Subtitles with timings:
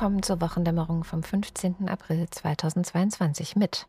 [0.00, 1.86] Willkommen zur Wochendämmerung vom 15.
[1.86, 3.86] April 2022 mit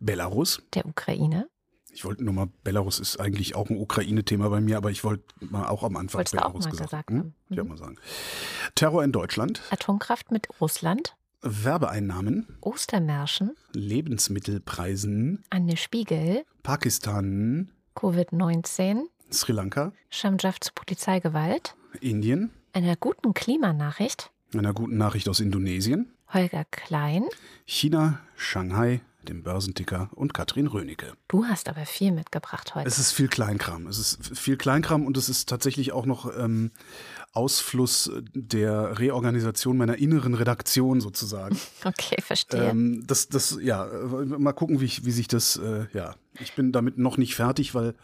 [0.00, 1.48] Belarus, der Ukraine.
[1.92, 5.22] Ich wollte nur mal, Belarus ist eigentlich auch ein Ukraine-Thema bei mir, aber ich wollte
[5.38, 7.18] mal auch am Anfang Wolltest Belarus auch mal gesagt, gesagt hm?
[7.18, 7.34] haben.
[7.48, 7.68] Ich Mhm.
[7.68, 7.96] mal sagen.
[8.74, 19.92] Terror in Deutschland, Atomkraft mit Russland, Werbeeinnahmen, Ostermärschen, Lebensmittelpreisen, Anne Spiegel, Pakistan, Covid-19, Sri Lanka,
[20.10, 27.24] Schamjaf zu Polizeigewalt, Indien, einer guten Klimanachricht, einer guten Nachricht aus Indonesien, Holger Klein.
[27.66, 31.12] China, Shanghai, dem Börsenticker und Katrin Rönecke.
[31.28, 32.88] Du hast aber viel mitgebracht heute.
[32.88, 33.86] Es ist viel Kleinkram.
[33.86, 36.70] Es ist viel Kleinkram und es ist tatsächlich auch noch ähm,
[37.32, 41.56] Ausfluss der Reorganisation meiner inneren Redaktion sozusagen.
[41.84, 42.70] Okay, verstehe.
[42.70, 43.86] Ähm, das, das, ja,
[44.38, 46.14] mal gucken, wie, ich, wie sich das, äh, ja.
[46.40, 47.94] Ich bin damit noch nicht fertig, weil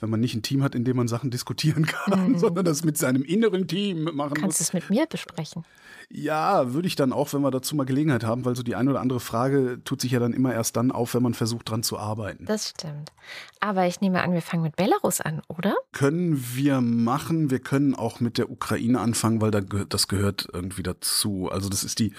[0.00, 2.96] wenn man nicht ein Team hat, in dem man Sachen diskutieren kann, sondern das mit
[2.96, 4.40] seinem inneren Team machen Mhm.
[4.40, 4.68] Kannst muss.
[4.68, 5.64] es mit mir besprechen?
[6.12, 8.90] Ja, würde ich dann auch, wenn wir dazu mal Gelegenheit haben, weil so die eine
[8.90, 11.84] oder andere Frage tut sich ja dann immer erst dann auf, wenn man versucht, dran
[11.84, 12.46] zu arbeiten.
[12.46, 13.12] Das stimmt.
[13.60, 15.76] Aber ich nehme an, wir fangen mit Belarus an, oder?
[15.92, 17.50] Können wir machen.
[17.50, 21.48] Wir können auch mit der Ukraine anfangen, weil das gehört irgendwie dazu.
[21.48, 22.12] Also das ist die,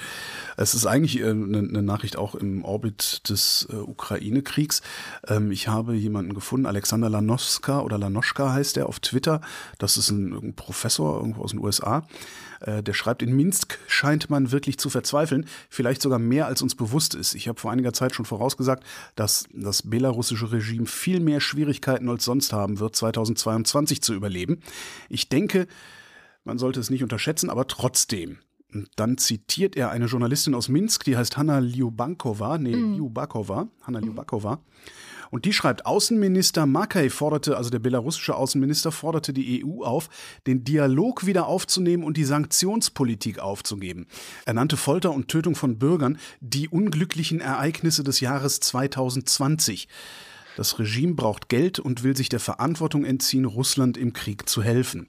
[0.56, 4.84] es ist eigentlich äh, eine, eine Nachricht auch im Orbit des äh, Ukraine-Kriegs.
[5.28, 9.42] Ähm, ich habe jemanden gefunden, Alexander Lanoska oder Lanoschka heißt er auf Twitter.
[9.80, 12.08] Das ist ein, ein Professor irgendwo aus den USA.
[12.62, 16.76] Äh, der schreibt, in Minsk scheint man wirklich zu verzweifeln, vielleicht sogar mehr als uns
[16.76, 17.34] bewusst ist.
[17.34, 18.84] Ich habe vor einiger Zeit schon vorausgesagt,
[19.16, 24.60] dass das belarussische Regime viel mehr Schwierigkeiten als sonst haben wird, 2022 zu überleben.
[25.10, 25.68] Ich denke,
[26.44, 28.38] man sollte es nicht unterschätzen, aber trotzdem.
[28.74, 34.00] Und dann zitiert er eine Journalistin aus Minsk, die heißt Hanna Liubankova, nee, Liubakova, Hanna
[34.00, 34.62] Liubakova.
[35.32, 40.10] Und die schreibt, Außenminister Makay forderte, also der belarussische Außenminister forderte die EU auf,
[40.46, 44.08] den Dialog wieder aufzunehmen und die Sanktionspolitik aufzugeben.
[44.46, 49.88] Er nannte Folter und Tötung von Bürgern die unglücklichen Ereignisse des Jahres 2020.
[50.58, 55.08] Das Regime braucht Geld und will sich der Verantwortung entziehen, Russland im Krieg zu helfen.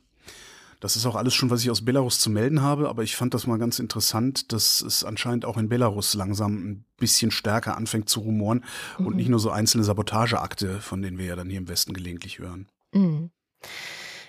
[0.82, 3.34] Das ist auch alles schon, was ich aus Belarus zu melden habe, aber ich fand
[3.34, 8.08] das mal ganz interessant, dass es anscheinend auch in Belarus langsam ein bisschen stärker anfängt
[8.08, 8.64] zu rumoren
[8.98, 12.40] und nicht nur so einzelne Sabotageakte, von denen wir ja dann hier im Westen gelegentlich
[12.40, 12.66] hören.
[12.90, 13.30] Mhm.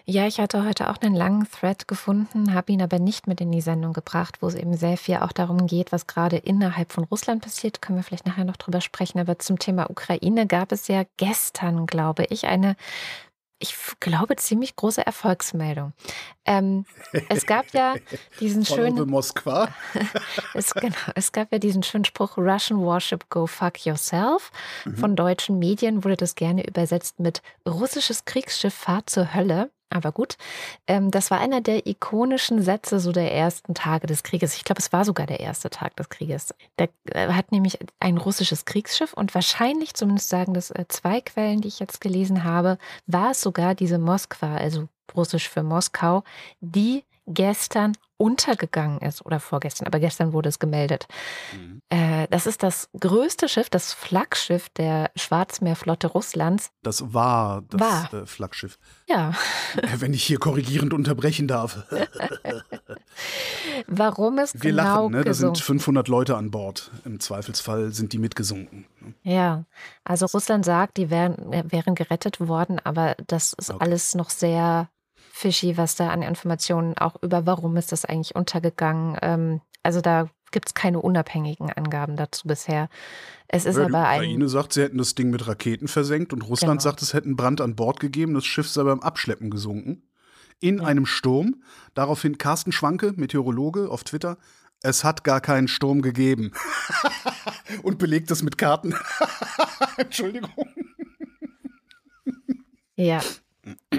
[0.05, 3.51] Ja, ich hatte heute auch einen langen Thread gefunden, habe ihn aber nicht mit in
[3.51, 7.05] die Sendung gebracht, wo es eben sehr viel auch darum geht, was gerade innerhalb von
[7.05, 7.81] Russland passiert.
[7.81, 9.17] Können wir vielleicht nachher noch drüber sprechen.
[9.17, 12.75] Aber zum Thema Ukraine gab es ja gestern, glaube ich, eine,
[13.63, 15.93] ich glaube, ziemlich große Erfolgsmeldung.
[16.43, 16.85] Ähm,
[17.29, 17.95] es gab ja
[18.41, 19.09] diesen schönen.
[19.09, 19.69] Moskwa.
[20.53, 24.51] Es, genau, es gab ja diesen schönen Spruch, Russian Warship Go Fuck Yourself.
[24.95, 29.71] Von deutschen Medien wurde das gerne übersetzt mit russisches Kriegsschiff fahrt zur Hölle.
[29.93, 30.37] Aber gut,
[30.87, 34.55] ähm, das war einer der ikonischen Sätze so der ersten Tage des Krieges.
[34.55, 36.53] Ich glaube, es war sogar der erste Tag des Krieges.
[36.77, 41.61] Da äh, hat nämlich ein russisches Kriegsschiff und wahrscheinlich, zumindest sagen das äh, zwei Quellen,
[41.61, 46.23] die ich jetzt gelesen habe, war es sogar diese Moskwa, also russisch für Moskau,
[46.59, 51.07] die gestern untergegangen ist oder vorgestern, aber gestern wurde es gemeldet.
[51.53, 51.81] Mhm.
[51.89, 56.71] Äh, das ist das größte Schiff, das Flaggschiff der Schwarzmeerflotte Russlands.
[56.83, 58.13] Das war das War.
[58.21, 58.79] Äh, Flaggschiff.
[59.09, 59.33] Ja,
[59.77, 61.83] Äh, Wenn ich hier korrigierend unterbrechen darf.
[63.87, 65.23] warum es Wir genau lachen, ne?
[65.23, 66.91] da sind gesunken 500 Leute an Bord.
[67.05, 68.85] Im Zweifelsfall sind die mitgesunken.
[69.23, 69.65] Ja,
[70.03, 73.79] also Russland sagt, die wären, äh, wären gerettet worden, aber das ist Okay.
[73.83, 74.89] alles noch sehr
[75.35, 79.17] fishy, was da an Informationen auch über, warum ist das eigentlich untergegangen.
[79.23, 82.87] Ähm, also da gibt es keine unabhängigen Angaben dazu bisher.
[83.47, 84.47] Es ist Ja, die aber Ukraine ein.
[84.47, 86.81] sagt, sie hätten das Ding mit Raketen versenkt und Russland Genau.
[86.91, 88.35] sagt, es hätten Brand an Bord gegeben.
[88.35, 90.03] Das Schiff sei beim Abschleppen gesunken.
[90.59, 90.83] In Ja.
[90.85, 91.63] einem Sturm.
[91.95, 94.37] Daraufhin Carsten Schwanke, Meteorologe, auf Twitter.
[94.81, 96.51] Es hat gar keinen Sturm gegeben.
[97.81, 98.93] und belegt das mit Karten.
[99.97, 100.51] Entschuldigung.
[102.95, 103.21] Ja.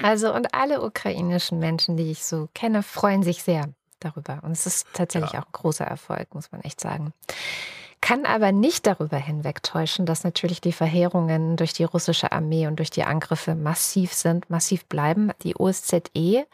[0.02, 3.68] Also und alle ukrainischen Menschen, die ich so kenne, freuen sich sehr
[4.00, 4.40] darüber.
[4.42, 5.40] Und es ist tatsächlich Ja.
[5.40, 7.12] auch ein großer Erfolg, muss man echt sagen.
[8.00, 12.90] Kann aber nicht darüber hinwegtäuschen, dass natürlich die Verheerungen durch die russische Armee und durch
[12.90, 15.30] die Angriffe massiv sind, massiv bleiben.
[15.42, 16.46] Die OSZE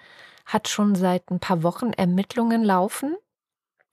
[0.46, 3.16] hat schon seit ein paar Wochen Ermittlungen laufen.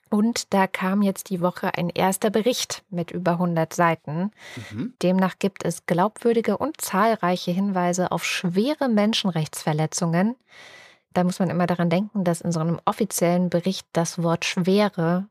[0.10, 4.32] Und da kam jetzt die Woche ein erster Bericht mit über 100 Seiten.
[4.72, 4.94] Mhm.
[5.02, 10.36] Demnach gibt es glaubwürdige und zahlreiche Hinweise auf schwere Menschenrechtsverletzungen.
[11.14, 15.28] Da muss man immer daran denken, dass in so einem offiziellen Bericht das Wort schwere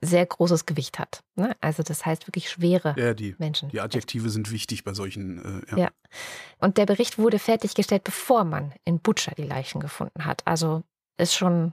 [0.00, 1.22] sehr großes Gewicht hat.
[1.34, 1.56] Ne?
[1.60, 3.70] Also das heißt wirklich schwere Ja, die, Menschen.
[3.70, 5.62] die Adjektive sind wichtig bei solchen.
[5.66, 5.78] Äh, ja.
[5.78, 5.90] Ja.
[6.58, 10.46] Und der Bericht wurde fertiggestellt, bevor man in Butscha die Leichen gefunden hat.
[10.46, 10.82] Also
[11.16, 11.72] ist schon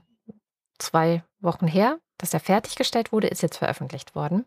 [0.78, 1.98] zwei Wochen her.
[2.18, 4.44] Dass er fertiggestellt wurde, ist jetzt veröffentlicht worden.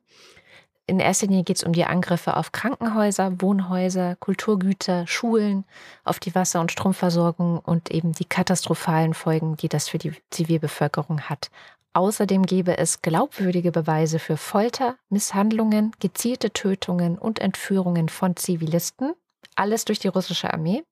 [0.90, 5.66] In erster Linie geht es um die Angriffe auf Krankenhäuser, Wohnhäuser, Kulturgüter, Schulen,
[6.04, 11.22] auf die Wasser- und Stromversorgung und eben die katastrophalen Folgen, die das für die Zivilbevölkerung
[11.22, 11.52] hat.
[11.94, 19.14] Außerdem gäbe es glaubwürdige Beweise für Folter, Misshandlungen, gezielte Tötungen und Entführungen von Zivilisten.
[19.56, 20.84] Alles durch die russische Armee.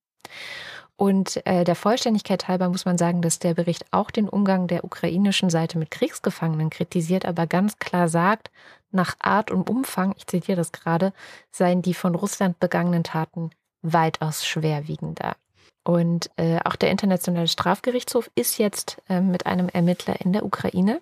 [0.97, 4.83] Und äh, der Vollständigkeit halber muss man sagen, dass der Bericht auch den Umgang der
[4.83, 8.49] ukrainischen Seite mit Kriegsgefangenen kritisiert, aber ganz klar sagt,
[8.91, 11.13] nach Art und Umfang, ich zitiere das gerade,
[11.51, 13.51] seien die von Russland begangenen Taten
[13.83, 15.35] weitaus schwerwiegender.
[15.83, 21.01] Und äh, auch der Internationale Strafgerichtshof ist jetzt äh, mit einem Ermittler in der Ukraine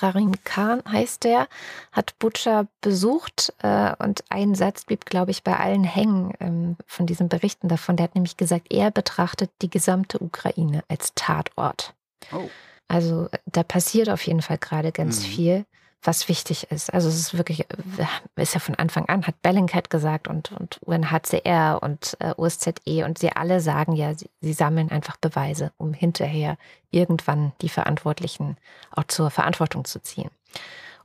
[0.00, 1.48] Harim Khan heißt der,
[1.90, 7.06] hat Butcher besucht äh, und ein Satz blieb, glaube ich, bei allen hängen ähm, von
[7.06, 7.96] diesen Berichten davon.
[7.96, 11.94] Der hat nämlich gesagt, er betrachtet die gesamte Ukraine als Tatort.
[12.32, 12.48] Oh.
[12.86, 15.24] Also da passiert auf jeden Fall gerade ganz mhm.
[15.24, 15.66] viel
[16.04, 16.92] was wichtig ist.
[16.92, 18.06] Also es ist wirklich, äh,
[18.36, 23.18] ist ja von Anfang an, hat Bellingcat gesagt und, und UNHCR und äh, OSZE und
[23.18, 26.56] sie alle sagen ja, sie, sie, sammeln einfach Beweise, um hinterher
[26.90, 28.56] irgendwann die Verantwortlichen
[28.92, 30.30] auch zur Verantwortung zu ziehen.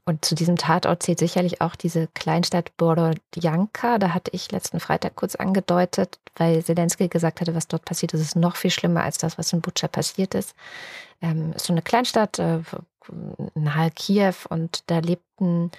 [0.06, 4.00] Und zu diesem Tatort zählt sicherlich auch diese Kleinstadt Borodjanka.
[4.00, 8.22] Da hatte ich letzten Freitag kurz angedeutet, weil Zelensky gesagt hatte, was dort passiert ist,
[8.22, 10.56] ist noch viel schlimmer als das, was in Butscha passiert ist.
[11.22, 12.62] Ähm, ist so eine Kleinstadt, äh,
[13.56, 15.72] nahe Kiew und da lebten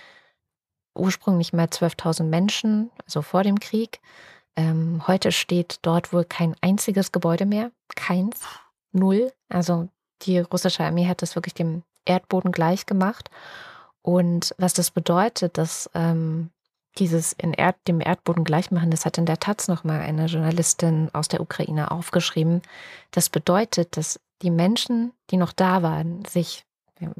[0.94, 4.00] ursprünglich mal 12.000 Menschen, also vor dem Krieg.
[4.56, 8.40] Ähm, heute steht dort wohl kein einziges Gebäude mehr, keins,
[8.92, 9.32] null.
[9.48, 9.88] Also
[10.22, 13.30] die russische Armee hat das wirklich dem Erdboden gleich gemacht.
[14.02, 16.50] Und was das bedeutet, dass ähm,
[16.98, 21.28] dieses in Erd, dem Erdboden gleichmachen, das hat in der Taz nochmal eine Journalistin aus
[21.28, 22.62] der Ukraine aufgeschrieben.
[23.10, 26.64] Das bedeutet, dass die Menschen, die noch da waren, sich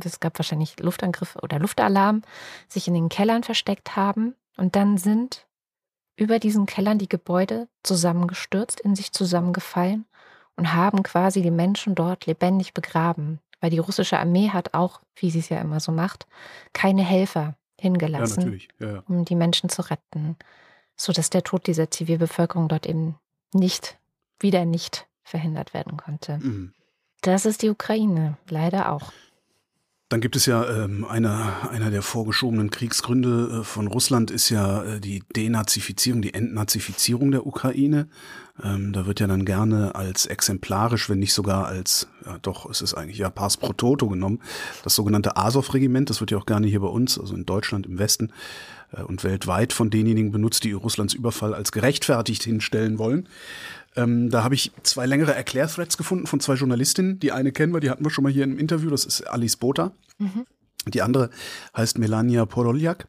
[0.05, 2.23] es gab wahrscheinlich Luftangriffe oder Luftalarm,
[2.69, 4.35] sich in den Kellern versteckt haben.
[4.57, 5.47] Und dann sind
[6.17, 10.05] über diesen Kellern die Gebäude zusammengestürzt, in sich zusammengefallen
[10.57, 13.41] und haben quasi die Menschen dort lebendig begraben.
[13.61, 16.27] Weil die russische Armee hat auch, wie sie es ja immer so macht,
[16.73, 19.03] keine Helfer hingelassen, ja, ja, ja.
[19.09, 20.37] um die Menschen zu retten,
[20.97, 23.17] sodass der Tod dieser Zivilbevölkerung dort eben
[23.55, 23.99] nicht,
[24.39, 26.39] wieder nicht verhindert werden konnte.
[26.39, 26.75] Mhm.
[27.23, 29.13] Das ist die Ukraine, leider auch.
[30.11, 34.83] Dann gibt es ja ähm, einer, einer der vorgeschobenen Kriegsgründe äh, von Russland ist ja
[34.83, 38.09] äh, die Denazifizierung, die Entnazifizierung der Ukraine.
[38.61, 42.83] Ähm, da wird ja dann gerne als exemplarisch, wenn nicht sogar als, ja doch, es
[42.83, 44.41] ist eigentlich ja Pars pro Toto genommen,
[44.83, 48.01] das sogenannte Azov-Regiment, das wird ja auch gerne hier bei uns, also in Deutschland im
[48.01, 48.33] Westen
[48.91, 53.29] äh, und weltweit von denjenigen benutzt, die Russlands Überfall als gerechtfertigt hinstellen wollen.
[54.01, 57.19] Ähm, da habe ich zwei längere Erklärthreads gefunden von zwei Journalistinnen.
[57.19, 59.57] Die eine kennen wir, die hatten wir schon mal hier im Interview, das ist Alice
[59.57, 59.93] Bota.
[60.19, 60.47] Mhm.
[60.87, 61.31] Die andere
[61.77, 63.09] heißt Melania Poroljak.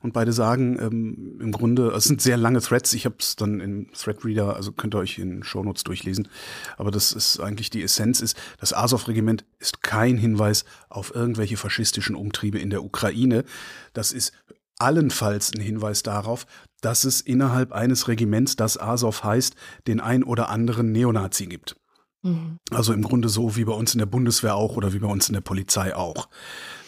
[0.00, 2.92] Und beide sagen ähm, im Grunde, es sind sehr lange Threads.
[2.92, 6.28] Ich habe es dann im Threadreader, also könnt ihr euch in Shownotes durchlesen.
[6.76, 12.14] Aber das ist eigentlich die Essenz ist, das Azov-Regiment ist kein Hinweis auf irgendwelche faschistischen
[12.14, 13.44] Umtriebe in der Ukraine.
[13.92, 14.32] Das ist
[14.78, 16.46] allenfalls ein Hinweis darauf,
[16.80, 19.54] dass es innerhalb eines Regiments, das Azov heißt,
[19.86, 21.76] den ein oder anderen Neonazi gibt.
[22.22, 22.58] Mhm.
[22.70, 25.28] Also im Grunde so wie bei uns in der Bundeswehr auch oder wie bei uns
[25.28, 26.28] in der Polizei auch.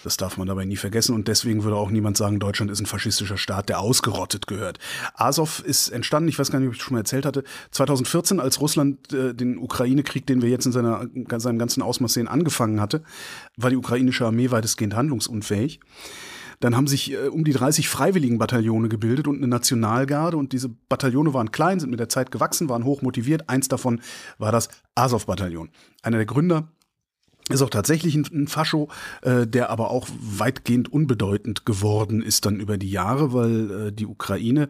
[0.02, 2.86] Das darf man dabei nie vergessen und deswegen würde auch niemand sagen, Deutschland ist ein
[2.86, 4.78] faschistischer Staat, der ausgerottet gehört.
[5.14, 8.60] Azov ist entstanden, ich weiß gar nicht, ob ich schon mal erzählt hatte, 2014, als
[8.60, 11.06] Russland äh, den Ukraine-Krieg, den wir jetzt in seiner,
[11.36, 13.02] seinem ganzen Ausmaß sehen, angefangen hatte,
[13.56, 15.80] war die ukrainische Armee weitestgehend handlungsunfähig.
[16.60, 20.36] Dann haben sich äh, um die 30 Freiwilligenbataillone gebildet und eine Nationalgarde.
[20.36, 23.48] Und diese Bataillone waren klein, sind mit der Zeit gewachsen, waren hoch motiviert.
[23.48, 24.00] Eins davon
[24.38, 25.70] war das Azov-Bataillon.
[26.02, 26.68] Einer der Gründer
[27.48, 28.88] ist auch tatsächlich ein, ein Fascho,
[29.22, 34.06] äh, der aber auch weitgehend unbedeutend geworden ist dann über die Jahre, weil äh, die
[34.06, 34.68] Ukraine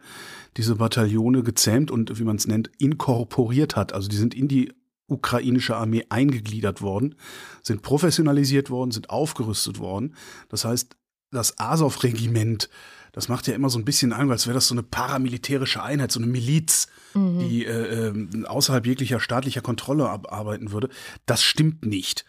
[0.57, 3.93] diese Bataillone gezähmt und, wie man es nennt, inkorporiert hat.
[3.93, 4.73] Also die sind in die
[5.09, 7.17] ukrainische Armee eingegliedert worden,
[7.63, 10.15] sind professionalisiert worden, sind aufgerüstet worden.
[10.49, 10.97] Das heißt,
[11.31, 12.69] das Azov-Regiment,
[13.13, 16.13] das macht ja immer so ein bisschen an, als wäre das so eine paramilitärische Einheit,
[16.13, 17.39] so eine Miliz, mhm.
[17.41, 20.89] die äh, äh, außerhalb jeglicher staatlicher Kontrolle arbeiten würde.
[21.27, 22.25] Das stimmt nicht.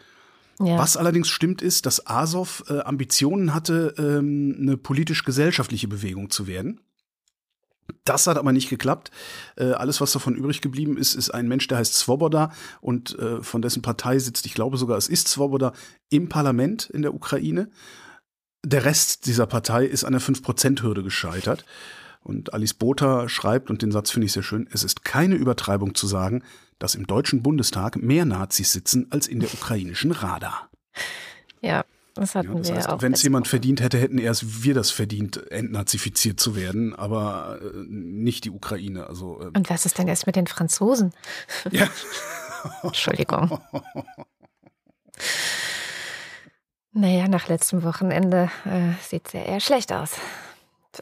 [0.59, 0.77] Ja.
[0.77, 6.81] Was allerdings stimmt, ist, dass Azov äh, Ambitionen hatte, ähm, eine politisch-gesellschaftliche Bewegung zu werden.
[8.05, 9.11] Das hat aber nicht geklappt.
[9.57, 13.41] Äh, alles, was davon übrig geblieben ist, ist ein Mensch, der heißt Svoboda und äh,
[13.41, 15.73] von dessen Partei sitzt, ich glaube sogar, es ist Svoboda,
[16.09, 17.69] im Parlament in der Ukraine.
[18.63, 21.65] Der Rest dieser Partei ist an der 5%-Hürde gescheitert.
[22.23, 25.95] Und Alice Botha schreibt, und den Satz finde ich sehr schön, es ist keine Übertreibung
[25.95, 26.43] zu sagen,
[26.77, 30.69] dass im Deutschen Bundestag mehr Nazis sitzen als in der ukrainischen Rada.
[31.61, 33.01] Ja, Das hatten Ja, das wir heißt, auch.
[33.01, 37.77] wenn es jemand verdient hätte, hätten erst wir das verdient, entnazifiziert zu werden, aber äh,
[37.87, 39.07] nicht die Ukraine.
[39.07, 41.13] Also äh, Und was ist denn jetzt mit den Franzosen?
[41.71, 41.87] ja.
[42.83, 43.59] Entschuldigung.
[46.93, 50.11] Naja, nach letztem Wochenende äh, sieht es ja eher schlecht aus.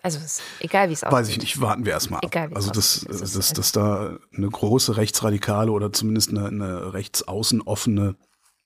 [0.04, 0.20] Also
[0.60, 1.18] egal, wie es aussieht.
[1.18, 2.26] Weiß ich nicht, warten wir erstmal ab.
[2.26, 6.30] Egal, wie es also, dass, aussieht, es ist dass, da eine große rechtsradikale oder zumindest
[6.30, 8.16] eine, eine rechtsaußen offene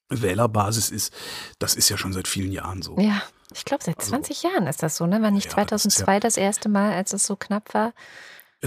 [0.10, 1.14] Wählerbasis ist,
[1.60, 2.98] das ist ja schon seit vielen Jahren so.
[3.00, 3.22] Ja,
[3.54, 5.22] ich glaube, seit 20 Jahren ist das so, ne?
[5.22, 7.94] War nicht Also Ja, das ist 2002 das erste Mal, als es so knapp war?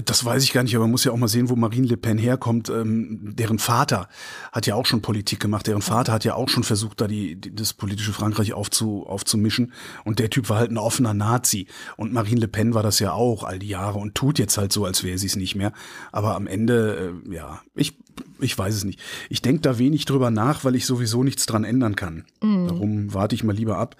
[0.05, 1.97] Das weiß ich gar nicht, aber man muss ja auch mal sehen, wo Marine Le
[1.97, 2.69] Pen herkommt.
[2.69, 4.07] Ähm, deren Vater
[4.51, 5.65] hat ja auch schon Politik gemacht.
[5.65, 9.73] Deren Vater hat ja auch schon versucht, da die, die, das politische Frankreich aufzu, aufzumischen.
[10.05, 11.67] Und der Typ war halt ein offener Nazi.
[11.95, 14.71] Und Marine Le Pen war das ja auch all die Jahre und tut jetzt halt
[14.71, 15.73] so, als wäre sie es nicht mehr.
[16.11, 17.97] Aber am Ende, äh, ja, ich,
[18.39, 18.99] ich weiß es nicht.
[19.29, 22.25] Ich denke da wenig drüber nach, weil ich sowieso nichts dran ändern kann.
[22.67, 23.95] Darum warte ich mal lieber ab,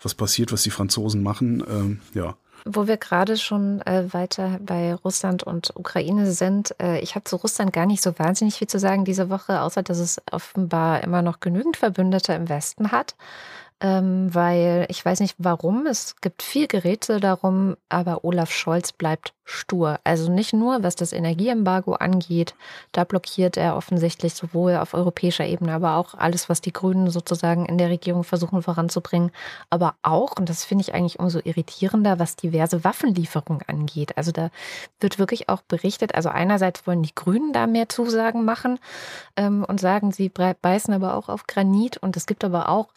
[0.00, 1.64] was passiert, was die Franzosen machen.
[1.68, 2.36] Ähm, ja.
[2.64, 7.36] Wo wir gerade schon äh, weiter bei Russland und Ukraine sind, äh, ich habe zu
[7.36, 11.22] Russland gar nicht so wahnsinnig viel zu sagen diese Woche, außer dass es offenbar immer
[11.22, 13.14] noch genügend Verbündete im Westen hat.
[13.82, 19.32] Ähm, weil ich weiß nicht warum, es gibt viel Geräte darum, aber Olaf Scholz bleibt
[19.44, 19.98] stur.
[20.04, 22.54] Also nicht nur, was das Energieembargo angeht,
[22.92, 27.64] da blockiert er offensichtlich sowohl auf europäischer Ebene, aber auch alles, was die Grünen sozusagen
[27.64, 29.32] in der Regierung versuchen voranzubringen,
[29.70, 34.16] aber auch, und das finde ich eigentlich umso irritierender, was diverse Waffenlieferungen angeht.
[34.18, 34.50] Also da
[35.00, 38.78] wird wirklich auch berichtet, also einerseits wollen die Grünen da mehr Zusagen machen
[39.36, 42.88] ähm, und sagen, sie beißen aber auch auf Granit und es gibt aber auch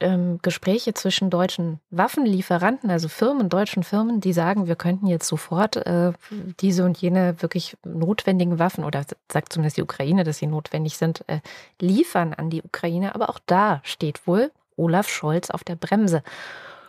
[0.00, 5.76] ähm, Gespräche zwischen deutschen Waffenlieferanten, also Firmen, deutschen Firmen, die sagen, wir könnten jetzt sofort
[5.76, 6.12] äh,
[6.60, 11.24] diese und jene wirklich notwendigen Waffen oder sagt zumindest die Ukraine, dass sie notwendig sind,
[11.28, 11.40] äh,
[11.80, 13.14] liefern an die Ukraine.
[13.14, 16.22] Aber auch da steht wohl Olaf Scholz auf der Bremse.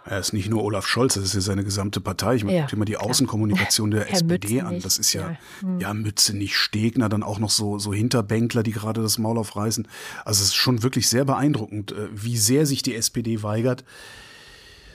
[0.07, 2.35] Er ist nicht nur Olaf Scholz, das ist ja seine gesamte Partei.
[2.35, 2.97] Ich meine, Ja, mal die.
[2.97, 4.79] Außenkommunikation der Herr SPD an.
[4.79, 5.37] Das ist ja, ja.
[5.61, 5.79] Hm.
[5.79, 9.87] ja, Mütze nicht Stegner, dann auch noch so, so Hinterbänkler, die gerade das Maul aufreißen.
[10.23, 13.83] Also es ist schon wirklich sehr beeindruckend, äh, wie sehr sich die SPD weigert,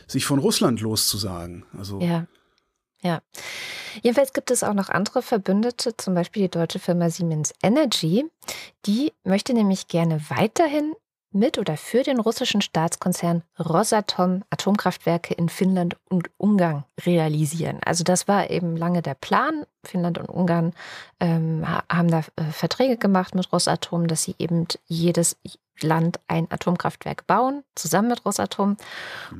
[0.06, 1.64] sich von Russland loszusagen.
[1.76, 2.26] Also Ja.
[3.02, 3.22] Ja.
[4.02, 8.26] Jedenfalls gibt es auch noch andere Verbündete, zum Beispiel die deutsche Firma Siemens Energy.
[8.86, 10.92] Die möchte nämlich gerne weiterhin
[11.32, 17.78] mit oder für den russischen Staatskonzern Rosatom Atomkraftwerke in Finnland und Ungarn realisieren.
[17.84, 19.64] Also das war eben lange der Plan.
[19.84, 20.72] Finnland und Ungarn
[21.20, 25.37] ähm, ha- haben da äh, Verträge gemacht mit Rosatom, dass sie eben jedes
[25.82, 28.76] Land ein Atomkraftwerk bauen, zusammen mit Rosatom.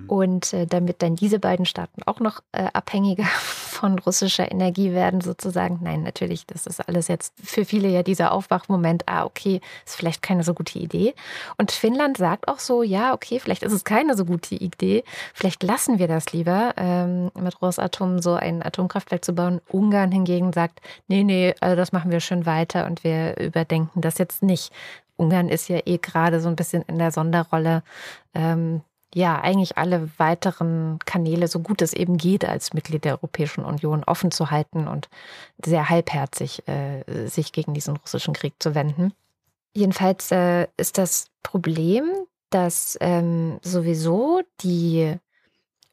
[0.07, 3.25] Und äh, damit dann diese beiden Staaten auch noch äh, abhängiger
[3.71, 5.81] von russischer Energie werden, sozusagen.
[5.83, 10.23] Nein, natürlich, das ist alles jetzt für viele ja dieser Aufwachmoment, ah, okay, ist vielleicht
[10.23, 11.15] keine so gute Idee.
[11.57, 15.05] Und Finnland sagt auch so, ja, okay, vielleicht ist es keine so gute Idee,
[15.35, 19.61] vielleicht lassen wir das lieber, ähm, mit Rosatom so ein Atomkraftwerk zu bauen.
[19.69, 24.19] Ungarn hingegen sagt, nee, nee, also das machen wir schön weiter und wir überdenken das
[24.19, 24.73] jetzt nicht.
[25.21, 27.83] Ungarn ist ja eh gerade so ein bisschen in der Sonderrolle.
[28.35, 33.65] Ähm, ja, eigentlich alle weiteren Kanäle, so gut es eben geht, als Mitglied der Europäischen
[33.65, 35.09] Union offen zu halten und
[35.65, 39.13] sehr halbherzig äh, sich gegen diesen russischen Krieg zu wenden.
[39.75, 42.05] Jedenfalls äh, ist das Problem,
[42.51, 45.17] dass ähm, sowieso die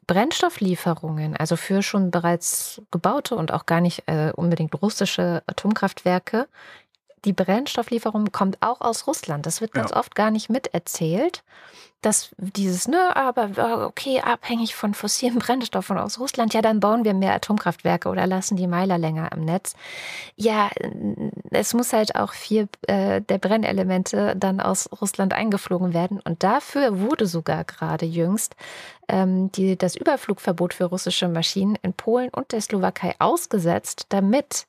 [0.06, 6.48] Brennstofflieferungen, also für schon bereits gebaute und auch gar nicht äh, unbedingt russische Atomkraftwerke,
[7.24, 9.46] die Brennstofflieferung kommt auch aus Russland.
[9.46, 9.96] Das wird ganz Ja.
[9.96, 11.42] oft gar nicht miterzählt,
[12.00, 17.04] dass dieses, ne, aber äh, okay, abhängig von fossilen Brennstoffen aus Russland, ja, dann bauen
[17.04, 19.74] wir mehr Atomkraftwerke oder lassen die Meiler länger am Netz.
[20.36, 20.90] Ja, äh,
[21.50, 26.20] es muss halt auch viel äh, der Brennelemente dann aus Russland eingeflogen werden.
[26.20, 28.54] Und dafür wurde sogar gerade jüngst
[29.08, 34.66] ähm, die, das Überflugverbot für russische Maschinen in Polen und der Slowakei ausgesetzt, damit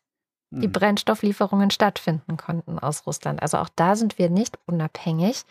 [0.52, 0.72] die hm.
[0.72, 3.42] Brennstofflieferungen stattfinden konnten aus Russland.
[3.42, 5.44] Also auch da sind wir nicht unabhängig.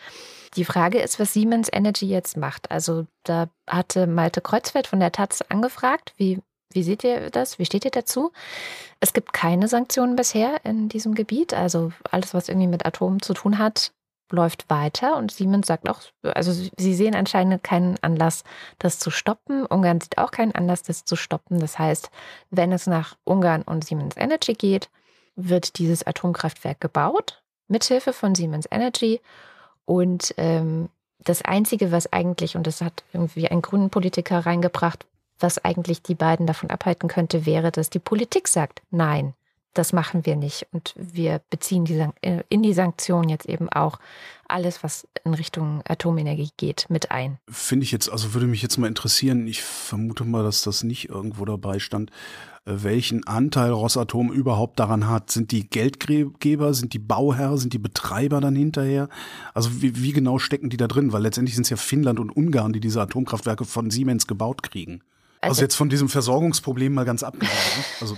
[0.57, 2.71] Die Frage ist, was Siemens Energy jetzt macht.
[2.71, 6.41] Also da hatte Malte Kreuzfeld von der Taz angefragt, wie,
[6.73, 7.59] wie seht ihr das?
[7.59, 8.33] Wie steht ihr dazu?
[9.01, 11.55] Es gibt keine Sanktionen bisher in diesem Gebiet.
[11.55, 13.93] Also alles, was irgendwie mit Atom zu tun hat,
[14.33, 15.17] läuft weiter.
[15.17, 18.45] Und Siemens sagt auch, also sie sehen anscheinend keinen Anlass,
[18.79, 19.67] das zu stoppen.
[19.67, 21.61] Ungarn sieht auch keinen Anlass, das zu stoppen.
[21.61, 22.11] Das heißt,
[22.51, 24.91] wenn es nach Ungarn und Siemens Energy geht,
[25.37, 29.21] wird dieses Atomkraftwerk gebaut, mithilfe von Siemens Energy.
[29.85, 35.07] Und ähm, das Einzige, was eigentlich, und das hat irgendwie ein grünen Politiker reingebracht,
[35.39, 39.35] was eigentlich die beiden davon abhalten könnte, wäre, dass die Politik sagt, nein,
[39.75, 40.67] das machen wir nicht.
[40.73, 43.99] Und wir beziehen die, äh, in die Sanktionen jetzt eben auch
[44.49, 47.39] alles, was in Richtung Atomenergie geht, mit ein.
[47.49, 51.11] Finde ich jetzt, also würde mich jetzt mal interessieren, ich vermute mal, dass das nicht
[51.11, 52.11] irgendwo dabei stand,
[52.65, 55.31] äh, welchen Anteil Rosatom überhaupt daran hat.
[55.31, 59.09] Sind die Geldgeber, sind die Bauherren, sind die Betreiber dann hinterher?
[59.55, 61.13] Also wie, wie genau stecken die da drin?
[61.13, 65.03] Weil letztendlich sind es ja Finnland und Ungarn, die diese Atomkraftwerke von Siemens gebaut kriegen.
[65.41, 67.55] Also, also jetzt von diesem Versorgungsproblem mal ganz abgesehen.
[67.55, 67.85] Ne?
[68.01, 68.17] Also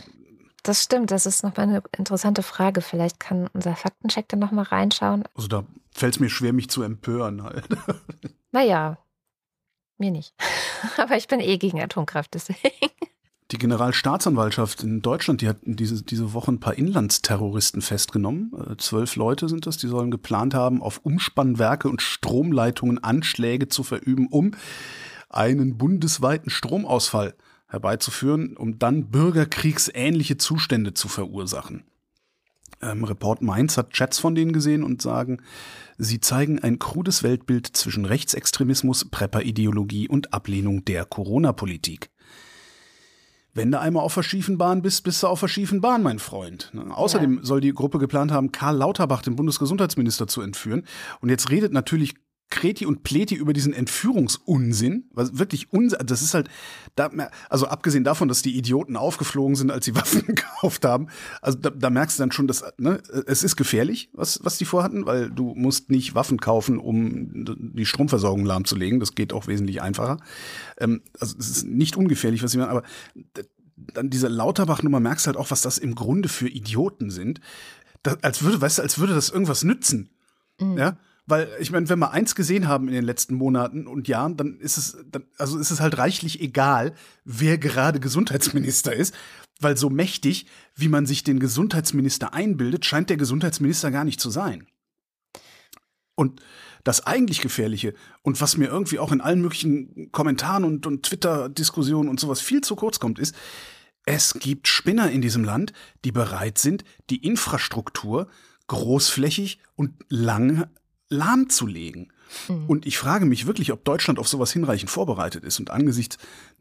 [0.62, 2.80] das stimmt, das ist nochmal eine interessante Frage.
[2.80, 5.24] Vielleicht kann unser Faktencheck da nochmal reinschauen.
[5.34, 7.66] Also da fällt es mir schwer, mich zu empören halt.
[8.52, 8.98] Naja,
[9.96, 10.34] mir nicht.
[10.96, 12.58] Aber ich bin eh gegen Atomkraft, deswegen.
[13.52, 18.52] Die Generalstaatsanwaltschaft in Deutschland, die hat diese, diese Woche ein paar Inlandsterroristen festgenommen.
[18.54, 23.82] Äh, zwölf Leute sind das, die sollen geplant haben, auf Umspannwerke und Stromleitungen Anschläge zu
[23.82, 24.52] verüben, um
[25.28, 27.34] einen bundesweiten Stromausfall
[27.70, 31.84] herbeizuführen, um dann bürgerkriegsähnliche Zustände zu verursachen.
[32.82, 35.42] Ähm, Report Mainz hat Chats von denen gesehen und sagen,
[35.98, 42.10] sie zeigen ein krudes Weltbild zwischen Rechtsextremismus, Prepper-Ideologie und Ablehnung der Corona-Politik.
[43.52, 46.20] Wenn du einmal auf der schiefen Bahn bist, bist du auf der schiefen Bahn, mein
[46.20, 46.70] Freund.
[46.72, 46.96] Ne?
[46.96, 47.44] Außerdem ja.
[47.44, 50.84] soll die Gruppe geplant haben, Karl Lauterbach, den Bundesgesundheitsminister, zu entführen.
[51.20, 52.14] Und jetzt redet natürlich
[52.50, 56.48] Kreti und Pleti über diesen Entführungsunsinn, was wirklich Unsinn, das ist halt,
[56.96, 57.10] da,
[57.48, 61.06] also abgesehen davon, dass die Idioten aufgeflogen sind, als sie Waffen gekauft haben,
[61.40, 64.64] also da, da merkst du dann schon, dass, ne, es ist gefährlich, was, was die
[64.64, 69.80] vorhatten, weil du musst nicht Waffen kaufen, um die Stromversorgung lahmzulegen, das geht auch wesentlich
[69.80, 70.18] einfacher.
[70.78, 72.82] Ähm, also es ist nicht ungefährlich, was sie machen, aber
[73.94, 77.40] dann diese Lauterbach-Nummer merkst halt auch, was das im Grunde für Idioten sind.
[78.02, 80.10] Das, als würde, weißt du, als würde das irgendwas nützen.
[80.58, 80.76] Mhm.
[80.76, 80.98] Ja,
[81.30, 84.58] weil ich meine, wenn wir eins gesehen haben in den letzten Monaten und Jahren, dann
[84.58, 86.94] ist es, dann, also ist es halt reichlich egal,
[87.24, 89.14] wer gerade Gesundheitsminister ist,
[89.60, 94.30] weil so mächtig, wie man sich den Gesundheitsminister einbildet, scheint der Gesundheitsminister gar nicht zu
[94.30, 94.66] sein.
[96.14, 96.40] Und
[96.84, 102.08] das eigentlich Gefährliche und was mir irgendwie auch in allen möglichen Kommentaren und, und Twitter-Diskussionen
[102.08, 103.34] und sowas viel zu kurz kommt, ist,
[104.06, 105.72] es gibt Spinner in diesem Land,
[106.04, 108.28] die bereit sind, die Infrastruktur
[108.66, 110.68] großflächig und lang
[111.10, 112.12] lahmzulegen.
[112.48, 112.66] Mhm.
[112.66, 115.60] Und ich frage mich wirklich, ob Deutschland auf sowas hinreichend vorbereitet ist.
[115.60, 116.16] Und angesichts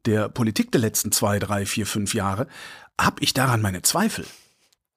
[0.05, 2.47] der Politik der letzten zwei, drei, vier, fünf Jahre
[2.99, 4.25] habe ich daran meine Zweifel.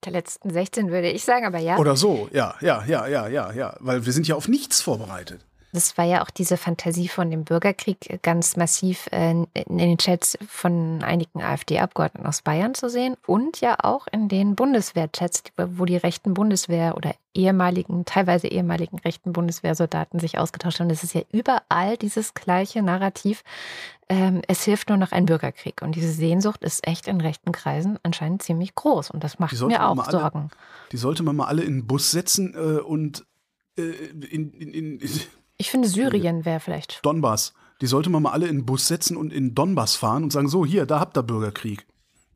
[0.04, 1.76] Der letzten 16 würde ich sagen, aber ja.
[1.76, 3.76] Oder so, ja, ja, ja, ja, ja, ja.
[3.78, 5.44] Weil wir sind ja auf nichts vorbereitet.
[5.72, 10.36] Das war ja auch diese Fantasie von dem Bürgerkrieg ganz massiv äh, in den Chats
[10.46, 15.96] von einigen AfD-Abgeordneten aus Bayern zu sehen und ja auch in den Bundeswehr-Chats, wo die
[15.96, 20.90] rechten Bundeswehr oder ehemaligen, teilweise ehemaligen rechten Bundeswehrsoldaten sich ausgetauscht haben.
[20.90, 23.42] Das ist ja überall dieses gleiche Narrativ.
[24.10, 25.80] Ähm, es hilft nur noch ein Bürgerkrieg.
[25.80, 29.10] Und diese Sehnsucht ist echt in rechten Kreisen anscheinend ziemlich groß.
[29.10, 30.50] Und das macht mir auch alle, Sorgen.
[30.92, 33.24] Die sollte man mal alle in den Bus setzen äh, und
[33.78, 35.00] äh, in, in, in
[35.62, 36.98] ich finde, Syrien wäre vielleicht.
[37.06, 37.54] Donbass.
[37.80, 40.48] Die sollte man mal alle in den Bus setzen und in Donbass fahren und sagen:
[40.48, 41.86] So, hier, da habt ihr Bürgerkrieg.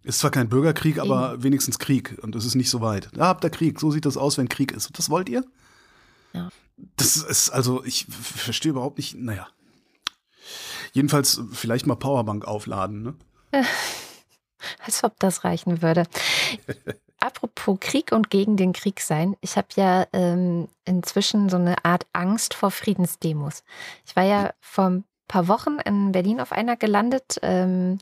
[0.05, 1.43] Ist zwar kein Bürgerkrieg, aber Eben.
[1.43, 2.17] wenigstens Krieg.
[2.23, 3.09] Und es ist nicht so weit.
[3.15, 3.81] Da habt ihr Krieg.
[3.81, 4.87] So sieht das aus, wenn Krieg ist.
[4.87, 5.45] Und das wollt ihr?
[6.33, 6.51] Ja.
[6.95, 9.17] Das ist also, ich verstehe überhaupt nicht.
[9.19, 9.49] Naja.
[10.93, 13.15] Jedenfalls vielleicht mal Powerbank aufladen, ne?
[14.85, 16.05] Als ob das reichen würde.
[17.21, 19.37] apropos Krieg und gegen den Krieg sein.
[19.41, 23.65] Ich habe ja ähm, inzwischen so eine Art Angst vor Friedensdemos.
[24.07, 27.99] Ich war ja vor ein paar Wochen in Berlin auf einer gelandet, ähm,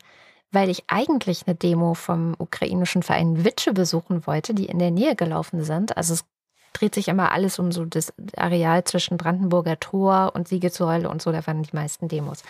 [0.53, 5.17] weil ich eigentlich eine Demo vom ukrainischen Verein Witsche besuchen wollte, die in der Nähe
[5.17, 5.97] gelaufen sind.
[5.97, 6.25] Also es
[6.75, 11.33] dreht sich immer alles um so das Areal zwischen Brandenburger Tor und Siegessäule und so,
[11.33, 12.43] da waren die meisten Demos.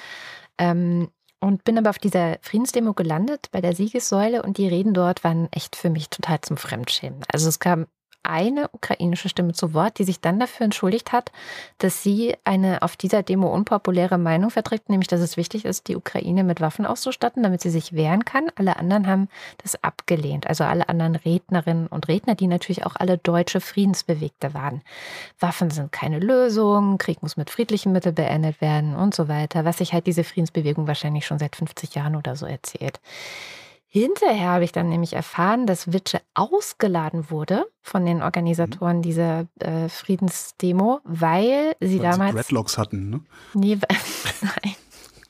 [0.59, 1.09] Ähm,
[1.45, 5.49] und bin aber auf dieser Friedensdemo gelandet bei der Siegessäule und die Reden dort waren
[5.53, 7.21] echt für mich total zum Fremdschämen.
[7.31, 7.87] Also es kam
[8.25, 11.31] eine ukrainische Stimme zu Wort, die sich dann dafür entschuldigt hat,
[11.79, 15.97] dass sie eine auf dieser Demo unpopuläre Meinung vertritt, nämlich dass es wichtig ist, die
[15.97, 18.51] Ukraine mit Waffen auszustatten, damit sie sich wehren kann.
[18.57, 19.29] Alle anderen haben
[19.63, 24.83] das abgelehnt, also alle anderen Rednerinnen und Redner, die natürlich auch alle deutsche Friedensbewegte waren.
[25.39, 29.79] Waffen sind keine Lösung, Krieg muss mit friedlichen Mitteln beendet werden und so weiter, was
[29.79, 33.01] sich halt diese Friedensbewegung wahrscheinlich schon seit 50 Jahren oder so erzählt.
[33.97, 39.03] Hinterher habe ich dann nämlich erfahren, dass Witsche ausgeladen wurde von den Organisatoren mhm.
[39.03, 42.33] dieser äh, Friedensdemo, weil sie weil damals.
[42.33, 43.21] Sie Dreadlocks hatten, ne?
[43.53, 43.79] Nee,
[44.41, 44.75] nein.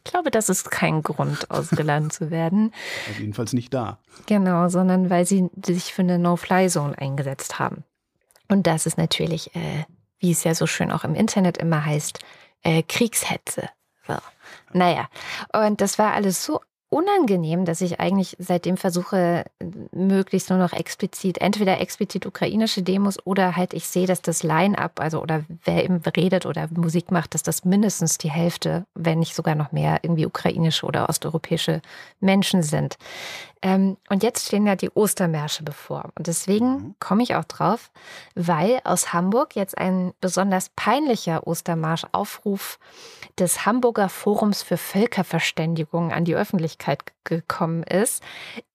[0.03, 2.72] Ich glaube, das ist kein Grund, ausgeladen zu werden.
[3.09, 3.98] Also jedenfalls nicht da.
[4.24, 7.85] Genau, sondern weil sie sich für eine No-Fly-Zone eingesetzt haben.
[8.48, 9.85] Und das ist natürlich, äh,
[10.20, 12.18] wie es ja so schön auch im Internet immer heißt,
[12.62, 13.68] äh, Kriegshetze.
[14.07, 14.14] So.
[14.72, 15.07] Naja,
[15.53, 16.61] und das war alles so
[16.94, 19.44] unangenehm, dass ich eigentlich seitdem versuche,
[19.92, 25.00] möglichst nur noch explizit, entweder explizit ukrainische Demos oder halt ich sehe, dass das Line-up,
[25.00, 29.35] also oder wer eben redet oder Musik macht, dass das mindestens die Hälfte, wenn nicht
[29.35, 31.83] sogar noch mehr, irgendwie ukrainische oder osteuropäische
[32.20, 32.96] Menschen sind.
[33.64, 36.12] Ähm, und jetzt stehen ja die Ostermärsche bevor.
[36.16, 36.94] Und deswegen mhm.
[37.00, 37.90] komme ich auch drauf,
[38.35, 42.79] weil aus Hamburg jetzt ein besonders peinlicher Ostermarsch-Aufruf
[43.38, 48.22] des Hamburger Forums für Völkerverständigung an die Öffentlichkeit gekommen ist,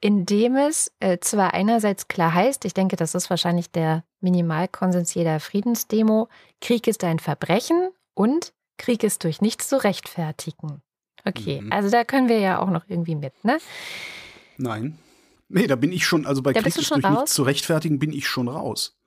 [0.02, 5.13] in dem es äh, zwar einerseits klar heißt, ich denke, das ist wahrscheinlich der Minimalkonsens
[5.13, 6.30] jeder Friedensdemo,
[6.62, 10.82] Krieg ist ein Verbrechen und Krieg ist durch nichts zu rechtfertigen.
[11.25, 11.71] Okay, mhm.
[11.71, 13.60] also da können wir ja auch noch irgendwie mit, ne?
[14.60, 14.98] Nein.
[15.48, 17.12] Nee, da bin ich schon, also bei da Krieg ist durch raus?
[17.12, 18.98] nichts zu rechtfertigen, bin ich schon raus.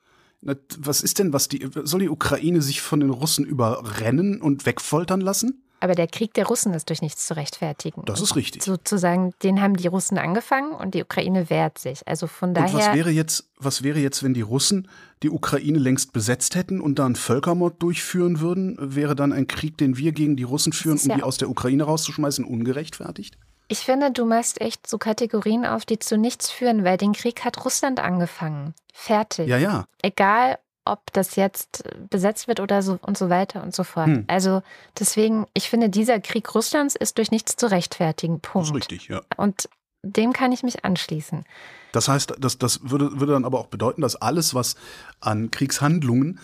[0.41, 5.21] Was ist denn, was die, soll die Ukraine sich von den Russen überrennen und wegfoltern
[5.21, 5.63] lassen?
[5.79, 8.03] Aber der Krieg der Russen ist durch nichts zu rechtfertigen.
[8.05, 8.63] Das ist richtig.
[8.63, 12.07] Sozusagen, den haben die Russen angefangen und die Ukraine wehrt sich.
[12.07, 12.73] Also von daher.
[12.73, 14.89] Und was wäre jetzt, was wäre jetzt, wenn die Russen
[15.25, 18.77] die Ukraine längst besetzt hätten und da einen Völkermord durchführen würden?
[18.81, 21.51] Wäre dann ein Krieg, den wir gegen die Russen führen, um ja die aus der
[21.51, 23.37] Ukraine rauszuschmeißen, ungerechtfertigt?
[23.73, 27.43] Ich finde, du machst echt so Kategorien auf, die zu nichts führen, weil den Krieg
[27.43, 28.75] hat Russland angefangen.
[28.93, 29.49] Fertig.
[29.49, 29.87] Ja, ja.
[30.03, 34.09] Egal, ob das jetzt besetzt wird oder so und so weiter und so fort.
[34.09, 34.25] Hm.
[34.27, 34.63] Also
[34.99, 38.41] deswegen, ich finde, dieser Krieg Russlands ist durch nichts zu rechtfertigen.
[38.41, 38.69] Punkt.
[38.69, 39.23] Das ist richtig, ja.
[39.39, 39.71] Und
[40.03, 41.47] dem kann ich mich anschließen.
[41.93, 44.75] Das heißt, das, das würde, würde dann aber auch bedeuten, dass alles, was
[45.21, 46.41] an Kriegshandlungen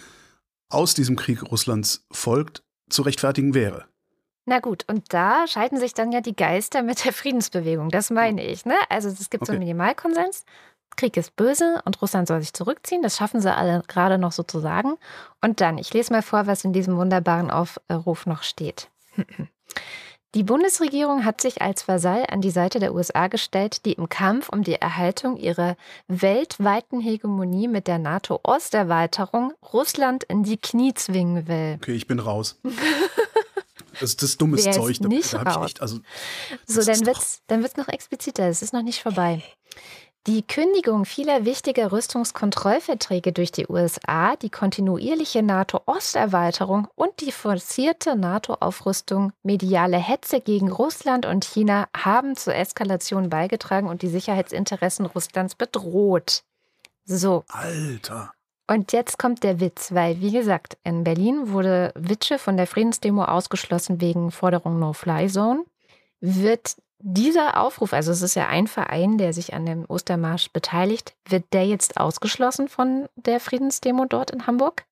[0.70, 3.87] aus diesem Krieg Russlands folgt, zu rechtfertigen wäre.
[4.48, 7.90] Na gut, und da scheiden sich dann ja die Geister mit der Friedensbewegung.
[7.90, 8.64] Das meine ich.
[8.64, 8.76] Ne?
[8.88, 9.46] Also es gibt okay.
[9.46, 10.46] so einen Minimalkonsens.
[10.96, 13.02] Krieg ist böse und Russland soll sich zurückziehen.
[13.02, 14.94] Das schaffen sie alle gerade noch sozusagen.
[15.42, 18.88] Und dann, ich lese mal vor, was in diesem wunderbaren Aufruf noch steht.
[20.34, 24.50] Die Bundesregierung hat sich als Vasall an die Seite der USA gestellt, die im Kampf
[24.50, 25.74] um die Erhaltung ihrer
[26.06, 31.76] weltweiten Hegemonie mit der NATO-Osterweiterung Russland in die Knie zwingen will.
[31.80, 32.60] Okay, ich bin raus.
[34.00, 34.96] Das ist das dummes Wer Zeug.
[35.00, 35.66] Da, nicht da raus.
[35.66, 36.00] Echt, also,
[36.66, 38.48] so, dann wird es dann wird's noch expliziter.
[38.48, 39.42] Es ist noch nicht vorbei.
[40.26, 49.32] Die Kündigung vieler wichtiger Rüstungskontrollverträge durch die USA, die kontinuierliche NATO-Osterweiterung und die forcierte NATO-Aufrüstung,
[49.42, 56.42] mediale Hetze gegen Russland und China haben zur Eskalation beigetragen und die Sicherheitsinteressen Russlands bedroht.
[57.06, 57.44] So.
[57.48, 58.32] Alter.
[58.70, 63.24] Und jetzt kommt der Witz, weil, wie gesagt, in Berlin wurde Witsche von der Friedensdemo
[63.24, 65.64] ausgeschlossen wegen Forderung No-Fly-Zone.
[66.20, 71.14] Wird dieser Aufruf, also es ist ja ein Verein, der sich an dem Ostermarsch beteiligt,
[71.26, 74.84] wird der jetzt ausgeschlossen von der Friedensdemo dort in Hamburg?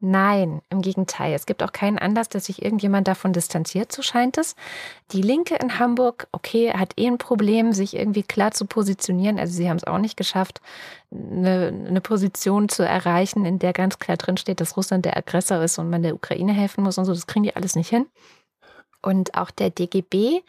[0.00, 1.32] Nein, im Gegenteil.
[1.32, 4.54] Es gibt auch keinen Anlass, dass sich irgendjemand davon distanziert, so scheint es.
[5.12, 9.38] Die Linke in Hamburg, okay, hat eh ein Problem, sich irgendwie klar zu positionieren.
[9.38, 10.60] Also sie haben es auch nicht geschafft,
[11.10, 15.78] eine, eine Position zu erreichen, in der ganz klar drinsteht, dass Russland der Aggressor ist
[15.78, 17.14] und man der Ukraine helfen muss und so.
[17.14, 18.06] Das kriegen die alles nicht hin.
[19.00, 20.42] Und auch der DGB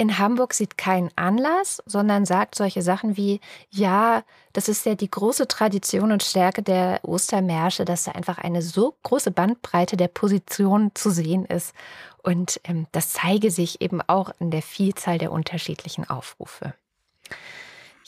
[0.00, 4.22] in Hamburg sieht keinen Anlass, sondern sagt solche Sachen wie, ja,
[4.54, 8.96] das ist ja die große Tradition und Stärke der Ostermärsche, dass da einfach eine so
[9.02, 11.74] große Bandbreite der Positionen zu sehen ist.
[12.22, 16.72] Und ähm, das zeige sich eben auch in der Vielzahl der unterschiedlichen Aufrufe.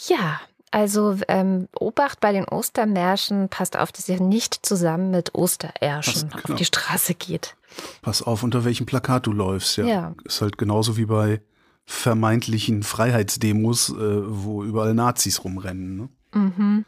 [0.06, 6.30] Ja, also ähm, Obacht bei den Ostermärschen, passt auf, dass ihr nicht zusammen mit Osterärschen
[6.30, 6.42] genau.
[6.48, 7.54] auf die Straße geht.
[8.00, 9.84] Pass auf, unter welchem Plakat du läufst, ja.
[9.84, 10.14] ja.
[10.24, 11.42] Ist halt genauso wie bei
[11.84, 15.96] vermeintlichen Freiheitsdemos, äh, wo überall Nazis rumrennen.
[15.96, 16.08] Ne?
[16.34, 16.84] Mhm.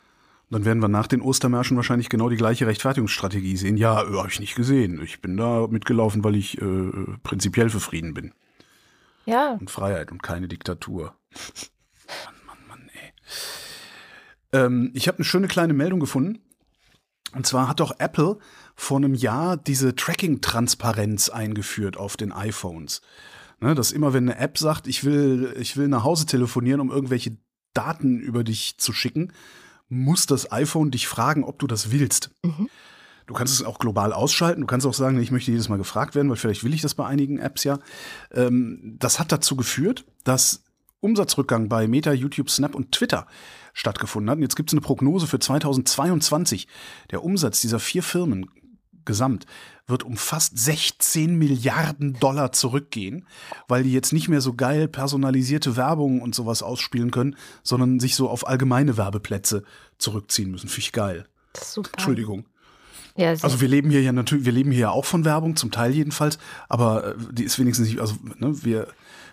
[0.51, 3.77] Dann werden wir nach den Ostermärschen wahrscheinlich genau die gleiche Rechtfertigungsstrategie sehen.
[3.77, 5.03] Ja, äh, habe ich nicht gesehen.
[5.03, 6.91] Ich bin da mitgelaufen, weil ich äh,
[7.23, 8.33] prinzipiell für Frieden bin.
[9.27, 9.53] Ja.
[9.53, 11.15] Und Freiheit und keine Diktatur.
[12.27, 13.13] Mann, Mann, Mann, ey.
[14.53, 16.39] Ähm, ich habe eine schöne kleine Meldung gefunden.
[17.35, 18.39] Und zwar hat doch Apple
[18.77, 23.03] vor einem Jahr diese Tracking-Transparenz eingeführt auf den iPhones.
[23.65, 26.91] Ne, dass immer, wenn eine App sagt, ich will, ich will nach Hause telefonieren, um
[26.91, 27.39] irgendwelche
[27.73, 29.33] Daten über dich zu schicken,
[29.89, 32.31] muss das iPhone dich fragen, ob du das willst.
[32.43, 32.69] Mhm.
[33.27, 34.61] Du kannst es auch global ausschalten.
[34.61, 36.95] Du kannst auch sagen, ich möchte jedes Mal gefragt werden, weil vielleicht will ich das
[36.95, 37.79] bei einigen Apps ja.
[38.33, 40.63] Ähm, das hat dazu geführt, dass
[41.01, 43.27] Umsatzrückgang bei Meta, YouTube, Snap und Twitter
[43.73, 44.37] stattgefunden hat.
[44.37, 46.69] Und jetzt gibt es eine Prognose für 2022.
[47.13, 48.51] Der Umsatz dieser vier Firmen
[49.07, 49.47] gesamt
[49.87, 53.27] wird um fast 16 Milliarden Dollar zurückgehen,
[53.69, 58.15] weil die jetzt nicht mehr so geil personalisierte Werbung und sowas ausspielen können, sondern sich
[58.15, 59.65] so auf allgemeine Werbeplätze
[59.99, 60.69] zurückziehen müssen.
[60.69, 61.27] Finde ich geil.
[61.57, 61.91] Super.
[61.93, 62.47] Entschuldigung.
[63.17, 65.71] Ja, also wir leben hier ja natürlich, wir leben hier ja auch von Werbung, zum
[65.71, 68.89] Teil jedenfalls, aber äh, die ist wenigstens nicht, also ne, wir,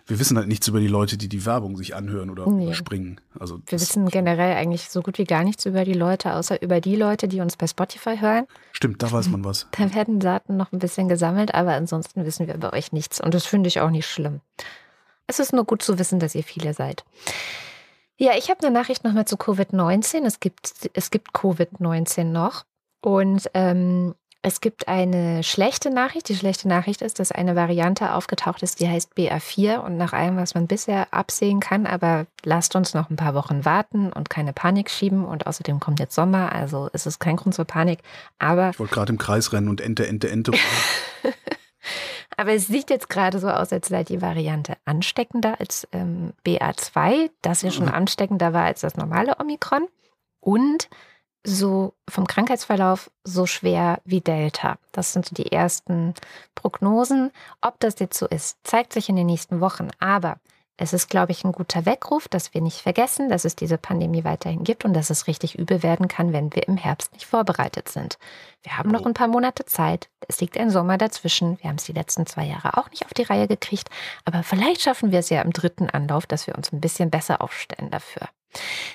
[0.07, 2.65] wir wissen halt nichts über die Leute, die die Werbung sich anhören oder nee.
[2.65, 3.19] überspringen.
[3.39, 6.81] Also wir wissen generell eigentlich so gut wie gar nichts über die Leute, außer über
[6.81, 8.45] die Leute, die uns bei Spotify hören.
[8.71, 9.67] Stimmt, da weiß man was.
[9.77, 13.33] Da werden Daten noch ein bisschen gesammelt, aber ansonsten wissen wir über euch nichts und
[13.33, 14.41] das finde ich auch nicht schlimm.
[15.27, 17.03] Es ist nur gut zu wissen, dass ihr viele seid.
[18.17, 20.25] Ja, ich habe eine Nachricht nochmal zu Covid-19.
[20.25, 22.65] Es gibt, es gibt Covid-19 noch.
[23.01, 26.27] Und ähm, es gibt eine schlechte Nachricht.
[26.29, 30.37] Die schlechte Nachricht ist, dass eine Variante aufgetaucht ist, die heißt BA4 und nach allem,
[30.37, 34.51] was man bisher absehen kann, aber lasst uns noch ein paar Wochen warten und keine
[34.51, 35.25] Panik schieben.
[35.25, 37.99] Und außerdem kommt jetzt Sommer, also ist es kein Grund zur Panik,
[38.39, 38.71] aber...
[38.71, 40.53] Ich wollte gerade im Kreis rennen und Ente, Ente, Ente.
[42.37, 47.29] aber es sieht jetzt gerade so aus, als sei die Variante ansteckender als ähm, BA2,
[47.43, 49.87] das ja schon ansteckender war als das normale Omikron.
[50.39, 50.89] Und
[51.43, 54.77] so vom Krankheitsverlauf so schwer wie Delta.
[54.91, 56.13] Das sind so die ersten
[56.55, 57.31] Prognosen.
[57.61, 59.89] Ob das jetzt so ist, zeigt sich in den nächsten Wochen.
[59.99, 60.37] Aber
[60.77, 64.23] es ist, glaube ich, ein guter Weckruf, dass wir nicht vergessen, dass es diese Pandemie
[64.23, 67.87] weiterhin gibt und dass es richtig übel werden kann, wenn wir im Herbst nicht vorbereitet
[67.87, 68.17] sind.
[68.63, 70.09] Wir haben noch ein paar Monate Zeit.
[70.27, 71.59] Es liegt ein Sommer dazwischen.
[71.61, 73.89] Wir haben es die letzten zwei Jahre auch nicht auf die Reihe gekriegt.
[74.25, 77.41] Aber vielleicht schaffen wir es ja im dritten Anlauf, dass wir uns ein bisschen besser
[77.41, 78.27] aufstellen dafür.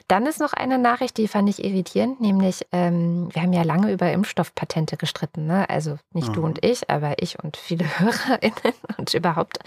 [0.09, 3.93] Dann ist noch eine Nachricht, die fand ich irritierend, nämlich ähm, wir haben ja lange
[3.93, 5.69] über Impfstoffpatente gestritten, ne?
[5.69, 6.33] also nicht mhm.
[6.33, 9.59] du und ich, aber ich und viele HörerInnen und überhaupt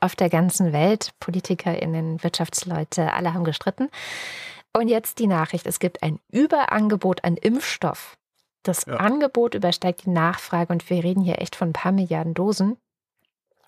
[0.00, 3.88] auf der ganzen Welt, PolitikerInnen, Wirtschaftsleute, alle haben gestritten.
[4.72, 8.18] Und jetzt die Nachricht, es gibt ein Überangebot an Impfstoff.
[8.62, 8.96] Das ja.
[8.96, 12.76] Angebot übersteigt die Nachfrage und wir reden hier echt von ein paar Milliarden Dosen,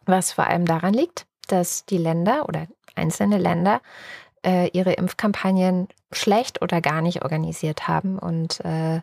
[0.04, 3.80] was vor allem daran liegt, dass die Länder oder einzelne Länder
[4.48, 8.18] äh, ihre Impfkampagnen schlecht oder gar nicht organisiert haben.
[8.18, 9.02] Und äh,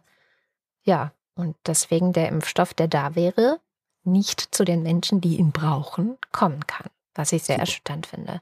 [0.84, 3.60] ja, und deswegen der Impfstoff, der da wäre,
[4.04, 6.90] nicht zu den Menschen, die ihn brauchen, kommen kann.
[7.14, 7.62] Was ich sehr super.
[7.62, 8.42] erschütternd finde.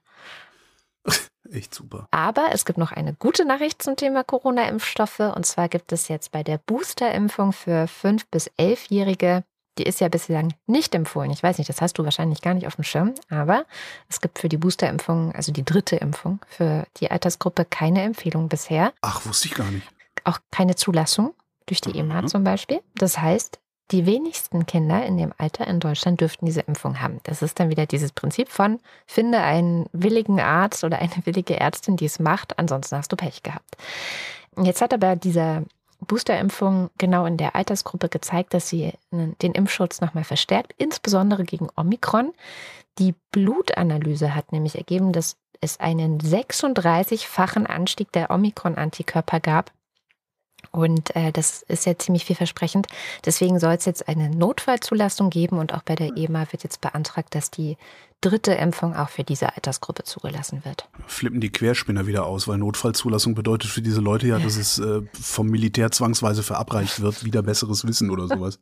[1.51, 2.07] Echt super.
[2.11, 5.19] Aber es gibt noch eine gute Nachricht zum Thema Corona-Impfstoffe.
[5.19, 9.43] Und zwar gibt es jetzt bei der Booster-Impfung für 5- bis 11-Jährige
[9.77, 11.31] die ist ja bislang nicht empfohlen.
[11.31, 13.65] Ich weiß nicht, das hast du wahrscheinlich gar nicht auf dem Schirm, aber
[14.09, 18.93] es gibt für die Boosterimpfung, also die dritte Impfung, für die Altersgruppe keine Empfehlung bisher.
[19.01, 19.87] Ach, wusste ich gar nicht.
[20.23, 21.33] Auch keine Zulassung
[21.65, 22.27] durch die EMA mhm.
[22.27, 22.81] zum Beispiel.
[22.95, 23.59] Das heißt,
[23.91, 27.19] die wenigsten Kinder in dem Alter in Deutschland dürften diese Impfung haben.
[27.23, 31.97] Das ist dann wieder dieses Prinzip von, finde einen willigen Arzt oder eine willige Ärztin,
[31.97, 33.75] die es macht, ansonsten hast du Pech gehabt.
[34.61, 35.63] Jetzt hat aber dieser
[36.03, 42.33] Boosterimpfung genau in der Altersgruppe gezeigt, dass sie den Impfschutz nochmal verstärkt, insbesondere gegen Omikron.
[42.99, 49.71] Die Blutanalyse hat nämlich ergeben, dass es einen 36-fachen Anstieg der Omikron-Antikörper gab
[50.71, 52.87] und äh, das ist ja ziemlich vielversprechend.
[53.25, 57.35] Deswegen soll es jetzt eine Notfallzulassung geben und auch bei der EMA wird jetzt beantragt,
[57.35, 57.77] dass die
[58.23, 60.87] dritte Impfung auch für diese Altersgruppe zugelassen wird.
[61.07, 65.01] Flippen die Querspinner wieder aus, weil Notfallzulassung bedeutet für diese Leute ja, dass es äh,
[65.19, 68.59] vom Militär zwangsweise verabreicht wird, wieder besseres Wissen oder sowas.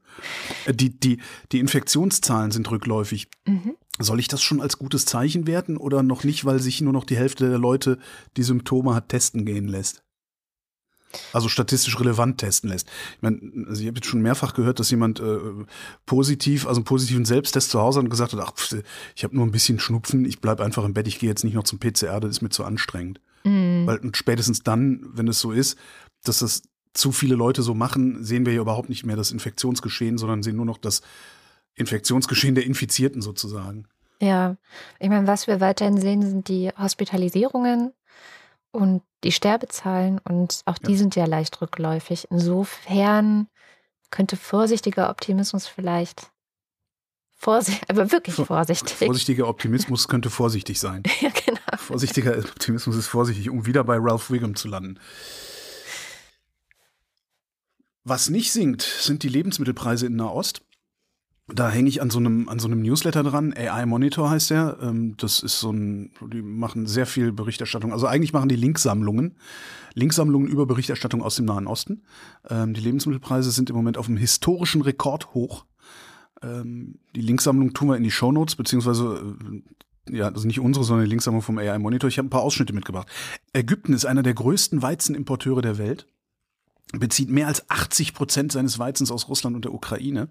[0.66, 3.28] Äh, die, die, die Infektionszahlen sind rückläufig.
[3.46, 3.76] Mhm.
[4.00, 7.04] Soll ich das schon als gutes Zeichen werten oder noch nicht, weil sich nur noch
[7.04, 8.00] die Hälfte der Leute
[8.38, 10.04] die Symptome hat testen gehen lässt?
[11.34, 12.88] Also statistisch relevant testen lässt.
[13.16, 15.40] Ich meine, also ich habe jetzt schon mehrfach gehört, dass jemand äh,
[16.06, 18.54] positiv, also einen positiven Selbsttest zu Hause hat und gesagt hat, ach,
[19.16, 21.54] ich habe nur ein bisschen Schnupfen, ich bleib einfach im Bett, ich gehe jetzt nicht
[21.54, 23.20] noch zum PCR, das ist mir zu anstrengend.
[23.44, 23.88] Mhm.
[23.88, 25.78] Weil spätestens dann, wenn es so ist,
[26.24, 30.18] dass das zu viele Leute so machen, sehen wir ja überhaupt nicht mehr das Infektionsgeschehen,
[30.18, 31.02] sondern sehen nur noch das
[31.76, 33.86] Infektionsgeschehen der Infizierten sozusagen.
[34.22, 34.58] Ja,
[35.00, 37.92] ich meine, was wir weiterhin sehen, sind die Hospitalisierungen
[38.72, 40.98] und die Sterbezahlen und auch die ja.
[40.98, 42.28] sind ja leicht rückläufig.
[42.32, 43.48] Insofern
[44.10, 46.32] könnte vorsichtiger Optimismus vielleicht
[47.42, 48.98] Vorsicht, aber wirklich vorsichtig.
[48.98, 51.04] Vorsichtiger Optimismus könnte vorsichtig sein.
[51.22, 51.60] ja, genau.
[51.78, 55.00] Vorsichtiger Optimismus ist vorsichtig, um wieder bei Ralph Wiggum zu landen.
[58.04, 60.62] Was nicht sinkt, sind die Lebensmittelpreise in Nahost.
[61.54, 63.54] Da hänge ich an so einem an so einem Newsletter dran.
[63.56, 64.78] AI Monitor heißt der.
[64.82, 67.92] Ähm, das ist so ein, die machen sehr viel Berichterstattung.
[67.92, 69.36] Also eigentlich machen die Linksammlungen,
[69.94, 72.04] Linksammlungen über Berichterstattung aus dem Nahen Osten.
[72.50, 75.66] Ähm, die Lebensmittelpreise sind im Moment auf einem historischen Rekord hoch.
[76.42, 79.36] Ähm, die Linksammlung tun wir in die Show Notes beziehungsweise
[80.10, 82.08] äh, ja, also nicht unsere, sondern die Linksammlung vom AI Monitor.
[82.08, 83.08] Ich habe ein paar Ausschnitte mitgebracht.
[83.54, 86.08] Ägypten ist einer der größten Weizenimporteure der Welt,
[86.94, 90.30] bezieht mehr als 80 Prozent seines Weizens aus Russland und der Ukraine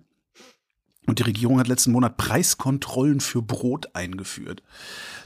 [1.07, 4.63] Und die Regierung hat letzten Monat Preiskontrollen für Brot eingeführt.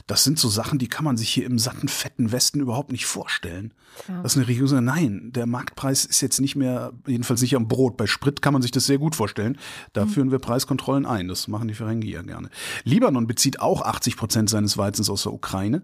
[0.07, 3.05] Das sind so Sachen, die kann man sich hier im satten, fetten Westen überhaupt nicht
[3.05, 3.73] vorstellen.
[4.07, 4.21] Ja.
[4.21, 7.97] Dass eine Regierung sagt, nein, der Marktpreis ist jetzt nicht mehr, jedenfalls nicht am Brot.
[7.97, 9.57] Bei Sprit kann man sich das sehr gut vorstellen.
[9.93, 10.09] Da mhm.
[10.09, 11.27] führen wir Preiskontrollen ein.
[11.27, 12.49] Das machen die Ferengi ja gerne.
[12.83, 15.83] Libanon bezieht auch 80 Prozent seines Weizens aus der Ukraine.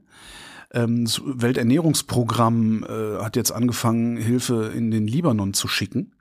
[0.74, 6.14] Ähm, das Welternährungsprogramm äh, hat jetzt angefangen, Hilfe in den Libanon zu schicken,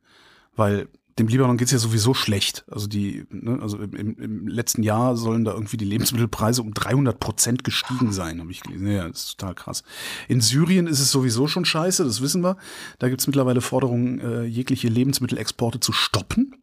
[0.57, 0.89] weil
[1.21, 2.65] dem Libanon geht es ja sowieso schlecht.
[2.71, 7.21] Also die, ne, also im, im, letzten Jahr sollen da irgendwie die Lebensmittelpreise um 300
[7.21, 8.87] Prozent gestiegen sein, habe ich gelesen.
[8.87, 9.83] Ja, das ist total krass.
[10.29, 12.57] In Syrien ist es sowieso schon scheiße, das wissen wir.
[12.99, 16.55] Da gibt es mittlerweile Forderungen, äh, jegliche Lebensmittelexporte zu stoppen.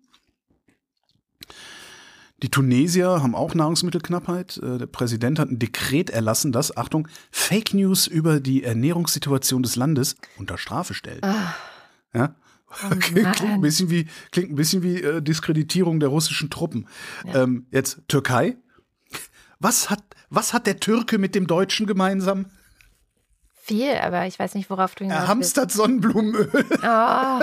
[2.41, 4.57] Die Tunesier haben auch Nahrungsmittelknappheit.
[4.57, 9.75] Äh, der Präsident hat ein Dekret erlassen, das, Achtung, Fake News über die Ernährungssituation des
[9.75, 11.23] Landes unter Strafe stellt.
[11.23, 11.55] Ah.
[12.13, 12.35] Ja?
[12.69, 16.87] Oh klingt, ein bisschen wie, klingt ein bisschen wie äh, Diskreditierung der russischen Truppen.
[17.25, 17.43] Ja.
[17.43, 18.57] Ähm, jetzt Türkei.
[19.59, 22.45] Was hat, was hat der Türke mit dem Deutschen gemeinsam?
[23.53, 26.49] Viel, aber ich weiß nicht, worauf du hinaus Er hamstert Sonnenblumenöl.
[26.83, 27.39] Oh.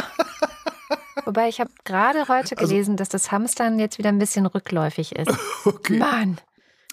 [1.24, 4.46] Wobei ich habe gerade heute also gelesen, also, dass das Hamstern jetzt wieder ein bisschen
[4.46, 5.30] rückläufig ist.
[5.64, 5.98] Okay.
[5.98, 6.38] Mann.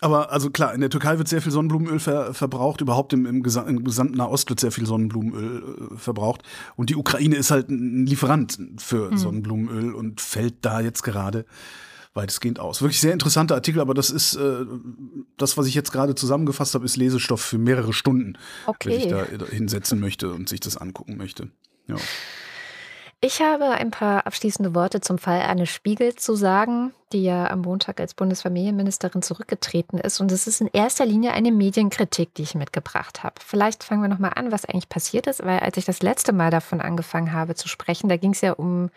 [0.04, 3.44] Aber also klar, in der Türkei wird sehr viel Sonnenblumenöl ver verbraucht, überhaupt im, im,
[3.44, 6.42] gesam im, gesamten Nahost wird sehr viel Sonnenblumenöl äh, verbraucht.
[6.76, 9.18] Und die Ukraine ist halt ein Lieferant für hm.
[9.18, 11.46] Sonnenblumenöl und fällt da jetzt gerade
[12.16, 12.82] weitestgehend aus.
[12.82, 14.66] Wirklich sehr interessanter Artikel, aber das ist äh,
[15.38, 18.90] das, was ich jetzt gerade zusammengefasst habe, ist Lesestoff für mehrere Stunden, okay.
[18.90, 21.52] wenn ich da hinsetzen möchte und sich das angucken möchte.
[21.88, 21.96] Ja.
[23.22, 27.62] Ich habe ein paar abschließende Worte zum Fall Anne Spiegel zu sagen die ja am
[27.62, 30.20] Montag als Bundesfamilienministerin zurückgetreten ist.
[30.22, 33.36] Und es ist in erster Linie eine Medienkritik, die ich mitgebracht habe.
[33.46, 36.52] Vielleicht fangen wir nochmal an, was eigentlich passiert ist, weil als ich das letzte Mal
[36.52, 38.90] davon angefangen habe zu sprechen, da ging es ja um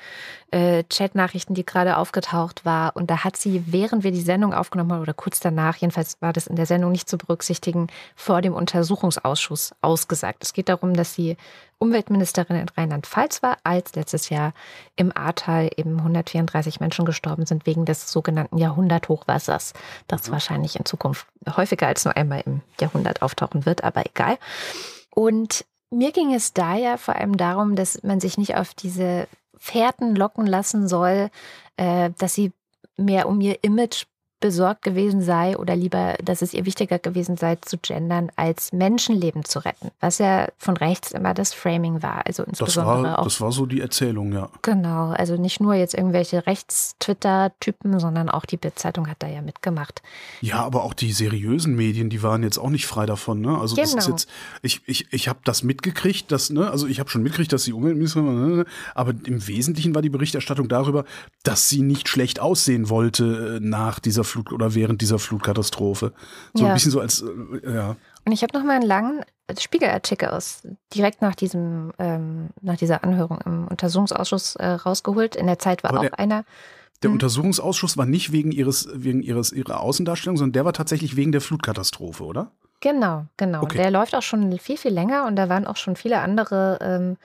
[0.51, 2.97] äh, Chatnachrichten, die gerade aufgetaucht war.
[2.97, 6.33] Und da hat sie, während wir die Sendung aufgenommen haben oder kurz danach, jedenfalls war
[6.33, 10.43] das in der Sendung nicht zu berücksichtigen, vor dem Untersuchungsausschuss ausgesagt.
[10.43, 11.37] Es geht darum, dass sie
[11.79, 14.55] Umweltministerin in Rheinland-Pfalz war, als letztes Jahr
[14.97, 19.73] im Ahrtal eben 134 Menschen gestorben sind wegen des sogenannten Jahrhunderthochwassers,
[20.09, 20.33] das mhm.
[20.33, 24.39] wahrscheinlich in Zukunft häufiger als nur einmal im Jahrhundert auftauchen wird, aber egal.
[25.11, 29.29] Und mir ging es da ja vor allem darum, dass man sich nicht auf diese
[29.57, 31.31] Fährten locken lassen soll,
[31.77, 32.53] äh, dass sie
[32.97, 34.05] mehr um ihr Image
[34.45, 39.47] besorgt gewesen sei oder lieber, dass es ihr wichtiger gewesen sei, zu gendern, als Menschenleben
[39.47, 39.91] zu retten.
[40.01, 42.27] Was ja von rechts immer das Framing war.
[42.27, 43.25] Also insbesondere das war, auch.
[43.25, 44.51] Das war so die Erzählung, ja.
[44.61, 45.13] Genau.
[45.13, 50.03] Also nicht nur jetzt irgendwelche Rechts-Twitter-Typen, sondern auch die Bildzeitung hat da ja mitgemacht.
[50.43, 53.41] Ja, aber auch die seriösen Medien, die waren jetzt auch nicht frei davon.
[53.41, 53.57] Ne?
[53.59, 53.87] Also genau.
[53.87, 54.11] das ist genau.
[54.11, 54.29] jetzt,
[54.61, 57.73] ich, ich, ich habe das mitgekriegt, dass, ne, also ich habe schon mitgekriegt, dass die
[57.73, 61.07] Umweltministerin, ne, aber im Wesentlichen war die Berichterstattung darüber,
[61.45, 66.13] dass sie nicht schlecht aussehen wollte äh, nach dieser Flut oder während dieser Flutkatastrophe.
[66.55, 66.71] So ja.
[66.71, 67.97] ein bisschen so als, äh, ja.
[68.25, 69.25] Und ich habe noch mal einen langen
[69.59, 75.37] Spiegelartikel aus direkt nach diesem ähm, nach dieser Anhörung im Untersuchungsausschuss äh, rausgeholt.
[75.37, 76.45] In der Zeit war Aber auch der, einer.
[77.03, 77.15] Der hm?
[77.15, 81.41] Untersuchungsausschuss war nicht wegen ihres wegen ihres ihrer Außendarstellung, sondern der war tatsächlich wegen der
[81.41, 82.51] Flutkatastrophe, oder?
[82.81, 83.63] Genau, genau.
[83.63, 83.79] Okay.
[83.79, 87.17] Der läuft auch schon viel viel länger und da waren auch schon viele andere ähm,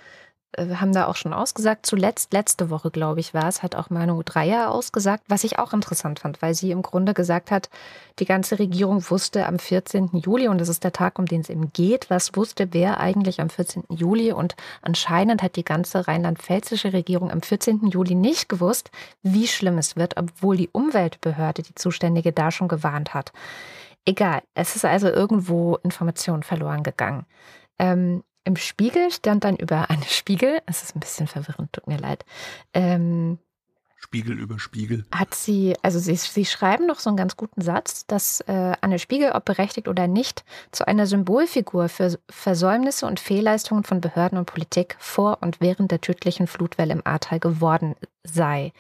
[0.54, 1.86] äh, haben da auch schon ausgesagt.
[1.86, 5.74] Zuletzt, letzte Woche, glaube ich, war es, hat auch Manu Dreier ausgesagt, was ich auch
[5.74, 7.70] interessant fand, weil sie im Grunde gesagt hat,
[8.18, 10.10] die ganze Regierung wusste am 14.
[10.14, 13.42] Juli, und das ist der Tag, um den es eben geht, was wusste wer eigentlich
[13.42, 13.84] am 14.
[13.90, 14.32] Juli.
[14.32, 17.88] Und anscheinend hat die ganze rheinland-pfälzische Regierung am 14.
[17.88, 18.90] Juli nicht gewusst,
[19.22, 23.32] wie schlimm es wird, obwohl die Umweltbehörde, die Zuständige, da schon gewarnt hat.
[24.06, 27.26] Egal, es ist also irgendwo Information verloren gegangen.
[27.78, 31.98] Ähm, im Spiegel stand dann über eine Spiegel, es ist ein bisschen verwirrend, tut mir
[31.98, 32.26] leid.
[32.74, 33.40] Ähm,
[34.02, 35.06] Spiegel über Spiegel.
[35.12, 38.98] Hat sie, also sie, sie schreiben noch so einen ganz guten Satz, dass äh, Anne
[38.98, 44.46] Spiegel, ob berechtigt oder nicht, zu einer Symbolfigur für Versäumnisse und Fehlleistungen von Behörden und
[44.46, 48.72] Politik vor und während der tödlichen Flutwelle im Ahrtal geworden sei.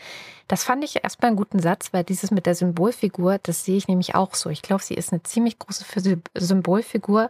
[0.47, 3.89] Das fand ich erstmal einen guten Satz, weil dieses mit der Symbolfigur, das sehe ich
[3.89, 4.49] nämlich auch so.
[4.49, 5.85] Ich glaube, sie ist eine ziemlich große
[6.33, 7.29] Symbolfigur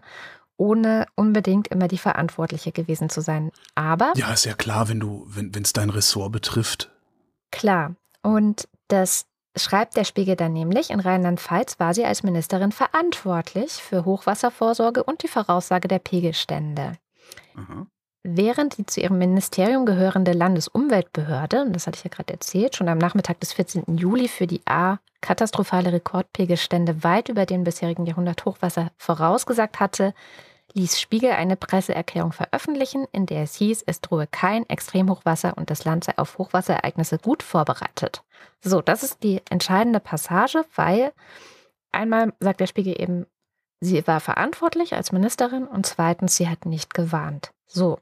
[0.59, 3.51] ohne unbedingt immer die Verantwortliche gewesen zu sein.
[3.75, 4.13] Aber.
[4.15, 6.91] Ja, ist ja klar, wenn du, wenn es dein Ressort betrifft.
[7.51, 7.95] Klar.
[8.21, 14.05] Und das schreibt der Spiegel dann nämlich, in Rheinland-Pfalz war sie als Ministerin verantwortlich für
[14.05, 16.93] Hochwasservorsorge und die Voraussage der Pegelstände.
[17.55, 17.87] Aha.
[18.23, 22.89] Während die zu ihrem Ministerium gehörende Landesumweltbehörde, und das hatte ich ja gerade erzählt, schon
[22.89, 23.97] am Nachmittag des 14.
[23.97, 30.13] Juli für die A katastrophale Rekordpegelstände weit über den bisherigen Jahrhundert-Hochwasser vorausgesagt hatte,
[30.73, 35.85] ließ Spiegel eine Presseerklärung veröffentlichen, in der es hieß, es drohe kein Extremhochwasser und das
[35.85, 38.23] Land sei auf Hochwasserereignisse gut vorbereitet.
[38.61, 41.13] So, das ist die entscheidende Passage, weil
[41.91, 43.25] einmal sagt der Spiegel eben,
[43.79, 47.51] sie war verantwortlich als Ministerin und zweitens, sie hat nicht gewarnt.
[47.65, 47.99] So,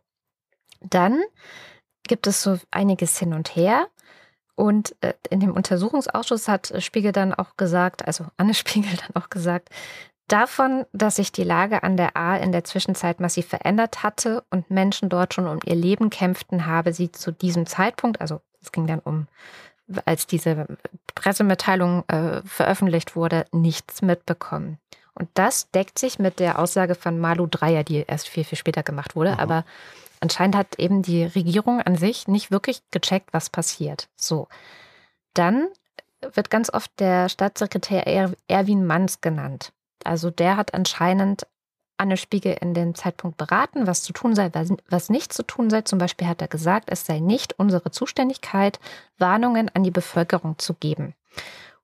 [0.81, 1.21] dann
[2.03, 3.87] gibt es so einiges hin und her.
[4.55, 9.29] Und äh, in dem Untersuchungsausschuss hat Spiegel dann auch gesagt, also Anne Spiegel dann auch
[9.29, 9.69] gesagt,
[10.27, 14.69] davon, dass sich die Lage an der A in der Zwischenzeit massiv verändert hatte und
[14.69, 18.87] Menschen dort schon um ihr Leben kämpften, habe sie zu diesem Zeitpunkt, also es ging
[18.87, 19.27] dann um,
[20.05, 20.67] als diese
[21.15, 24.79] Pressemitteilung äh, veröffentlicht wurde, nichts mitbekommen.
[25.13, 28.83] Und das deckt sich mit der Aussage von Malu Dreyer, die erst viel, viel später
[28.83, 29.33] gemacht wurde.
[29.33, 29.41] Aha.
[29.41, 29.65] Aber
[30.19, 34.09] Anscheinend hat eben die Regierung an sich nicht wirklich gecheckt, was passiert.
[34.15, 34.47] So.
[35.33, 35.67] Dann
[36.33, 39.71] wird ganz oft der Staatssekretär er Erwin Manns genannt.
[40.03, 41.45] Also der hat anscheinend
[41.97, 44.51] Anne Spiegel in dem Zeitpunkt beraten, was zu tun sei,
[44.89, 45.81] was nicht zu tun sei.
[45.81, 48.79] Zum Beispiel hat er gesagt, es sei nicht unsere Zuständigkeit,
[49.17, 51.15] Warnungen an die Bevölkerung zu geben.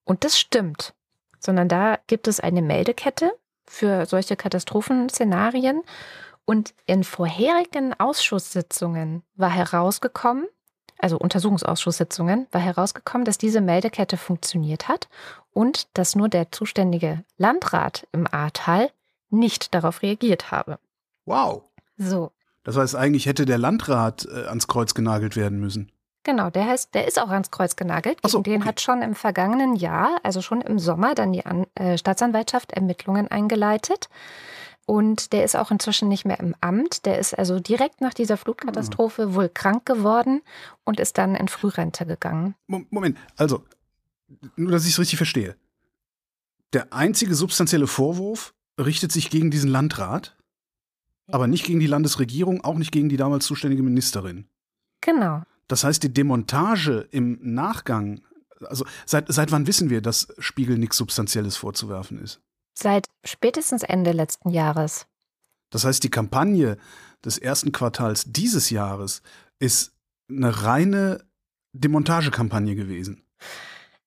[0.03, 0.93] Und das stimmt,
[1.39, 3.33] sondern da gibt es eine Meldekette
[3.65, 5.81] für solche Katastrophenszenarien.
[6.45, 10.45] Und in vorherigen Ausschusssitzungen war herausgekommen,
[10.99, 15.09] also Untersuchungsausschusssitzungen, war herausgekommen, dass diese Meldekette funktioniert hat
[15.51, 18.91] und dass nur der zuständige Landrat im Ahrtal
[19.29, 20.79] nicht darauf reagiert habe.
[21.25, 21.63] Wow.
[21.97, 22.31] So.
[22.63, 25.91] Das heißt, eigentlich hätte der Landrat äh, ans Kreuz genagelt werden müssen.
[26.23, 28.17] Genau, der heißt, der ist auch ans Kreuz genagelt.
[28.21, 28.69] Ach so, den okay.
[28.69, 33.27] hat schon im vergangenen Jahr, also schon im Sommer, dann die An äh, Staatsanwaltschaft Ermittlungen
[33.27, 34.07] eingeleitet.
[34.85, 37.05] Und der ist auch inzwischen nicht mehr im Amt.
[37.05, 39.35] Der ist also direkt nach dieser Flutkatastrophe mhm.
[39.35, 40.41] wohl krank geworden
[40.83, 42.55] und ist dann in Frührente gegangen.
[42.67, 43.63] Moment, also,
[44.55, 45.55] nur dass ich es richtig verstehe.
[46.73, 50.35] Der einzige substanzielle Vorwurf richtet sich gegen diesen Landrat,
[51.27, 54.47] aber nicht gegen die Landesregierung, auch nicht gegen die damals zuständige Ministerin.
[55.01, 55.43] Genau.
[55.67, 58.21] Das heißt, die Demontage im Nachgang,
[58.61, 62.41] also seit, seit wann wissen wir, dass Spiegel nichts Substanzielles vorzuwerfen ist?
[62.73, 65.05] Seit spätestens Ende letzten Jahres.
[65.69, 66.77] Das heißt, die Kampagne
[67.23, 69.21] des ersten Quartals dieses Jahres
[69.59, 69.93] ist
[70.29, 71.23] eine reine
[71.73, 73.25] Demontagekampagne gewesen.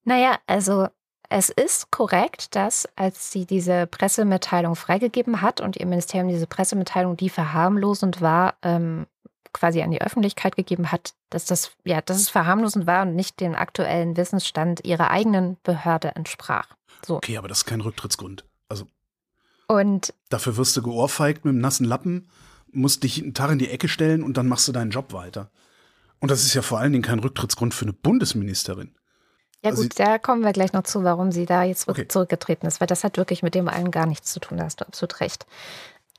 [0.04, 0.88] Naja, also
[1.28, 7.16] es ist korrekt, dass als sie diese Pressemitteilung freigegeben hat und ihr Ministerium diese Pressemitteilung,
[7.16, 9.06] die verharmlosend war, ähm,
[9.52, 13.40] quasi an die Öffentlichkeit gegeben hat, dass das, ja, dass es verharmlosend war und nicht
[13.40, 16.68] dem aktuellen Wissensstand ihrer eigenen Behörde entsprach.
[17.04, 17.16] So.
[17.16, 18.44] Okay, aber das ist kein Rücktrittsgrund.
[19.66, 22.28] Und dafür wirst du geohrfeigt mit einem nassen Lappen,
[22.72, 25.50] musst dich einen Tag in die Ecke stellen und dann machst du deinen Job weiter.
[26.20, 28.94] Und das ist ja vor allen Dingen kein Rücktrittsgrund für eine Bundesministerin.
[29.62, 32.06] Ja also gut, da kommen wir gleich noch zu, warum sie da jetzt Okay.
[32.08, 34.80] zurückgetreten ist, weil das hat wirklich mit dem allen gar nichts zu tun, da hast
[34.80, 35.46] du absolut recht.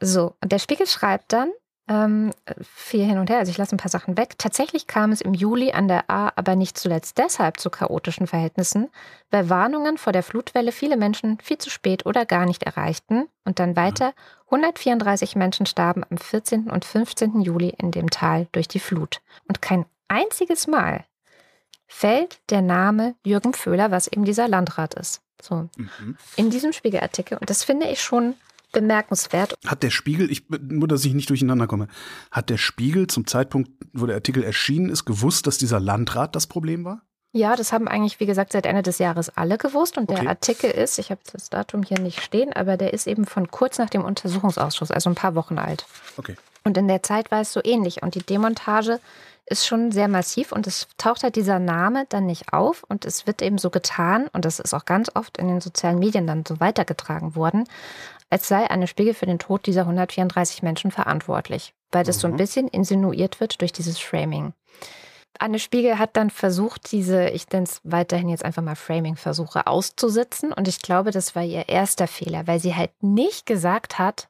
[0.02, 1.52] So, und der Spiegel schreibt dann,
[1.90, 2.32] ähm,
[2.62, 4.38] viel hin und her, also ich lasse ein paar Sachen weg.
[4.38, 8.90] Tatsächlich kam es im Juli an der A aber nicht zuletzt deshalb zu chaotischen Verhältnissen,
[9.32, 13.28] weil Warnungen vor der Flutwelle viele Menschen viel zu spät oder gar nicht erreichten.
[13.46, 14.14] Und dann weiter,
[14.46, 16.70] 134 Menschen starben am 14.
[16.70, 17.42] und 15.
[17.42, 19.22] Juli in dem Tal durch die Flut.
[19.48, 21.06] Und kein einziges Mal
[21.88, 25.22] fällt der Name Jürgen Föhler, was eben dieser Landrat ist.
[25.42, 26.18] So, Mhm.
[26.36, 27.38] in diesem Spiegelartikel.
[27.38, 28.34] Und das finde ich schon
[28.72, 29.56] bemerkenswert.
[29.66, 31.88] Hat der Spiegel, ich, nur dass ich nicht durcheinander komme,
[32.32, 36.48] hat der Spiegel zum Zeitpunkt, wo der Artikel erschienen ist, gewusst, dass dieser Landrat das
[36.48, 37.02] Problem war?
[37.34, 39.98] Ja, das haben eigentlich, wie gesagt, seit Ende des Jahres alle gewusst.
[39.98, 40.22] Und Okay.
[40.22, 43.50] der Artikel ist, ich habe das Datum hier nicht stehen, aber der ist eben von
[43.50, 45.86] kurz nach dem Untersuchungsausschuss, also ein paar Wochen alt.
[46.18, 46.36] Okay.
[46.64, 48.02] Und in der Zeit war es so ähnlich.
[48.02, 49.00] Und die Demontage
[49.46, 53.28] ist schon sehr massiv und es taucht halt dieser Name dann nicht auf und es
[53.28, 56.44] wird eben so getan, und das ist auch ganz oft in den sozialen Medien dann
[56.46, 57.64] so weitergetragen worden,
[58.30, 62.34] als sei Anne Spiegel für den Tod dieser 134 Menschen verantwortlich, weil das so ein
[62.34, 62.38] Mhm.
[62.38, 64.54] bisschen insinuiert wird durch dieses Framing.
[65.40, 70.52] Anne Spiegel hat dann versucht, diese, ich nenne es weiterhin jetzt einfach mal Framing-Versuche auszusitzen.
[70.52, 74.30] Und ich glaube, das war ihr erster Fehler, weil sie halt nicht gesagt hat,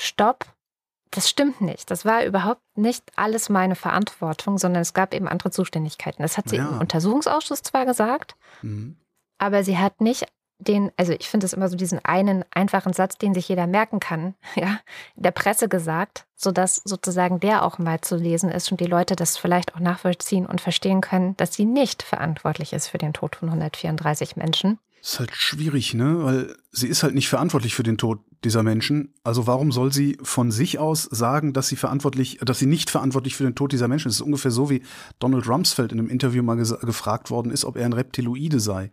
[0.00, 0.46] stopp,
[1.12, 1.90] das stimmt nicht.
[1.90, 6.22] Das war überhaupt nicht alles meine Verantwortung, sondern es gab eben andere Zuständigkeiten.
[6.22, 6.68] Das hat sie Ja.
[6.68, 8.96] im Untersuchungsausschuss zwar gesagt, Mhm.
[9.38, 10.26] aber sie hat nicht
[10.62, 14.00] den, also ich finde es immer so diesen einen einfachen Satz, den sich jeder merken
[14.00, 14.78] kann, ja,
[15.16, 19.36] der Presse gesagt, sodass sozusagen der auch mal zu lesen ist und die Leute das
[19.36, 23.48] vielleicht auch nachvollziehen und verstehen können, dass sie nicht verantwortlich ist für den Tod von
[23.48, 24.78] 134 Menschen.
[25.02, 26.22] Ist halt schwierig, ne?
[26.22, 29.12] Weil sie ist halt nicht verantwortlich für den Tod dieser Menschen.
[29.24, 33.34] Also warum soll sie von sich aus sagen, dass sie verantwortlich, dass sie nicht verantwortlich
[33.34, 34.14] für den Tod dieser Menschen ist?
[34.14, 34.82] Das ist ungefähr so, wie
[35.18, 38.92] Donald Rumsfeld in einem Interview mal gefragt worden ist, ob er ein Reptiloide sei.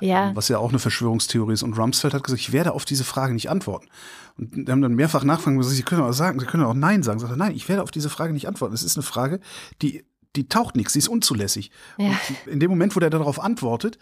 [0.00, 1.62] Ja, Was ja auch eine Verschwörungstheorie ist.
[1.62, 3.88] Und Rumsfeld hat gesagt, ich werde auf diese Frage nicht antworten.
[4.36, 7.18] Und die haben dann mehrfach nachfragen, sie können auch sagen, sie können auch Nein sagen.
[7.18, 8.74] Sagt er, nein, ich werde auf diese Frage nicht antworten.
[8.74, 9.40] Es ist eine Frage,
[9.82, 10.04] die
[10.36, 11.70] die taucht nichts, sie ist unzulässig.
[11.96, 12.08] Ja.
[12.08, 13.98] Und in dem Moment, wo der darauf antwortet,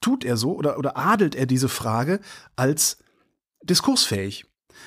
[0.00, 2.20] tut er so oder, oder adelt er diese Frage
[2.56, 2.98] als
[3.62, 4.46] diskursfähig.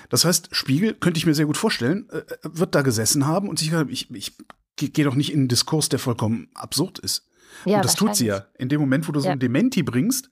[0.09, 3.59] Das heißt, Spiegel, könnte ich mir sehr gut vorstellen, äh, wird da gesessen haben und
[3.59, 4.37] sich gesagt, ich, ich
[4.77, 7.27] gehe doch nicht in einen Diskurs, der vollkommen absurd ist.
[7.65, 8.45] Ja, und das tut sie ja.
[8.57, 9.33] In dem Moment, wo du so Ja.
[9.33, 10.29] ein Dementi bringst,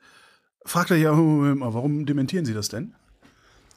[0.66, 2.94] fragt er ja, mal, warum dementieren Sie das denn?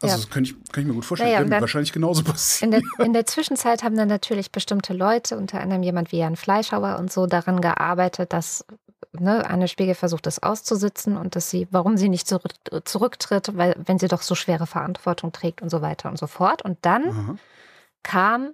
[0.01, 0.21] Also Ja.
[0.21, 1.37] das könnte ich, kann ich mir gut vorstellen.
[1.39, 2.63] Und mir dann- wahrscheinlich genauso passiert.
[2.63, 6.37] In der, in der Zwischenzeit haben dann natürlich bestimmte Leute, unter anderem jemand wie Jan
[6.37, 8.65] Fleischhauer und so, daran gearbeitet, dass
[9.13, 12.53] ne, Anne Spiegel versucht, das auszusitzen und dass sie, warum sie nicht zurück,
[12.85, 16.63] zurücktritt, weil wenn sie doch so schwere Verantwortung trägt und so weiter und so fort.
[16.63, 17.37] Und dann Aha.
[18.03, 18.51] kam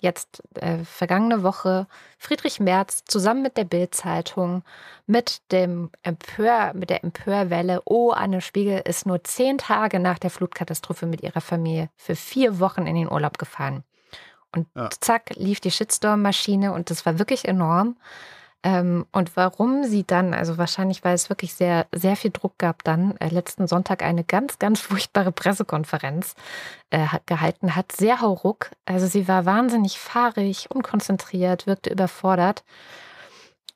[0.00, 1.86] jetzt äh, vergangene Woche
[2.18, 4.62] Friedrich Merz zusammen mit der Bild-Zeitung
[5.06, 10.30] mit dem Empör, mit der Empörwelle, oh, Anne Spiegel ist nur zehn Tage nach der
[10.30, 13.84] Flutkatastrophe mit ihrer Familie für vier Wochen in den Urlaub gefahren.
[14.54, 14.88] Und Ja.
[15.00, 17.96] zack, lief die Shitstorm-Maschine und das war wirklich enorm.
[18.64, 22.82] Ähm, und warum sie dann, also wahrscheinlich, weil es wirklich sehr, sehr viel Druck gab,
[22.82, 26.34] dann äh, letzten Sonntag eine ganz, ganz furchtbare Pressekonferenz
[26.90, 28.70] äh, gehalten hat, sehr hauruck.
[28.84, 32.64] Also sie war wahnsinnig fahrig, unkonzentriert, wirkte überfordert,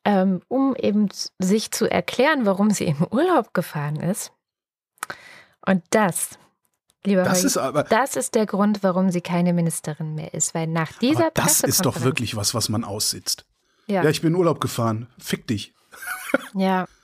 [0.04, 1.08] ähm, um eben
[1.38, 4.32] sich zu erklären, warum sie in Urlaub gefahren ist.
[5.64, 6.40] Und das,
[7.04, 10.56] lieber Das Holgi, ist aber, das ist der Grund, warum sie keine Ministerin mehr ist,
[10.56, 13.46] weil nach dieser aber das ist doch wirklich was, was man aussitzt.
[13.92, 15.08] Ja, Ja, ich bin in Urlaub gefahren.
[15.18, 15.72] Fick dich.
[16.54, 16.86] ja.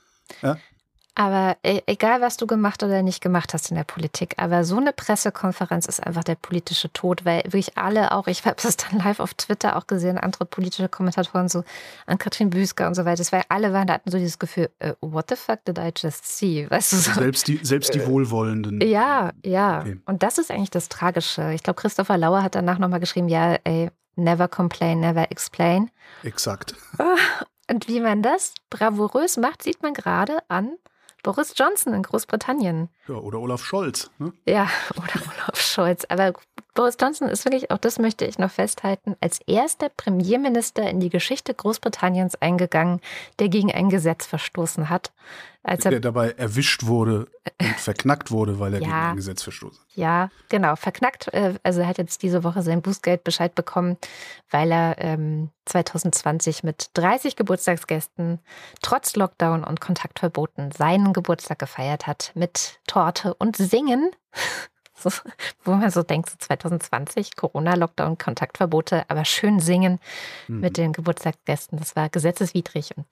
[0.43, 0.57] Ja.
[1.19, 4.77] Aber e egal, was du gemacht oder nicht gemacht hast in der Politik, aber so
[4.77, 8.99] eine Pressekonferenz ist einfach der politische Tod, weil wirklich alle auch, ich habe das dann
[8.99, 11.65] live auf Twitter auch gesehen, andere politische Kommentatoren so
[12.05, 14.69] an Katrin Büsker und so weiter, das war alle waren, da hatten so dieses Gefühl,
[14.79, 16.65] äh, what the fuck did I just see?
[16.69, 17.11] Weißt du so?
[17.11, 18.79] Selbst die, selbst die Wohlwollenden.
[18.79, 19.81] Ja, ja.
[19.81, 19.99] Okay.
[20.05, 21.51] Und das ist eigentlich das Tragische.
[21.51, 23.89] Ich glaube, Christopher Lauer hat danach nochmal geschrieben, ja, ey,
[24.19, 25.91] never complain, never explain.
[26.23, 26.75] Exakt.
[27.69, 30.77] Und wie man das bravourös macht, sieht man gerade an
[31.23, 32.89] Boris Johnson in Großbritannien.
[33.07, 34.09] Ja, oder Olaf Scholz.
[34.17, 34.33] Ne?
[34.45, 36.05] Ja, oder Olaf Scholz.
[36.09, 36.33] Aber
[36.79, 41.09] Boris Johnson ist wirklich, auch das möchte ich noch festhalten, als erster Premierminister in die
[41.09, 43.01] Geschichte Großbritanniens eingegangen,
[43.39, 45.11] der gegen ein Gesetz verstoßen hat.
[45.61, 47.27] Als er Der dabei erwischt wurde
[47.61, 48.85] und verknackt wurde, weil er Ja.
[48.85, 49.87] gegen ein Gesetz verstoßen hat.
[49.97, 51.27] Ja, genau, verknackt.
[51.33, 53.97] äh, Also er hat jetzt diese Woche sein Bußgeldbescheid bekommen,
[54.49, 58.39] weil er ähm, 2020 mit 30 Geburtstagsgästen
[58.81, 64.11] trotz Lockdown und Kontaktverboten seinen Geburtstag gefeiert hat mit Torte und Singen.
[65.01, 65.09] So,
[65.63, 69.99] wo man so denkt, so 2020, Corona, Lockdown, Kontaktverbote, aber schön singen
[70.47, 70.59] Mhm.
[70.59, 71.79] mit den Geburtstagsgästen.
[71.79, 72.95] Das war gesetzeswidrig.
[72.97, 73.05] Und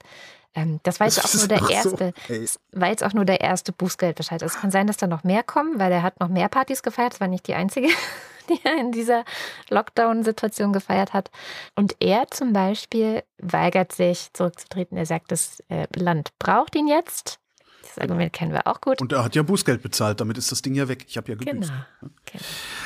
[0.56, 2.46] ähm, das war jetzt auch nur der so, erste, ey.
[2.72, 4.42] war jetzt auch nur der erste Bußgeldbescheid.
[4.42, 7.14] Es kann sein, dass da noch mehr kommen, weil er hat noch mehr Partys gefeiert.
[7.14, 7.88] Das war nicht die einzige,
[8.50, 9.24] die er in dieser
[9.70, 11.32] Lockdown-Situation gefeiert hat.
[11.76, 14.98] Und er zum Beispiel weigert sich zurückzutreten.
[14.98, 17.40] Er sagt, das äh, Land braucht ihn jetzt.
[17.88, 19.02] Das Argument kennen wir auch gut.
[19.02, 21.06] Und er hat ja Bußgeld bezahlt, damit ist das Ding ja weg.
[21.08, 21.72] Ich habe ja gebüßt.
[21.72, 22.12] Genau.
[22.26, 22.44] genau.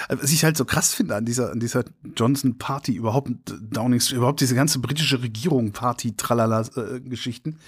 [0.08, 1.84] Also, Was ich halt so krass finde an dieser, an dieser
[2.16, 7.60] Johnson-Party, überhaupt äh, Downing Street, überhaupt diese ganze britische Regierung, Party, Tralala-Geschichten,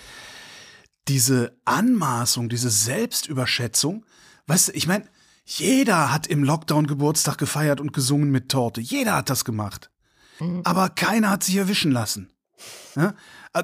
[1.08, 4.06] diese Anmaßung, diese Selbstüberschätzung,
[4.48, 5.06] weißt du, ich meine,
[5.46, 8.80] jeder hat im Lockdown Geburtstag gefeiert und gesungen mit Torte.
[8.80, 9.90] Jeder hat das gemacht.
[10.64, 12.33] Aber keiner hat sich erwischen lassen.
[12.96, 13.16] Ja?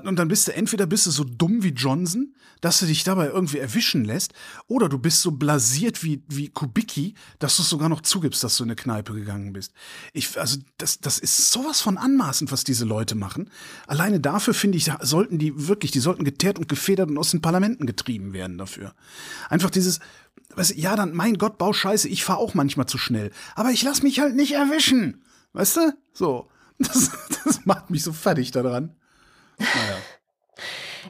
[0.05, 3.27] Und dann bist du entweder bist du so dumm wie Johnson, dass du dich dabei
[3.27, 4.33] irgendwie erwischen lässt,
[4.67, 8.57] oder du bist so blasiert wie, wie Kubicki, dass du es sogar noch zugibst, dass
[8.57, 9.73] du in eine Kneipe gegangen bist.
[10.13, 13.49] Ich, also das, das ist sowas von anmaßend, was diese Leute machen.
[13.87, 17.41] Alleine dafür finde ich, sollten die wirklich, die sollten geteert und gefedert und aus den
[17.41, 18.93] Parlamenten getrieben werden dafür.
[19.49, 19.99] Einfach dieses,
[20.55, 23.83] weißt ja, dann, mein Gott, bau Scheiße, ich fahre auch manchmal zu schnell, aber ich
[23.83, 25.23] lass mich halt nicht erwischen.
[25.53, 25.93] Weißt du?
[26.13, 26.49] So.
[26.79, 27.11] Das,
[27.43, 28.95] das macht mich so fertig daran.
[29.57, 29.97] Naja.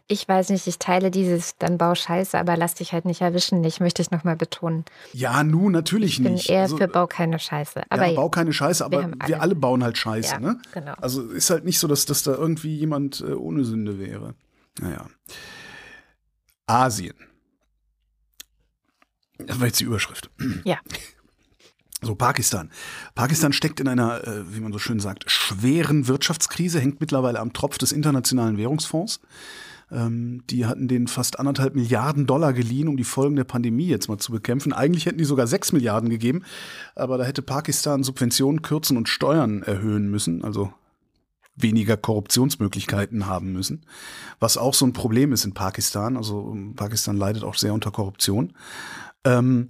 [0.08, 3.64] Ich weiß nicht, ich teile dieses, dann bau Scheiße, aber lass dich halt nicht erwischen.
[3.64, 4.86] Ich möchte ich nochmal betonen.
[5.14, 6.50] Ja, nun, natürlich Ich bin nicht.
[6.50, 7.84] eher Also, für bau keine Scheiße.
[7.90, 9.40] Aber ja, bau keine Scheiße, aber wir, alle.
[9.42, 10.62] alle- bauen halt Scheiße, Ja, ne?
[10.74, 10.94] genau.
[11.02, 14.36] Also ist halt nicht so, dass, dass da irgendwie jemand äh, ohne Sünde wäre.
[14.80, 15.08] Naja.
[16.68, 17.16] Asien.
[19.40, 20.30] Das war jetzt die Überschrift.
[20.66, 20.78] ja.
[22.02, 22.70] So, Pakistan.
[23.14, 27.52] Pakistan steckt in einer, äh, wie man so schön sagt, schweren Wirtschaftskrise, hängt mittlerweile am
[27.52, 29.20] Tropf des Internationalen Währungsfonds.
[29.92, 34.08] Ähm, die hatten den fast anderthalb Milliarden Dollar geliehen, um die Folgen der Pandemie jetzt
[34.08, 34.72] mal zu bekämpfen.
[34.72, 36.44] Eigentlich hätten die sogar sechs Milliarden gegeben,
[36.96, 40.72] aber da hätte Pakistan Subventionen kürzen und Steuern erhöhen müssen, also
[41.56, 43.82] weniger Korruptionsmöglichkeiten haben müssen,
[44.40, 46.16] was auch so ein Problem ist in Pakistan.
[46.16, 48.54] Also ähm, Pakistan leidet auch sehr unter Korruption.
[49.26, 49.70] Ähm,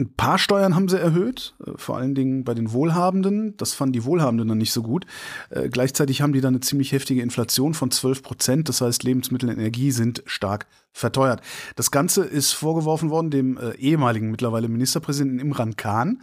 [0.00, 3.54] Ein paar Steuern haben sie erhöht, äh, vor allen Dingen bei den Wohlhabenden.
[3.58, 5.04] Das fanden die Wohlhabenden dann nicht so gut.
[5.50, 8.68] Äh, gleichzeitig haben die dann eine ziemlich heftige Inflation von 12 Prozent.
[8.70, 11.42] Das heißt, Lebensmittel und Energie sind stark verteuert.
[11.76, 16.22] Das Ganze ist vorgeworfen worden dem äh, ehemaligen mittlerweile Ministerpräsidenten Imran Khan,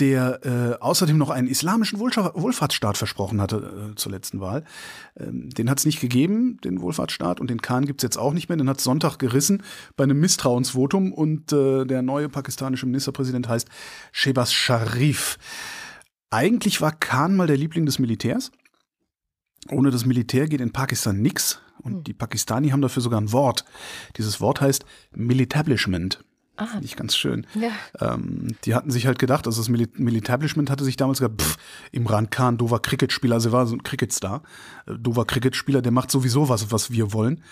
[0.00, 4.64] der äh, außerdem noch einen islamischen Wohlfahrtsstaat versprochen hatte äh, zur letzten Wahl.
[5.18, 8.32] Ähm, den hat es nicht gegeben, den Wohlfahrtsstaat, und den Khan gibt es jetzt auch
[8.32, 8.56] nicht mehr.
[8.56, 9.62] Den hat Sonntag gerissen
[9.96, 13.68] bei einem Misstrauensvotum und äh, der neue pakistanische Ministerpräsident heißt
[14.12, 15.38] Shehbaz Sharif.
[16.30, 18.50] Eigentlich war Khan mal der Liebling des Militärs.
[19.70, 21.60] Ohne das Militär geht in Pakistan nichts.
[21.82, 22.04] Und hm.
[22.04, 23.64] die Pakistani haben dafür sogar ein Wort.
[24.16, 24.84] Dieses Wort heißt
[25.14, 26.24] Militablishment.
[26.58, 26.66] Ah.
[26.66, 27.46] Finde ich ganz schön.
[27.54, 27.70] Ja.
[28.00, 31.56] Ähm, die hatten sich halt gedacht, also das Mil Militablishment hatte sich damals gesagt, pff,
[31.92, 34.42] Imran Khan, Dover Cricket-Spieler, also er war so ein Cricket-Star.
[34.86, 37.44] Äh, Dover Cricket-Spieler, der macht sowieso was, was wir wollen.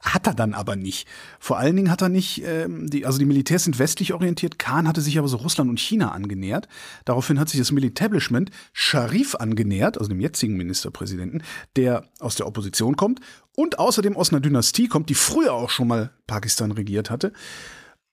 [0.00, 1.06] Hat er dann aber nicht.
[1.38, 4.88] Vor allen Dingen hat er nicht, ähm, die, also die Militärs sind westlich orientiert, Khan
[4.88, 6.66] hatte sich aber so Russland und China angenähert.
[7.04, 11.44] Daraufhin hat sich das Militablishment Sharif angenähert, also dem jetzigen Ministerpräsidenten,
[11.76, 13.20] der aus der Opposition kommt
[13.54, 17.32] und außerdem aus einer Dynastie kommt, die früher auch schon mal Pakistan regiert hatte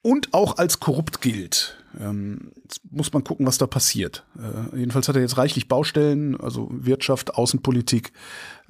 [0.03, 1.77] und auch als korrupt gilt.
[1.99, 4.25] Ähm, jetzt muss man gucken, was da passiert.
[4.37, 8.11] Äh, jedenfalls hat er jetzt reichlich Baustellen, also Wirtschaft, Außenpolitik.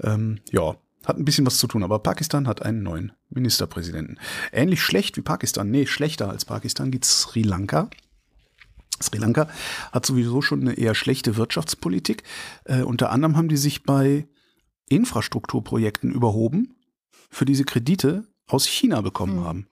[0.02, 0.76] Ähm, ja,
[1.06, 4.20] hat ein bisschen was zu tun, aber Pakistan hat einen neuen Ministerpräsidenten.
[4.52, 7.90] Ähnlich schlecht wie Pakistan, nee, schlechter als Pakistan geht Sri Lanka.
[9.02, 9.50] Sri Lanka
[9.92, 12.24] hat sowieso schon eine eher schlechte Wirtschaftspolitik.
[12.66, 14.28] Äh, unter anderem haben die sich bei
[14.88, 16.76] Infrastrukturprojekten überhoben,
[17.30, 19.44] für diese Kredite aus China bekommen mhm.
[19.46, 19.68] haben.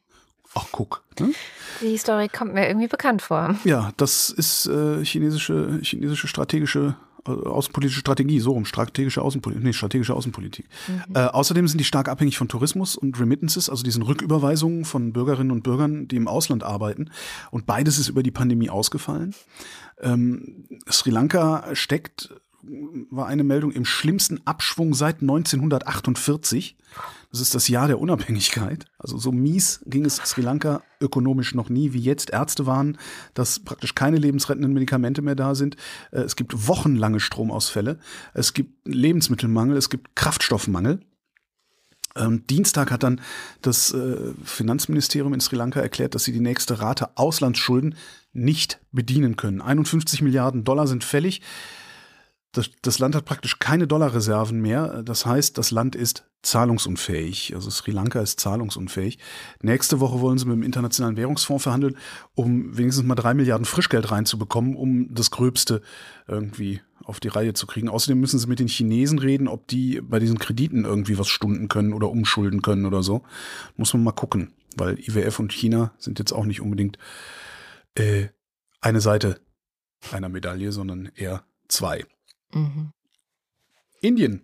[0.53, 1.03] Ach, guck.
[1.19, 1.33] Ne?
[1.81, 3.55] Die Story kommt mir irgendwie bekannt vor.
[3.63, 6.95] Ja, das ist äh, chinesische, chinesische strategische
[7.27, 10.67] äh, außenpolitische Strategie, so rum, strategische Außenpolitik, nee, strategische Außenpolitik.
[10.87, 11.15] Mhm.
[11.15, 15.51] Äh, außerdem sind die stark abhängig von Tourismus und Remittances, also diesen Rücküberweisungen von Bürgerinnen
[15.51, 17.11] und Bürgern, die im Ausland arbeiten.
[17.51, 19.35] Und beides ist über die Pandemie ausgefallen.
[20.01, 22.33] Ähm, Sri Lanka steckt,
[22.63, 26.75] war eine Meldung, im schlimmsten Abschwung seit 1948.
[27.31, 28.85] Das ist das Jahr der Unabhängigkeit.
[28.99, 32.97] Also so mies ging es Sri Lanka ökonomisch noch nie, wie jetzt Ärzte waren,
[33.33, 35.77] dass praktisch keine lebensrettenden Medikamente mehr da sind.
[36.11, 37.99] Äh, es gibt wochenlange Stromausfälle.
[38.33, 39.77] Es gibt Lebensmittelmangel.
[39.77, 40.99] Es gibt Kraftstoffmangel.
[42.17, 43.21] Ähm, Dienstag hat dann
[43.61, 47.95] das äh, Finanzministerium in Sri Lanka erklärt, dass sie die nächste Rate Auslandsschulden
[48.33, 49.61] nicht bedienen können.
[49.61, 51.41] 51 Milliarden Dollar sind fällig.
[52.51, 55.03] Das, das, Land hat praktisch keine Dollarreserven mehr.
[55.03, 57.53] Das heißt, das Land ist zahlungsunfähig.
[57.55, 59.19] Also Sri Lanka ist zahlungsunfähig.
[59.61, 61.97] Nächste Woche wollen sie mit dem Internationalen Währungsfonds verhandeln,
[62.35, 65.81] um wenigstens mal drei Milliarden Frischgeld reinzubekommen, um das Gröbste
[66.27, 67.89] irgendwie auf die Reihe zu kriegen.
[67.89, 71.67] Außerdem müssen sie mit den Chinesen reden, ob die bei diesen Krediten irgendwie was stunden
[71.67, 73.23] können oder umschulden können oder so.
[73.77, 76.97] Muss man mal gucken, weil IWF und China sind jetzt auch nicht unbedingt
[77.95, 78.27] äh,
[78.81, 79.39] eine Seite
[80.11, 82.05] einer Medaille, sondern eher zwei.
[82.53, 82.91] Mhm.
[84.01, 84.43] Indien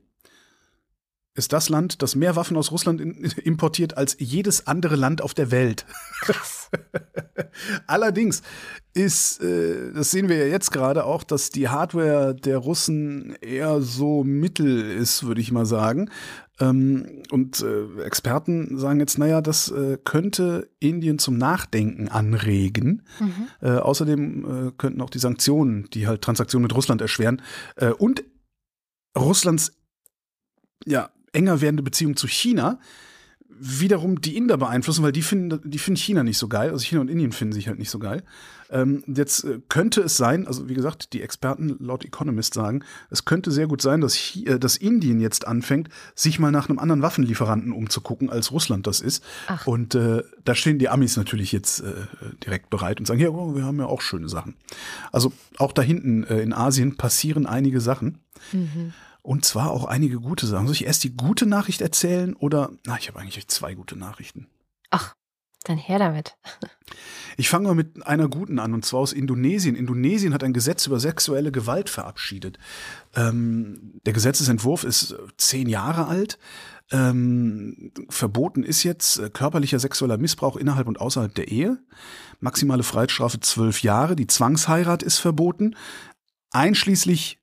[1.37, 2.99] ist das Land, das mehr Waffen aus Russland
[3.37, 5.85] importiert als jedes andere Land auf der Welt.
[6.21, 6.69] Krass.
[7.87, 8.41] Allerdings
[8.93, 13.81] ist, äh, das sehen wir ja jetzt gerade auch, dass die Hardware der Russen eher
[13.81, 16.09] so mittel ist, würde ich mal sagen.
[16.59, 23.03] Ähm, und äh, Experten sagen jetzt, naja, das äh, könnte Indien zum Nachdenken anregen.
[23.19, 23.47] Mhm.
[23.61, 27.43] Äh, außerdem äh, könnten auch die Sanktionen, die halt Transaktionen mit Russland erschweren,
[27.75, 28.23] äh, und
[29.15, 29.71] Russlands
[30.85, 32.79] ja, enger werdende Beziehung zu China
[33.59, 36.69] wiederum die Inder beeinflussen, weil die finden, die finden China nicht so geil.
[36.69, 38.23] Also China und Indien finden sich halt nicht so geil.
[38.69, 43.25] Ähm, jetzt äh, könnte es sein, also wie gesagt, die Experten laut Economist sagen, es
[43.25, 47.01] könnte sehr gut sein, dass, äh, dass Indien jetzt anfängt, sich mal nach einem anderen
[47.01, 49.23] Waffenlieferanten umzugucken, als Russland das ist.
[49.47, 49.65] Ach.
[49.65, 51.93] Und äh, da stehen die Amis natürlich jetzt äh,
[52.45, 54.55] direkt bereit und sagen, ja, oh, wir haben ja auch schöne Sachen.
[55.11, 58.19] Also auch da hinten äh, in Asien passieren einige Sachen.
[58.51, 58.93] Mhm.
[59.27, 60.67] Und zwar auch einige gute Sachen.
[60.67, 62.71] Soll ich erst die gute Nachricht erzählen oder?
[62.85, 64.47] Na, ich habe eigentlich zwei gute Nachrichten.
[64.89, 65.15] Ach,
[65.65, 66.37] dann her damit.
[67.39, 69.75] Ich fange mal mit einer guten an, und zwar aus Indonesien.
[69.75, 72.57] Indonesien hat ein Gesetz über sexuelle Gewalt verabschiedet.
[73.15, 76.39] Ähm, der Gesetzesentwurf ist zehn Jahre alt.
[76.89, 81.77] Ähm, verboten ist jetzt äh, körperlicher sexueller Missbrauch innerhalb und außerhalb der Ehe.
[82.39, 84.15] Maximale Freiheitsstrafe zwölf Jahre.
[84.15, 85.75] Die Zwangsheirat ist verboten.
[86.49, 87.39] Einschließlich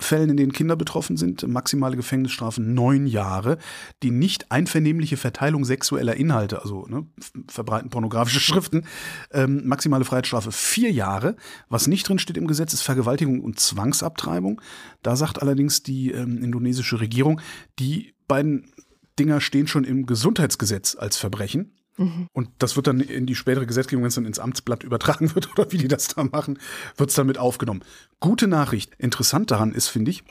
[0.00, 3.58] Fällen, in denen Kinder betroffen sind, maximale Gefängnisstrafen neun Jahre.
[4.02, 7.06] Die nicht einvernehmliche Verteilung sexueller Inhalte, also ne,
[7.48, 8.86] verbreiten pornografische Schriften,
[9.30, 11.36] ähm, maximale Freiheitsstrafe vier Jahre.
[11.68, 14.60] Was nicht drin steht im Gesetz, ist Vergewaltigung und Zwangsabtreibung.
[15.02, 17.40] Da sagt allerdings die ähm, indonesische Regierung,
[17.78, 18.72] die beiden
[19.18, 21.72] Dinger stehen schon im Gesundheitsgesetz als Verbrechen.
[21.96, 22.28] Mhm.
[22.32, 25.50] Und das wird dann in die spätere Gesetzgebung, wenn es dann ins Amtsblatt übertragen wird
[25.58, 26.58] oder wie die das da machen,
[26.96, 27.82] wird es dann mit aufgenommen.
[28.20, 28.94] Gute Nachricht.
[28.98, 30.24] Interessant daran ist, finde ich,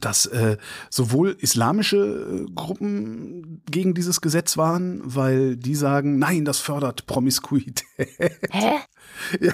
[0.00, 0.56] dass äh,
[0.90, 7.84] sowohl islamische äh, Gruppen gegen dieses Gesetz waren, weil die sagen, nein, das fördert Promiskuität.
[8.50, 8.80] Hä?
[9.40, 9.52] ja.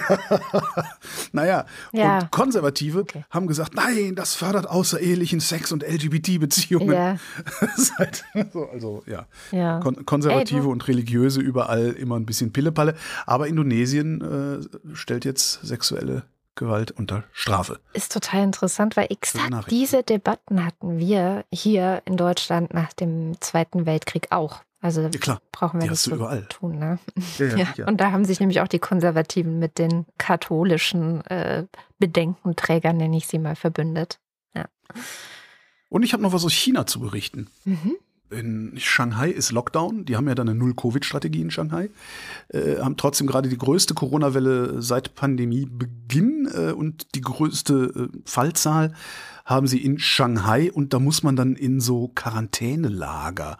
[1.31, 2.17] naja, ja.
[2.19, 3.25] und Konservative okay.
[3.29, 6.93] haben gesagt, nein, das fördert außerehelichen Sex und LGBT-Beziehungen.
[6.93, 7.17] Ja.
[7.99, 9.79] halt so, also ja, ja.
[9.81, 12.95] Kon Konservative Ey, und Religiöse überall immer ein bisschen Pillepalle.
[13.27, 16.23] Aber Indonesien äh, stellt jetzt sexuelle
[16.55, 17.79] Gewalt unter Strafe.
[17.93, 23.85] Ist total interessant, weil exakt diese Debatten hatten wir hier in Deutschland nach dem Zweiten
[23.85, 24.61] Weltkrieg auch.
[24.81, 25.41] Also ja, klar.
[25.51, 26.45] brauchen wir die nicht so überall.
[26.49, 26.77] tun.
[26.77, 26.99] Ne?
[27.37, 31.65] Ja, ja, ja, Und da haben sich nämlich auch die Konservativen mit den katholischen äh,
[31.99, 34.19] Bedenkenträgern, nenne ich sie mal, verbündet.
[34.53, 34.65] Ja.
[35.89, 37.47] Und ich habe noch was aus China zu berichten.
[37.63, 37.95] Mhm
[38.29, 40.05] in Shanghai ist Lockdown.
[40.05, 41.89] Die haben ja dann eine Null-Covid-Strategie in Shanghai.
[42.49, 48.93] Äh, haben trotzdem gerade die größte Corona-Welle seit Pandemiebeginn äh, und die größte äh, Fallzahl
[49.45, 53.57] haben sie in Shanghai und da muss man dann in so Quarantänelager.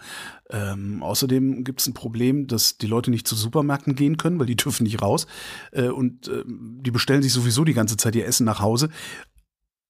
[0.49, 4.45] Ähm, außerdem gibt es ein Problem, dass die Leute nicht zu Supermärkten gehen können, weil
[4.45, 5.27] die dürfen nicht raus.
[5.71, 8.89] Äh, und äh, die bestellen sich sowieso die ganze Zeit ihr Essen nach Hause.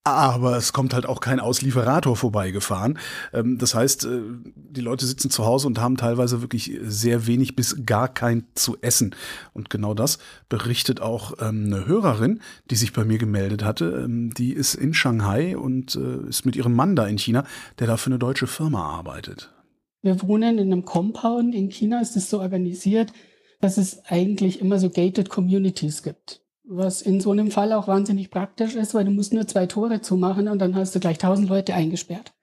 [0.06, 3.00] Aber es kommt halt auch kein Auslieferator vorbeigefahren.
[3.32, 4.22] Ähm, das heißt, äh,
[4.54, 8.76] die Leute sitzen zu Hause und haben teilweise wirklich sehr wenig bis gar kein zu
[8.82, 9.16] essen.
[9.54, 10.18] Und genau das
[10.50, 14.04] berichtet auch ähm, eine Hörerin, die sich bei mir gemeldet hatte.
[14.04, 17.46] Ähm, die ist in Shanghai und äh, ist mit ihrem Mann da in China,
[17.80, 19.54] der da für eine deutsche Firma arbeitet.
[20.02, 21.56] Wir wohnen in einem Compound.
[21.56, 23.14] In China ist es so organisiert,
[23.62, 28.32] dass es eigentlich immer so gated Communities gibt was in so einem Fall auch wahnsinnig
[28.32, 31.50] praktisch ist, weil du musst nur zwei Tore zumachen und dann hast du gleich tausend
[31.50, 32.34] Leute eingesperrt.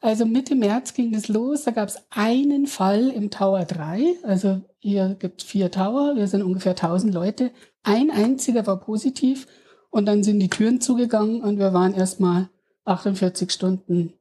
[0.00, 4.60] Also Mitte März ging es los, da gab es einen Fall im Tower 3, also
[4.78, 7.50] hier gibt es vier Tower, wir sind ungefähr tausend Leute,
[7.82, 9.48] ein einziger war positiv
[9.90, 12.48] und dann sind die Türen zugegangen und wir waren erstmal
[12.84, 14.12] 48 Stunden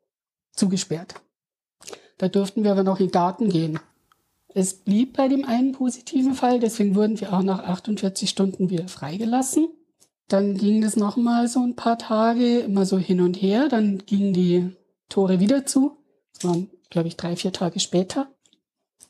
[0.51, 1.21] zugesperrt.
[2.17, 3.79] Da durften wir aber noch in den Garten gehen.
[4.57, 8.87] Es blieb bei dem einen positiven Fall, deswegen wurden wir auch nach 48 Stunden wieder
[8.87, 9.67] freigelassen.
[10.29, 13.69] Dann ging das nochmal so ein paar Tage, immer so hin und her.
[13.69, 14.75] Dann gingen die
[15.09, 15.97] Tore wieder zu.
[16.33, 18.31] Das waren, glaube ich, drei, vier Tage später.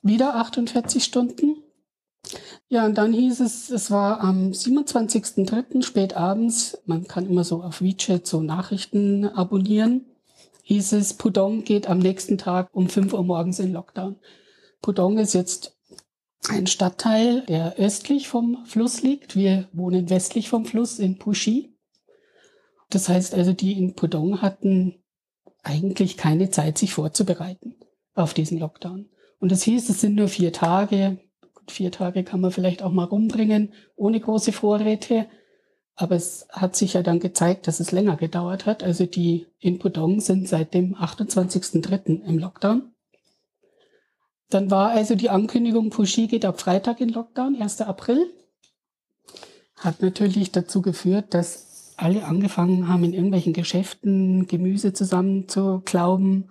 [0.02, 1.56] Wieder 48 Stunden.
[2.68, 5.82] Ja, und dann hieß es, es war am 27.03.
[5.82, 10.08] spät abends, man kann immer so auf WeChat so Nachrichten abonnieren,
[10.64, 14.18] hieß es, Pudong geht am nächsten Tag um 5 Uhr morgens in Lockdown.
[14.82, 15.78] Pudong ist jetzt
[16.49, 19.36] ein Stadtteil, der östlich vom Fluss liegt.
[19.36, 21.75] Wir wohnen westlich vom Fluss in Puxi.
[22.89, 25.03] Das heißt also, die in Pudong hatten
[25.63, 27.75] eigentlich keine Zeit, sich vorzubereiten
[28.13, 29.09] auf diesen Lockdown.
[29.39, 31.19] Und das hieß, es sind nur vier Tage.
[31.67, 35.28] Vier Tage kann man vielleicht auch mal rumbringen, ohne große Vorräte.
[35.95, 38.84] Aber es hat sich ja dann gezeigt, dass es länger gedauert hat.
[38.84, 42.23] Also die in Pudong sind seit dem 28.03.
[42.23, 42.93] im Lockdown.
[44.50, 47.82] Dann war also die Ankündigung, Pushi geht ab Freitag in Lockdown, 1.
[47.82, 48.32] April.
[49.76, 56.50] Hat natürlich dazu geführt, dass alle angefangen haben, in irgendwelchen Geschäften Gemüse zusammenzuklauben,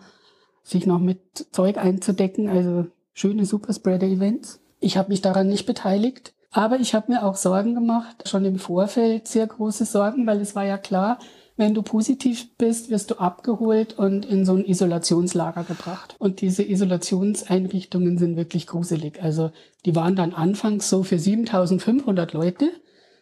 [0.62, 4.60] sich noch mit Zeug einzudecken, also schöne Superspreader-Events.
[4.80, 8.58] Ich habe mich daran nicht beteiligt, aber ich habe mir auch Sorgen gemacht, schon im
[8.58, 11.18] Vorfeld sehr große Sorgen, weil es war ja klar,
[11.56, 16.14] wenn du positiv bist, wirst du abgeholt und in so ein Isolationslager gebracht.
[16.18, 19.22] Und diese Isolationseinrichtungen sind wirklich gruselig.
[19.22, 19.50] Also
[19.86, 22.70] die waren dann anfangs so für 7500 Leute.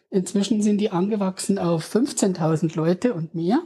[0.09, 3.61] Inzwischen sind die angewachsen auf 15.000 Leute und mehr.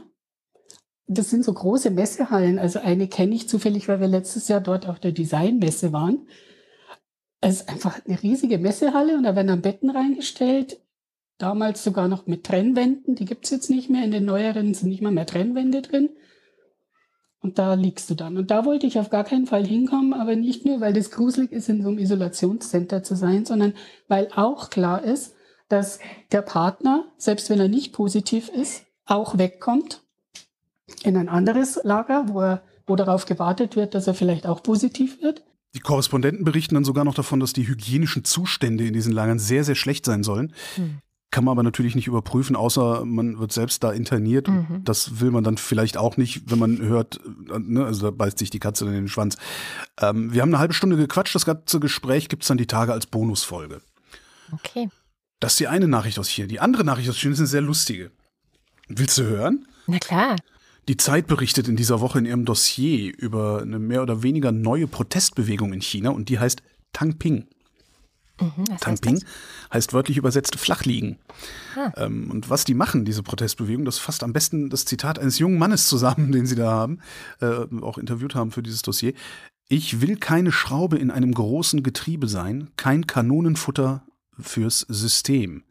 [1.08, 2.60] Das sind so große Messehallen.
[2.60, 6.28] Also eine kenne ich zufällig, weil wir letztes Jahr dort auf der Designmesse waren.
[7.40, 10.78] Es ist einfach eine riesige Messehalle und da werden dann Betten reingestellt
[11.42, 15.02] damals sogar noch mit Trennwänden, die gibt's jetzt nicht mehr, in den neueren sind nicht
[15.02, 16.10] mal mehr Trennwände drin.
[17.42, 18.36] Und da liegst du dann.
[18.36, 21.52] Und da wollte ich auf gar keinen Fall hinkommen, aber nicht nur, weil das gruselig
[21.52, 23.72] ist, in so einem Isolationscenter zu sein, sondern
[24.08, 25.34] weil auch klar ist,
[25.68, 26.00] dass
[26.32, 30.02] der Partner, selbst wenn er nicht positiv ist, auch wegkommt
[31.02, 35.22] in ein anderes Lager, wo, er, wo darauf gewartet wird, dass er vielleicht auch positiv
[35.22, 35.42] wird.
[35.74, 39.64] Die Korrespondenten berichten dann sogar noch davon, dass die hygienischen Zustände in diesen Lagern sehr,
[39.64, 40.52] sehr schlecht sein sollen.
[40.74, 40.98] Hm.
[41.30, 44.48] Kann man aber natürlich nicht überprüfen, außer man wird selbst da interniert.
[44.48, 44.82] Mhm.
[44.84, 47.20] Das will man dann vielleicht auch nicht, wenn man hört,
[47.56, 49.36] ne, also da beißt sich die Katze in den Schwanz.
[50.00, 51.34] Ähm, wir haben eine halbe Stunde gequatscht.
[51.34, 53.80] Das ganze Gespräch gibt's dann die Tage als Bonusfolge.
[54.52, 54.88] Okay.
[55.38, 56.48] Das ist die eine Nachricht aus China.
[56.48, 58.10] Die andere Nachricht aus China ist eine sehr lustige.
[58.88, 59.66] Willst du hören?
[59.86, 60.36] Na klar.
[60.88, 64.88] Die Zeit berichtet in dieser Woche in ihrem Dossier über eine mehr oder weniger neue
[64.88, 66.62] Protestbewegung in China und die heißt
[66.92, 67.46] Tangping.
[68.40, 69.26] Mhm, Tangping heißt,
[69.72, 71.18] heißt, wörtlich übersetzt Flachliegen.
[71.76, 71.92] Ah.
[71.96, 75.58] Ähm, und was die machen, diese Protestbewegung, das fasst am besten das Zitat eines jungen
[75.58, 77.00] Mannes zusammen, den sie da haben,
[77.40, 79.12] äh, auch interviewt haben für dieses Dossier.
[79.68, 84.02] Ich will keine Schraube in einem großen Getriebe sein, kein Kanonenfutter
[84.38, 85.62] fürs System.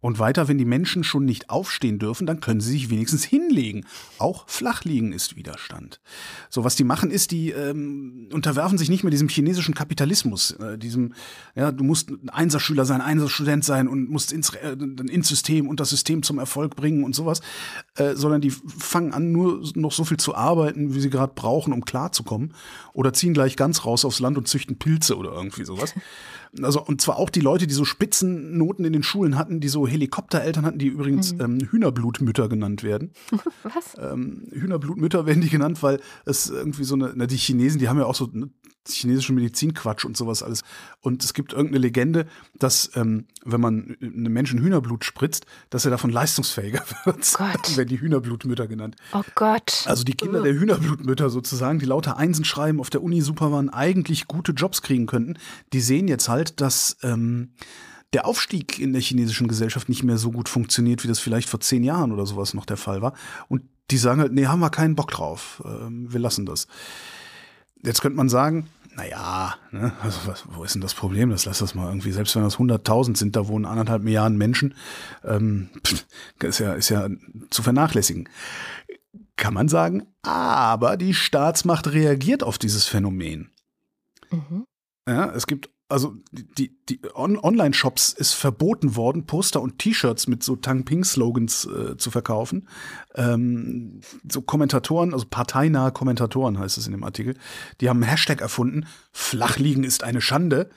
[0.00, 3.84] Und weiter, wenn die Menschen schon nicht aufstehen dürfen, dann können sie sich wenigstens hinlegen.
[4.18, 6.00] Auch flachliegen ist Widerstand.
[6.48, 10.78] So, was die machen, ist, die ähm, unterwerfen sich nicht mehr diesem chinesischen Kapitalismus, äh,
[10.78, 11.14] diesem,
[11.54, 15.80] ja, du musst ein Einserschüler sein, Einserstudent sein und musst ins, äh, ins System und
[15.80, 17.42] das System zum Erfolg bringen und sowas,
[17.96, 21.74] äh, sondern die fangen an, nur noch so viel zu arbeiten, wie sie gerade brauchen,
[21.74, 22.54] um klarzukommen,
[22.94, 25.94] oder ziehen gleich ganz raus aufs Land und züchten Pilze oder irgendwie sowas.
[26.62, 29.86] Also, und zwar auch die Leute, die so Spitzennoten in den Schulen hatten, die so
[29.86, 31.40] Helikoptereltern hatten, die übrigens mhm.
[31.40, 33.12] ähm, Hühnerblutmütter genannt werden.
[33.62, 33.96] Was?
[33.98, 37.98] Ähm, Hühnerblutmütter werden die genannt, weil es irgendwie so eine, na, die Chinesen, die haben
[37.98, 38.50] ja auch so ne,
[38.88, 40.62] chinesische Medizinquatsch und sowas alles.
[41.00, 42.26] Und es gibt irgendeine Legende,
[42.58, 47.34] dass ähm, wenn man einem Menschen Hühnerblut spritzt, dass er davon leistungsfähiger wird.
[47.34, 47.76] Oh Gott.
[47.76, 48.96] werden die Hühnerblutmütter genannt.
[49.12, 49.84] Oh Gott.
[49.86, 53.68] Also die Kinder der Hühnerblutmütter sozusagen, die lauter Einsen schreiben, auf der Uni super waren,
[53.68, 55.38] eigentlich gute Jobs kriegen könnten,
[55.72, 57.52] die sehen jetzt halt, dass ähm,
[58.12, 61.60] der Aufstieg in der chinesischen Gesellschaft nicht mehr so gut funktioniert, wie das vielleicht vor
[61.60, 63.14] zehn Jahren oder sowas noch der Fall war.
[63.48, 65.62] Und die sagen halt, nee, haben wir keinen Bock drauf.
[65.64, 66.66] Ähm, wir lassen das.
[67.82, 71.30] Jetzt könnte man sagen, naja, ne, also was, wo ist denn das Problem?
[71.30, 74.74] Das lass das mal irgendwie, selbst wenn das 100.000 sind, da wohnen anderthalb Milliarden Menschen,
[75.24, 75.70] ähm,
[76.42, 77.08] ist, ja, ist ja
[77.50, 78.28] zu vernachlässigen.
[79.36, 83.50] Kann man sagen, aber die Staatsmacht reagiert auf dieses Phänomen.
[84.30, 84.66] Mhm.
[85.08, 90.42] Ja, es gibt also die, die On Online-Shops ist verboten worden, Poster und T-Shirts mit
[90.42, 92.68] so Tang Ping-Slogans äh, zu verkaufen.
[93.14, 97.34] Ähm, so Kommentatoren, also parteinahe Kommentatoren heißt es in dem Artikel,
[97.80, 100.70] die haben einen Hashtag erfunden, Flachliegen ist eine Schande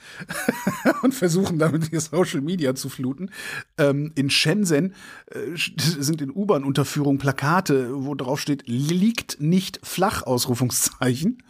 [1.03, 3.29] und versuchen damit die Social Media zu fluten.
[3.77, 4.95] Ähm, in Shenzhen
[5.27, 11.43] äh, sind in U-Bahn-Unterführungen Plakate, wo drauf steht, liegt nicht flach, Ausrufungszeichen.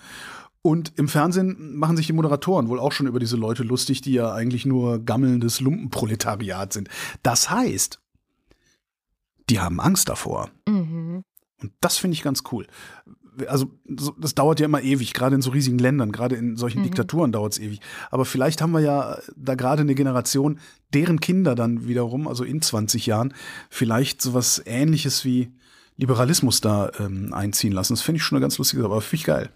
[0.66, 4.14] Und im Fernsehen machen sich die Moderatoren wohl auch schon über diese Leute lustig, die
[4.14, 6.88] ja eigentlich nur gammelndes Lumpenproletariat sind.
[7.22, 8.00] Das heißt,
[9.50, 10.50] die haben Angst davor.
[10.66, 11.26] Mhm.
[11.62, 12.66] Und das finde ich ganz cool.
[13.48, 16.84] Also, das dauert ja immer ewig, gerade in so riesigen Ländern, gerade in solchen mhm.
[16.84, 17.82] Diktaturen dauert es ewig.
[18.10, 20.60] Aber vielleicht haben wir ja da gerade eine Generation,
[20.94, 23.34] deren Kinder dann wiederum, also in 20 Jahren,
[23.70, 25.52] vielleicht sowas ähnliches wie
[25.98, 27.94] Liberalismus da ähm, einziehen lassen.
[27.94, 29.50] Das finde ich schon eine ganz lustige Sache, aber finde ich geil.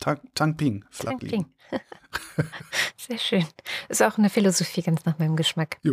[0.00, 1.46] Tang, Tang Ping, Flakling.
[2.96, 3.46] Sehr schön.
[3.88, 5.78] Ist auch eine Philosophie ganz nach meinem Geschmack.
[5.82, 5.92] Jo.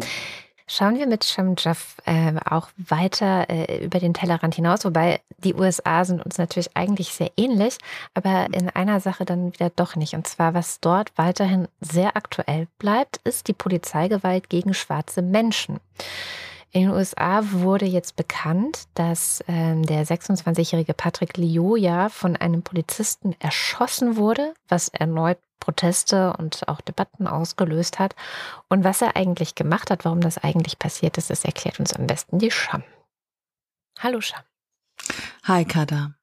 [0.65, 5.53] Schauen wir mit Sham Jaff äh, auch weiter äh, über den Tellerrand hinaus, wobei die
[5.53, 7.77] USA sind uns natürlich eigentlich sehr ähnlich,
[8.13, 10.13] aber in einer Sache dann wieder doch nicht.
[10.13, 15.79] Und zwar, was dort weiterhin sehr aktuell bleibt, ist die Polizeigewalt gegen schwarze Menschen.
[16.75, 23.35] In den USA wurde jetzt bekannt, dass ähm, der 26-jährige Patrick Lioja von einem Polizisten
[23.39, 28.15] erschossen wurde, was erneut Proteste und auch Debatten ausgelöst hat.
[28.69, 32.07] Und was er eigentlich gemacht hat, warum das eigentlich passiert ist, das erklärt uns am
[32.07, 32.83] besten die Scham.
[33.99, 34.41] Hallo Scham.
[35.43, 36.15] Hi Kada.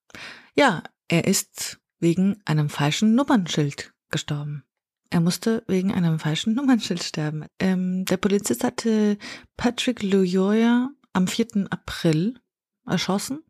[0.54, 4.64] Ja, er ist wegen einem falschen Nummernschild gestorben.
[5.10, 7.44] Er musste wegen einem falschen Nummernschild sterben.
[7.58, 9.18] Ähm, der Polizist hatte
[9.56, 11.66] Patrick Lujoya am 4.
[11.68, 12.38] April
[12.86, 13.40] erschossen,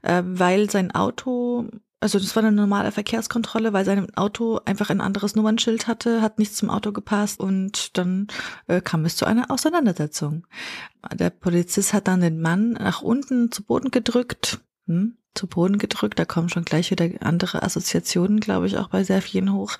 [0.00, 1.68] äh, weil sein Auto,
[2.00, 6.38] also das war eine normale Verkehrskontrolle, weil sein Auto einfach ein anderes Nummernschild hatte, hat
[6.38, 8.28] nichts zum Auto gepasst und dann
[8.66, 10.46] äh, kam es zu einer Auseinandersetzung.
[11.12, 16.18] Der Polizist hat dann den Mann nach unten zu Boden gedrückt, hm, zu Boden gedrückt.
[16.18, 19.76] Da kommen schon gleich wieder andere Assoziationen, glaube ich, auch bei sehr vielen hoch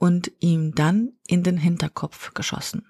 [0.00, 2.86] und ihm dann in den Hinterkopf geschossen.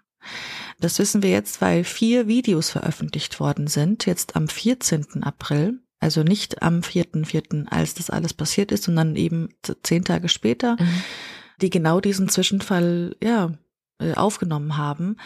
[0.79, 5.23] Das wissen wir jetzt, weil vier Videos veröffentlicht worden sind, jetzt am 14.
[5.23, 9.49] April, also nicht am 4.4., als das alles passiert ist, sondern eben
[9.83, 11.03] zehn Tage später, mhm.
[11.61, 13.53] die genau diesen Zwischenfall, ja,
[13.99, 15.17] äh, aufgenommen haben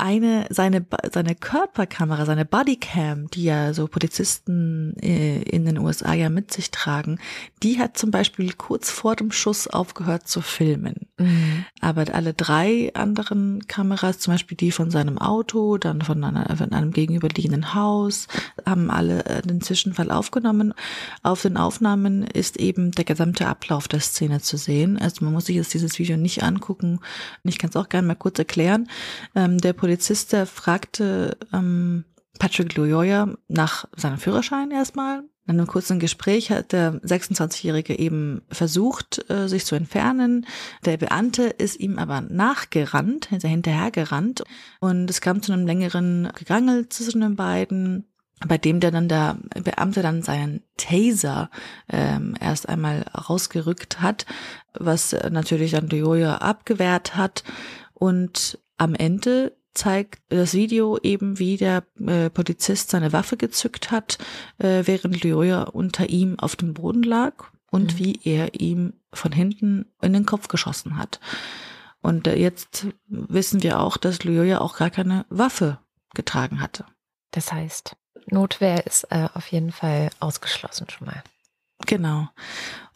[0.00, 6.30] eine, seine, seine Körperkamera, seine Bodycam, die ja so Polizisten äh, in den USA ja
[6.30, 7.18] mit sich tragen,
[7.62, 11.06] die hat zum Beispiel kurz vor dem Schuss aufgehört zu filmen.
[11.18, 11.64] Mhm.
[11.80, 16.72] Aber alle drei anderen Kameras, zum Beispiel die von seinem Auto, dann von, einer, von
[16.72, 18.26] einem gegenüberliegenden Haus,
[18.66, 20.72] haben alle äh, den Zwischenfall aufgenommen.
[21.22, 24.98] Auf den Aufnahmen ist eben der gesamte Ablauf der Szene zu sehen.
[24.98, 27.00] Also man muss sich jetzt dieses Video nicht angucken.
[27.44, 28.88] Ich kann es auch gerne mal kurz erklären.
[29.34, 32.04] Ähm, der Polizist Polizist, fragte ähm,
[32.38, 39.28] Patrick Loyoya nach seinem Führerschein erstmal, In einem kurzen Gespräch hat der 26-Jährige eben versucht,
[39.28, 40.46] äh, sich zu entfernen.
[40.84, 44.44] Der Beamte ist ihm aber nachgerannt, er hinterhergerannt.
[44.78, 48.06] Und es kam zu einem längeren Gegangel zwischen den beiden
[48.46, 51.50] bei dem der dann der Beamte dann seinen Taser
[51.90, 54.24] ähm, erst einmal rausgerückt hat,
[54.72, 57.42] was natürlich dann Dioja abgewehrt hat.
[57.92, 64.18] Und am Ende zeigt das Video eben, wie der äh, Polizist seine Waffe gezückt hat,
[64.58, 67.34] äh, während Lyoya unter ihm auf dem Boden lag
[67.70, 67.98] und mhm.
[67.98, 71.20] wie er ihm von hinten in den Kopf geschossen hat.
[72.00, 75.78] Und äh, jetzt wissen wir auch, dass Lyoya auch gar keine Waffe
[76.14, 76.84] getragen hatte.
[77.30, 77.96] Das heißt,
[78.26, 81.22] Notwehr ist äh, auf jeden Fall ausgeschlossen schon mal.
[81.86, 82.28] Genau.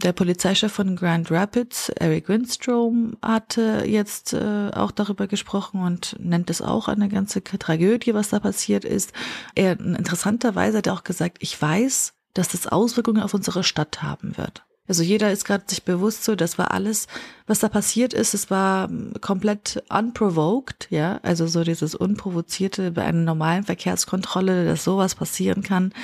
[0.02, 6.50] Der Polizeichef von Grand Rapids, Eric Windstrom, hatte jetzt äh, auch darüber gesprochen und nennt
[6.50, 9.12] es auch eine ganze Tragödie, was da passiert ist.
[9.54, 14.36] Er interessanterweise hat er auch gesagt, ich weiß, dass das Auswirkungen auf unsere Stadt haben
[14.36, 14.64] wird.
[14.86, 17.06] Also jeder ist gerade sich bewusst so, das war alles,
[17.46, 18.90] was da passiert ist, es war
[19.22, 25.94] komplett unprovoked, ja, also so dieses unprovozierte bei einer normalen Verkehrskontrolle, dass sowas passieren kann.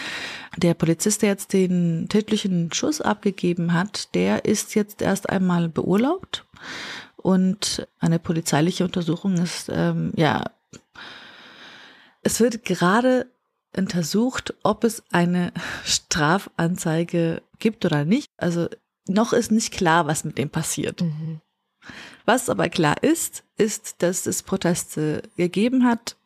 [0.56, 6.46] Der Polizist, der jetzt den tödlichen Schuss abgegeben hat, der ist jetzt erst einmal beurlaubt
[7.16, 10.44] und eine polizeiliche Untersuchung ist, ähm, ja,
[12.22, 13.30] es wird gerade
[13.76, 15.52] untersucht, ob es eine
[15.84, 18.28] Strafanzeige gibt oder nicht.
[18.36, 18.68] Also
[19.06, 21.00] noch ist nicht klar, was mit dem passiert.
[21.02, 21.40] Mhm.
[22.24, 26.16] Was aber klar ist, ist, dass es Proteste gegeben hat.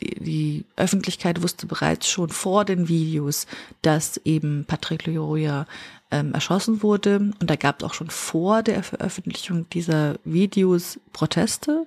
[0.00, 3.46] Die, die Öffentlichkeit wusste bereits schon vor den Videos,
[3.82, 5.66] dass eben Patrick Leroya
[6.10, 7.32] ähm, erschossen wurde.
[7.40, 11.86] Und da gab es auch schon vor der Veröffentlichung dieser Videos Proteste.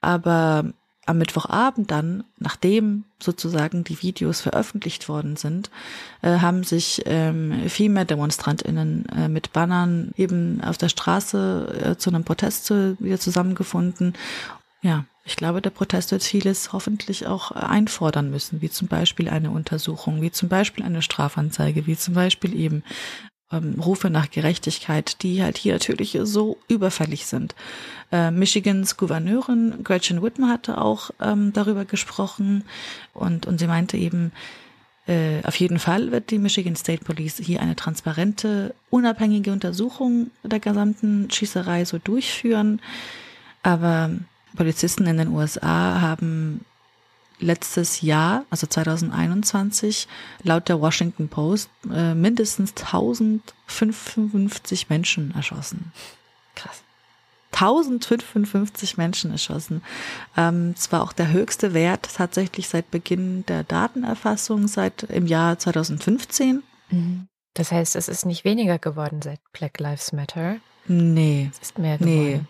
[0.00, 0.72] Aber
[1.06, 5.70] am Mittwochabend dann, nachdem sozusagen die Videos veröffentlicht worden sind,
[6.22, 11.96] äh, haben sich ähm, viel mehr DemonstrantInnen äh, mit Bannern eben auf der Straße äh,
[11.96, 14.14] zu einem Protest zu, wieder zusammengefunden.
[14.80, 19.50] Ja, ich glaube, der Protest wird vieles hoffentlich auch einfordern müssen, wie zum Beispiel eine
[19.50, 22.82] Untersuchung, wie zum Beispiel eine Strafanzeige, wie zum Beispiel eben
[23.52, 27.54] ähm, Rufe nach Gerechtigkeit, die halt hier natürlich so überfällig sind.
[28.10, 32.64] Äh, Michigans Gouverneurin Gretchen Whitmer hatte auch ähm, darüber gesprochen
[33.14, 34.32] und, und sie meinte eben,
[35.06, 40.60] äh, auf jeden Fall wird die Michigan State Police hier eine transparente, unabhängige Untersuchung der
[40.60, 42.80] gesamten Schießerei so durchführen.
[43.62, 44.10] Aber
[44.56, 46.64] Polizisten in den USA haben
[47.42, 50.08] letztes Jahr, also 2021,
[50.42, 55.92] laut der Washington Post äh, mindestens 1055 Menschen erschossen.
[56.54, 56.82] Krass.
[57.52, 59.82] 1055 Menschen erschossen.
[60.36, 65.58] Ähm, es war auch der höchste Wert tatsächlich seit Beginn der Datenerfassung, seit im Jahr
[65.58, 66.62] 2015.
[66.90, 67.28] Mhm.
[67.54, 70.56] Das heißt, es ist nicht weniger geworden seit Black Lives Matter.
[70.86, 71.50] Nee.
[71.52, 72.14] Es ist mehr geworden.
[72.14, 72.40] Nee.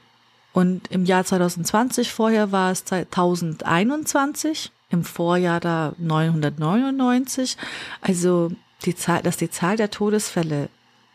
[0.52, 7.56] Und im Jahr 2020, vorher war es 1021 im Vorjahr da 999.
[8.00, 8.52] Also
[8.84, 10.68] die Zahl, dass die Zahl der Todesfälle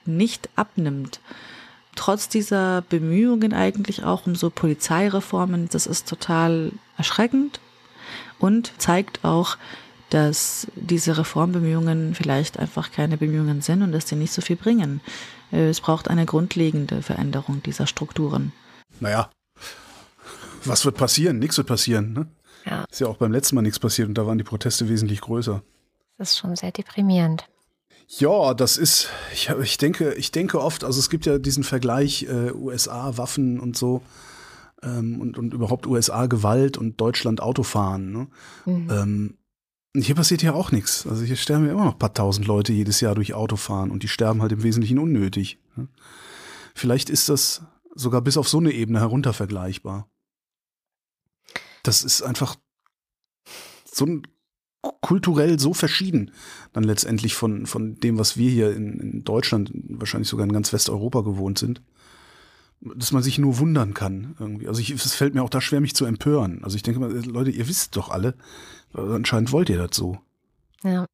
[0.05, 1.19] nicht abnimmt,
[1.95, 7.59] trotz dieser Bemühungen eigentlich auch um so Polizeireformen, das ist total erschreckend
[8.39, 9.57] und zeigt auch,
[10.09, 15.01] dass diese Reformbemühungen vielleicht einfach keine Bemühungen sind und dass die nicht so viel bringen.
[15.51, 18.53] Äh, es braucht eine grundlegende Veränderung dieser Strukturen.
[19.01, 19.29] Naja,
[20.63, 21.39] was wird passieren?
[21.39, 22.13] Nichts wird passieren.
[22.13, 22.27] Ne?
[22.69, 22.85] Ja.
[22.89, 25.63] Ist ja auch beim letzten Mal nichts passiert und da waren die Proteste wesentlich größer.
[26.17, 27.47] Das ist schon sehr deprimierend.
[28.07, 32.23] Ja, das ist, ich, ich denke, ich denke oft, also es gibt ja diesen Vergleich
[32.23, 34.01] äh, USA-Waffen und so
[34.81, 38.11] ähm, und, und überhaupt USA-Gewalt und Deutschland Autofahren.
[38.11, 38.27] Ne?
[38.65, 38.89] Mhm.
[38.89, 39.37] Ähm,
[40.01, 41.05] hier passiert ja auch nichts.
[41.05, 44.03] Also hier sterben ja immer noch ein paar tausend Leute jedes Jahr durch Autofahren und
[44.03, 45.59] die sterben halt im Wesentlichen unnötig.
[45.75, 45.87] Ne?
[46.75, 47.63] Vielleicht ist das
[47.93, 50.07] sogar bis auf so eine Ebene herunter vergleichbar
[51.87, 52.55] das ist einfach
[53.85, 54.23] so ein
[55.01, 56.31] kulturell so verschieden
[56.73, 60.71] dann letztendlich von, von dem, was wir hier in, in Deutschland, wahrscheinlich sogar in ganz
[60.71, 61.81] Westeuropa gewohnt sind,
[62.81, 64.67] dass man sich nur wundern kann irgendwie.
[64.67, 66.63] Also ich, es fällt mir auch da schwer, mich zu empören.
[66.63, 68.35] Also ich denke mal, Leute, ihr wisst doch alle,
[68.93, 70.19] anscheinend wollt ihr das so.
[70.83, 71.05] Ja.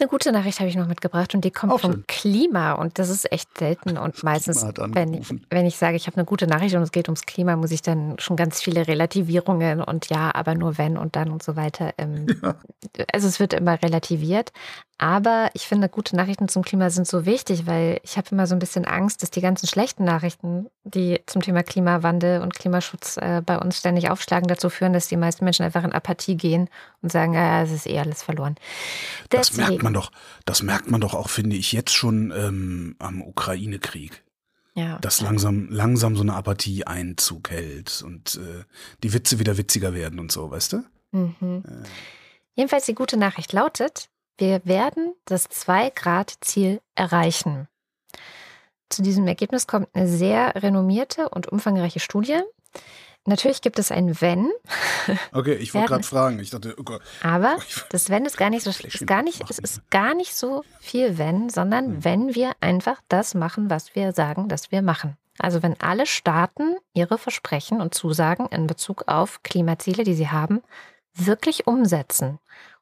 [0.00, 2.04] Eine gute Nachricht habe ich noch mitgebracht und die kommt Auch vom schön.
[2.08, 6.16] Klima und das ist echt selten und meistens, wenn ich, wenn ich sage, ich habe
[6.16, 9.80] eine gute Nachricht und es geht ums Klima, muss ich dann schon ganz viele Relativierungen
[9.80, 11.94] und ja, aber nur wenn und dann und so weiter.
[11.96, 12.56] Ähm, ja.
[13.12, 14.50] Also es wird immer relativiert.
[14.96, 18.54] Aber ich finde, gute Nachrichten zum Klima sind so wichtig, weil ich habe immer so
[18.54, 23.42] ein bisschen Angst, dass die ganzen schlechten Nachrichten, die zum Thema Klimawandel und Klimaschutz äh,
[23.44, 26.68] bei uns ständig aufschlagen, dazu führen, dass die meisten Menschen einfach in Apathie gehen
[27.02, 28.54] und sagen, ja, es ist eh alles verloren.
[29.30, 30.12] Das Deswegen, merkt man doch,
[30.44, 34.22] das merkt man doch auch, finde ich, jetzt schon ähm, am Ukraine-Krieg.
[34.74, 34.98] Ja.
[34.98, 38.64] Dass langsam, langsam so eine Apathie Einzug hält und äh,
[39.02, 40.84] die Witze wieder witziger werden und so, weißt du?
[41.12, 41.64] Mhm.
[41.66, 41.88] Äh.
[42.54, 44.08] Jedenfalls die gute Nachricht lautet,
[44.38, 47.68] wir werden das 2-Grad-Ziel erreichen.
[48.88, 52.40] Zu diesem Ergebnis kommt eine sehr renommierte und umfangreiche Studie.
[53.26, 54.50] Natürlich gibt es ein Wenn.
[55.32, 56.38] Okay, ich wollte gerade fragen.
[56.38, 57.02] Ich dachte, oh Gott.
[57.22, 57.56] Aber
[57.90, 61.18] das Wenn ist gar nicht so ist gar nicht, es ist gar nicht so viel
[61.18, 62.04] Wenn, sondern hm.
[62.04, 65.16] wenn wir einfach das machen, was wir sagen, dass wir machen.
[65.38, 70.62] Also wenn alle Staaten ihre Versprechen und Zusagen in Bezug auf Klimaziele, die sie haben,
[71.14, 72.38] wirklich umsetzen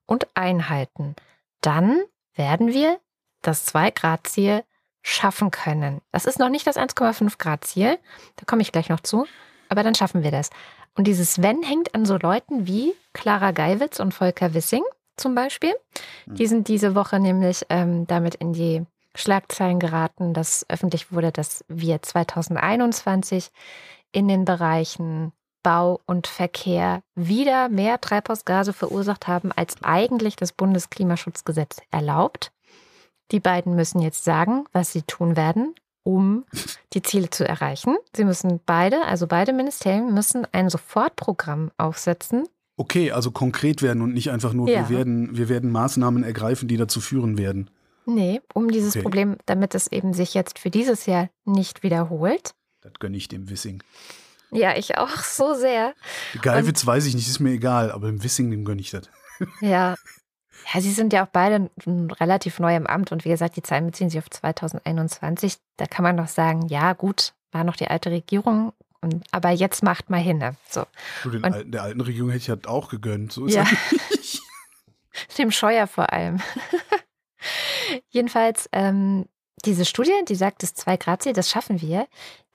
[0.06, 1.16] und einhalten,
[1.62, 2.02] dann
[2.34, 3.00] werden wir
[3.40, 4.64] das 2-Grad-Ziel
[5.02, 6.00] schaffen können.
[6.12, 7.98] Das ist noch nicht das 1,5 Grad Ziel,
[8.36, 9.26] da komme ich gleich noch zu,
[9.68, 10.50] aber dann schaffen wir das.
[10.94, 14.84] Und dieses Wenn hängt an so Leuten wie Clara Geiwitz und Volker Wissing
[15.16, 15.74] zum Beispiel.
[16.26, 16.34] Hm.
[16.34, 18.84] Die sind diese Woche nämlich ähm, damit in die
[19.14, 23.50] Schlagzeilen geraten, dass öffentlich wurde, dass wir 2021
[24.12, 25.32] in den Bereichen
[25.62, 32.52] Bau und Verkehr wieder mehr Treibhausgase verursacht haben, als eigentlich das Bundesklimaschutzgesetz erlaubt.
[33.30, 36.44] Die beiden müssen jetzt sagen, was sie tun werden, um
[36.92, 37.96] die Ziele zu erreichen.
[38.14, 42.46] Sie müssen beide, also beide Ministerien, müssen ein Sofortprogramm aufsetzen.
[42.76, 44.88] Okay, also konkret werden und nicht einfach nur, ja.
[44.88, 47.70] wir, werden, wir werden Maßnahmen ergreifen, die dazu führen werden.
[48.06, 49.02] Nee, um dieses okay.
[49.02, 52.54] Problem, damit es eben sich jetzt für dieses Jahr nicht wiederholt.
[52.80, 53.82] Das gönne ich dem Wissing.
[54.52, 55.94] Ja, ich auch so sehr.
[56.40, 59.08] Geilwitz weiß ich nicht, ist mir egal, aber im Wissing, dem gönne ich das.
[59.60, 59.96] Ja.
[60.72, 61.68] Ja, sie sind ja auch beide
[62.20, 65.56] relativ neu im Amt und wie gesagt, die Zahlen beziehen sich auf 2021.
[65.76, 68.72] Da kann man doch sagen, ja, gut, war noch die alte Regierung,
[69.02, 70.38] und, aber jetzt macht mal hin.
[70.38, 70.54] Ne?
[70.68, 70.84] So.
[71.24, 73.32] Du, den und, alten, der alten Regierung hätte ich halt auch gegönnt.
[73.32, 73.66] So ist ja.
[75.38, 76.40] Dem Scheuer vor allem.
[78.08, 79.26] Jedenfalls ähm,
[79.64, 82.06] diese Studie, die sagt, das 2-Grad-Ziel, das schaffen wir,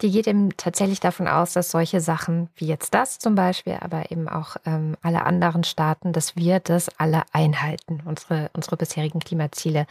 [0.02, 4.12] die geht eben tatsächlich davon aus, dass solche Sachen wie jetzt das zum Beispiel, aber
[4.12, 9.88] eben auch ähm, alle anderen Staaten, dass wir das alle einhalten, unsere, unsere bisherigen Klimaziele.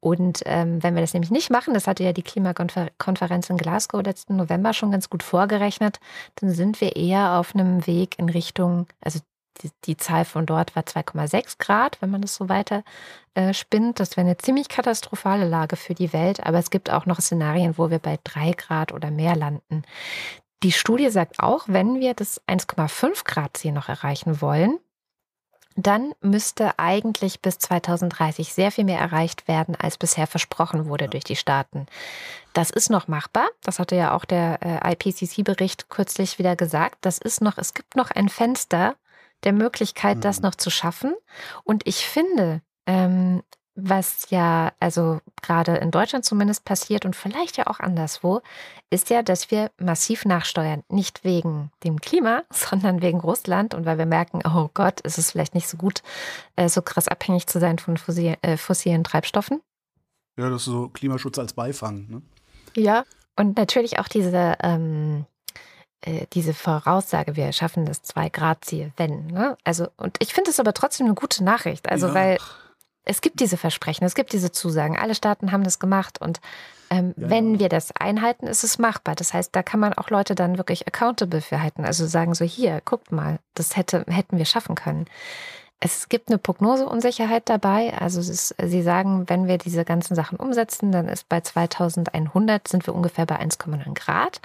[0.00, 4.02] Und ähm, wenn wir das nämlich nicht machen, das hatte ja die Klimakonferenz in Glasgow
[4.02, 5.98] letzten November schon ganz gut vorgerechnet,
[6.36, 9.18] dann sind wir eher auf einem Weg in Richtung, also
[9.60, 12.84] die, die Zahl von dort war 2,6 Grad, wenn man das so weiter
[13.34, 14.00] äh, spinnt.
[14.00, 16.44] Das wäre eine ziemlich katastrophale Lage für die Welt.
[16.44, 19.82] Aber es gibt auch noch Szenarien, wo wir bei 3 Grad oder mehr landen.
[20.62, 24.78] Die Studie sagt auch, wenn wir das 1,5 Grad Ziel noch erreichen wollen,
[25.76, 31.24] dann müsste eigentlich bis 2030 sehr viel mehr erreicht werden, als bisher versprochen wurde durch
[31.24, 31.86] die Staaten.
[32.52, 33.48] Das ist noch machbar.
[33.62, 36.98] Das hatte ja auch der äh, IPCC-Bericht kürzlich wieder gesagt.
[37.00, 38.96] Das ist noch, es gibt noch ein Fenster,
[39.44, 40.46] der Möglichkeit, das mhm.
[40.46, 41.14] noch zu schaffen.
[41.64, 43.42] Und ich finde, ähm,
[43.74, 48.42] was ja also gerade in Deutschland zumindest passiert und vielleicht ja auch anderswo,
[48.90, 50.82] ist ja, dass wir massiv nachsteuern.
[50.88, 55.30] Nicht wegen dem Klima, sondern wegen Russland und weil wir merken, oh Gott, ist es
[55.30, 56.02] vielleicht nicht so gut,
[56.56, 59.62] äh, so krass abhängig zu sein von fossil, äh, fossilen Treibstoffen.
[60.36, 62.06] Ja, das ist so Klimaschutz als Beifang.
[62.08, 62.22] Ne?
[62.76, 63.04] Ja,
[63.36, 65.26] und natürlich auch diese ähm,
[66.02, 69.26] äh, diese Voraussage, wir schaffen das Zwei-Grad-Ziel, wenn.
[69.28, 69.56] Ne?
[69.64, 71.88] Also, und ich finde es aber trotzdem eine gute Nachricht.
[71.88, 72.14] Also, ja.
[72.14, 72.38] weil
[73.04, 74.96] es gibt diese Versprechen, es gibt diese Zusagen.
[74.96, 76.40] Alle Staaten haben das gemacht und
[76.90, 77.60] ähm, ja, wenn ja.
[77.60, 79.14] wir das einhalten, ist es machbar.
[79.14, 81.84] Das heißt, da kann man auch Leute dann wirklich accountable für halten.
[81.84, 85.06] Also sagen so, hier, guckt mal, das hätte, hätten wir schaffen können.
[85.80, 87.92] Es gibt eine Prognoseunsicherheit dabei.
[87.98, 92.86] Also ist, Sie sagen, wenn wir diese ganzen Sachen umsetzen, dann ist bei 2100 sind
[92.86, 94.40] wir ungefähr bei 1,9 Grad.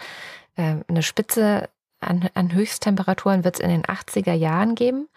[0.58, 5.08] Ähm, eine Spitze an, an Höchsttemperaturen wird es in den 80er Jahren geben,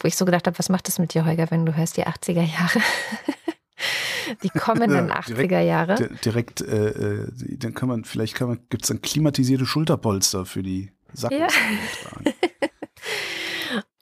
[0.00, 2.06] wo ich so gedacht habe, was macht das mit dir, Holger, wenn du hörst die
[2.06, 2.80] 80er Jahre?
[4.42, 6.08] die kommenden ja, 80er Jahre.
[6.24, 10.62] Direkt, äh, äh, dann kann man, vielleicht kann man, gibt es dann klimatisierte Schulterpolster für
[10.62, 11.38] die Sacken.
[11.38, 11.48] Ja.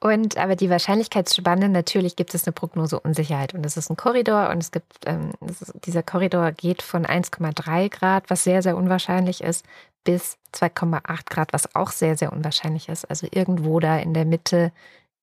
[0.01, 3.55] Und aber die Wahrscheinlichkeitsspanne, natürlich gibt es eine Prognoseunsicherheit.
[3.55, 7.89] Und es ist ein Korridor und es gibt, ähm, ist, dieser Korridor geht von 1,3
[7.89, 9.65] Grad, was sehr, sehr unwahrscheinlich ist,
[10.07, 13.05] bis 2,8 Grad, was auch sehr, sehr unwahrscheinlich ist.
[13.05, 14.73] Also irgendwo da in der Mitte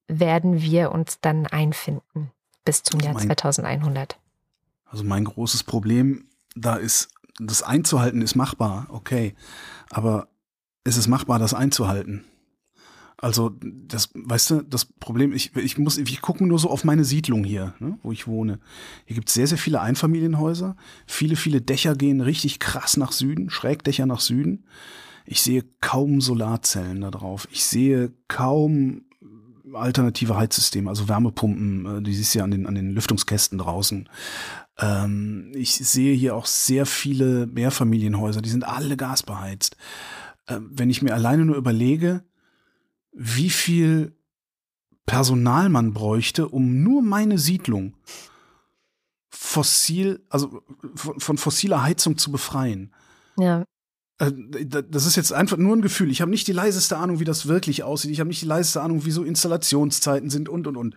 [0.07, 2.31] werden wir uns dann einfinden
[2.65, 4.19] bis zum also Jahr mein, 2100.
[4.85, 9.33] Also mein großes Problem da ist, das einzuhalten ist machbar, okay.
[9.89, 10.27] Aber
[10.83, 12.25] ist es machbar, das einzuhalten?
[13.23, 17.05] Also, das, weißt du, das Problem, ich, ich muss, ich gucke nur so auf meine
[17.05, 18.59] Siedlung hier, ne, wo ich wohne.
[19.05, 20.75] Hier gibt es sehr, sehr viele Einfamilienhäuser.
[21.07, 24.65] Viele, viele Dächer gehen richtig krass nach Süden, Schrägdächer nach Süden.
[25.25, 27.47] Ich sehe kaum Solarzellen da drauf.
[27.49, 29.05] Ich sehe kaum
[29.71, 34.09] alternative Heizsysteme, also Wärmepumpen, äh, die siehst du ja an den, an den Lüftungskästen draußen.
[34.79, 39.77] Ähm, ich sehe hier auch sehr viele Mehrfamilienhäuser, die sind alle gasbeheizt.
[40.47, 42.25] Äh, wenn ich mir alleine nur überlege,
[43.13, 44.15] wie viel
[45.05, 47.95] Personal man bräuchte, um nur meine Siedlung
[49.29, 50.63] fossil, also
[50.95, 52.93] von, von fossiler Heizung zu befreien.
[53.37, 53.65] Ja.
[54.19, 54.31] Äh,
[54.65, 56.11] das ist jetzt einfach nur ein Gefühl.
[56.11, 58.11] Ich habe nicht die leiseste Ahnung, wie das wirklich aussieht.
[58.11, 60.95] Ich habe nicht die leiseste Ahnung, wie so Installationszeiten sind und und und.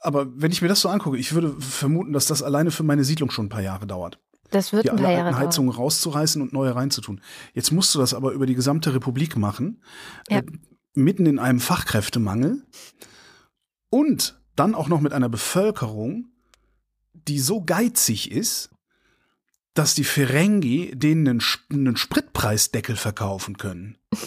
[0.00, 3.04] Aber wenn ich mir das so angucke, ich würde vermuten, dass das alleine für meine
[3.04, 4.18] Siedlung schon ein paar Jahre dauert.
[4.50, 5.46] Das wird die ein paar Jahre alten dauern.
[5.46, 7.20] Heizungen rauszureißen und neue reinzutun.
[7.52, 9.82] Jetzt musst du das aber über die gesamte Republik machen,
[10.30, 10.40] Ja.
[10.98, 12.62] Mitten in einem Fachkräftemangel
[13.90, 16.26] und dann auch noch mit einer Bevölkerung,
[17.12, 18.70] die so geizig ist,
[19.74, 23.98] dass die Ferengi denen einen, einen Spritpreisdeckel verkaufen können.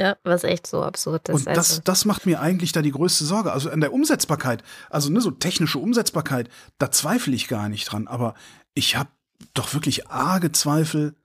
[0.00, 1.34] Ja, was echt so absurd ist.
[1.34, 3.52] Und das, also, das macht mir eigentlich da die größte Sorge.
[3.52, 6.48] Also an der Umsetzbarkeit, also ne, so technische Umsetzbarkeit,
[6.78, 8.06] da zweifle ich gar nicht dran.
[8.06, 8.34] Aber
[8.74, 9.10] ich habe
[9.54, 11.16] doch wirklich arge Zweifel,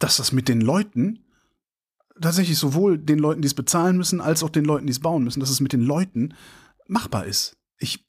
[0.00, 1.24] dass das mit den Leuten,
[2.20, 5.24] tatsächlich sowohl den Leuten, die es bezahlen müssen, als auch den Leuten, die es bauen
[5.24, 6.34] müssen, dass es mit den Leuten
[6.86, 7.56] machbar ist.
[7.78, 8.04] Ich,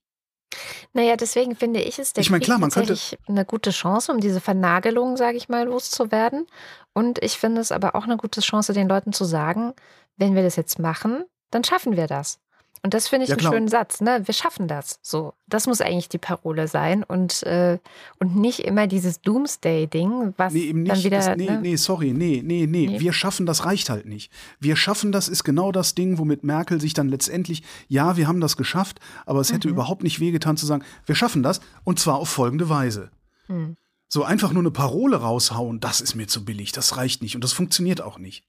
[0.93, 4.11] naja, deswegen finde ich es der Ich Krieg klar, man könnte- tatsächlich eine gute Chance,
[4.11, 6.47] um diese Vernagelung, sage ich mal, loszuwerden.
[6.93, 9.73] Und ich finde es aber auch eine gute Chance, den Leuten zu sagen,
[10.17, 12.39] wenn wir das jetzt machen, dann schaffen wir das.
[12.83, 13.53] Und das finde ich Ja, einen klar.
[13.53, 14.21] schönen Satz, ne?
[14.25, 14.99] Wir schaffen das.
[15.01, 17.77] So, das muss eigentlich die Parole sein und, äh,
[18.19, 21.05] und nicht immer dieses Doomsday-Ding, was nee, eben dann nicht.
[21.05, 21.17] wieder.
[21.17, 21.59] das, nee, ne?
[21.61, 22.99] nee, sorry, nee, nee, nee, Nee.
[22.99, 24.31] Wir schaffen das reicht halt nicht.
[24.59, 28.39] Wir schaffen das ist genau das Ding, womit Merkel sich dann letztendlich, ja, wir haben
[28.41, 29.73] das geschafft, aber es hätte Mhm.
[29.73, 33.11] überhaupt nicht wehgetan zu sagen, wir schaffen das und zwar auf folgende Weise.
[33.47, 33.75] Hm.
[34.07, 37.43] So einfach nur eine Parole raushauen, das ist mir zu billig, das reicht nicht und
[37.43, 38.43] das funktioniert auch nicht.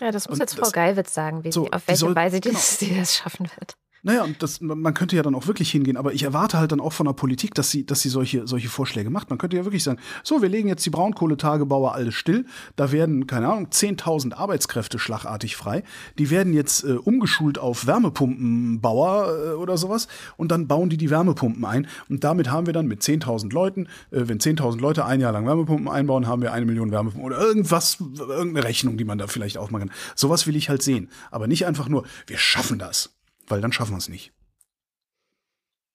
[0.00, 2.48] Ja, das muss Und jetzt Frau Geilwitz sagen, wie So, auf welche soll- Weise die,
[2.50, 2.60] genau.
[2.60, 3.76] sie das schaffen wird.
[4.06, 6.80] Naja, und das, man könnte ja dann auch wirklich hingehen, aber ich erwarte halt dann
[6.80, 9.30] auch von der Politik, dass sie, dass sie solche, solche Vorschläge macht.
[9.30, 12.46] Man könnte ja wirklich sagen, so, wir legen jetzt die Braunkohletagebauer alles still,
[12.76, 15.82] da werden, keine Ahnung, 10.000 Arbeitskräfte schlagartig frei,
[16.20, 20.06] die werden jetzt äh, umgeschult auf Wärmepumpenbauer äh, oder sowas.
[20.36, 21.88] Und dann bauen die die Wärmepumpen ein.
[22.08, 25.48] Und damit haben wir dann mit 10.000 Leuten, äh, wenn 10.000 Leute ein Jahr lang
[25.48, 29.58] Wärmepumpen einbauen, haben wir eine Million Wärmepumpen oder irgendwas, irgendeine Rechnung, die man da vielleicht
[29.58, 29.96] aufmachen kann.
[30.14, 33.15] Sowas will ich halt sehen, aber nicht einfach nur, wir schaffen das,
[33.48, 34.32] weil dann schaffen wir es nicht.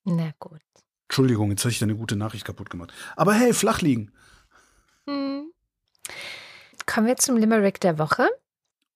[0.04, 0.62] Na gut.
[1.08, 2.94] Entschuldigung, jetzt habe ich da eine gute Nachricht kaputt gemacht.
[3.16, 4.12] Aber hey, flach liegen.
[5.08, 5.52] Hm.
[6.86, 8.28] Kommen wir zum Limerick der Woche.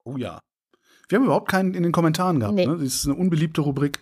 [0.03, 0.39] Oh ja.
[1.09, 2.55] Wir haben überhaupt keinen in den Kommentaren gehabt.
[2.55, 2.65] Nee.
[2.65, 2.77] Ne?
[2.77, 3.99] Das ist eine unbeliebte Rubrik.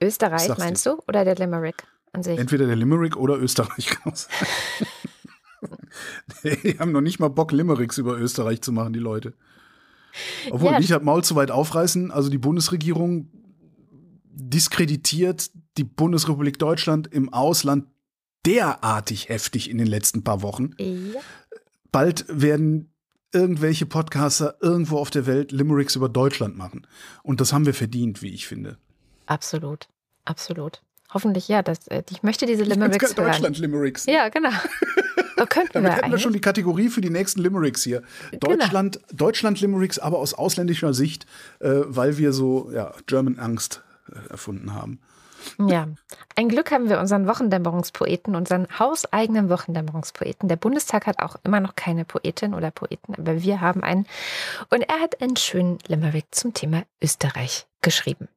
[0.00, 0.98] Österreich, meinst du?
[1.08, 2.38] Oder der Limerick an sich?
[2.38, 3.96] Entweder der Limerick oder Österreich.
[6.44, 9.34] die haben noch nicht mal Bock, Limericks über Österreich zu machen, die Leute.
[10.50, 10.78] Obwohl, Ja.
[10.78, 12.10] nicht das Maul zu weit aufreißen.
[12.10, 13.30] Also die Bundesregierung
[14.36, 17.86] diskreditiert die Bundesrepublik Deutschland im Ausland
[18.44, 20.70] derartig heftig in den letzten paar Wochen.
[20.78, 21.20] Ja.
[21.90, 22.92] bald werden
[23.32, 26.86] irgendwelche Podcaster irgendwo auf der Welt Limericks über Deutschland machen.
[27.22, 28.78] Und das haben wir verdient, wie ich finde.
[29.26, 29.88] Absolut.
[30.24, 30.82] Absolut.
[31.12, 31.62] Hoffentlich, ja.
[31.62, 33.30] Das, äh, ich möchte diese Limericks hören.
[33.30, 34.06] Deutschland-Limericks.
[34.06, 34.50] Ja, genau.
[35.38, 36.22] So könnten Damit wir hätten wir eigentlich.
[36.22, 38.02] schon die Kategorie für die nächsten Limericks hier.
[38.30, 38.56] Genau.
[38.56, 41.26] Deutschland, Deutschland-Limericks, aber aus ausländischer Sicht,
[41.60, 43.82] äh, weil wir so ja, German Angst
[44.28, 45.00] erfunden haben.
[45.58, 45.86] Ja.
[46.34, 50.48] Ein Glück haben wir unseren Wochendämmerungspoeten, unseren hauseigenen Wochendämmerungspoeten.
[50.48, 54.06] Der Bundestag hat auch immer noch keine Poetin oder Poeten, aber wir haben einen.
[54.70, 58.28] Und er hat einen schönen Limerick zum Thema Österreich geschrieben.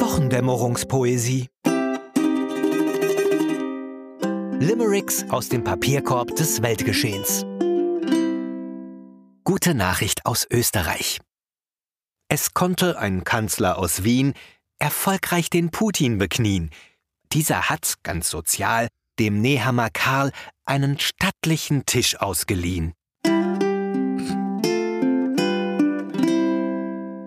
[0.00, 1.48] Wochendämmerungspoesie.
[4.58, 7.44] Limericks aus dem Papierkorb des Weltgeschehens.
[9.44, 11.20] Gute Nachricht aus Österreich.
[12.28, 14.34] Es konnte ein Kanzler aus Wien
[14.80, 16.70] erfolgreich den Putin beknien.
[17.32, 18.88] Dieser hat, ganz sozial,
[19.20, 20.32] dem Nehammer Karl
[20.64, 22.94] einen stattlichen Tisch ausgeliehen.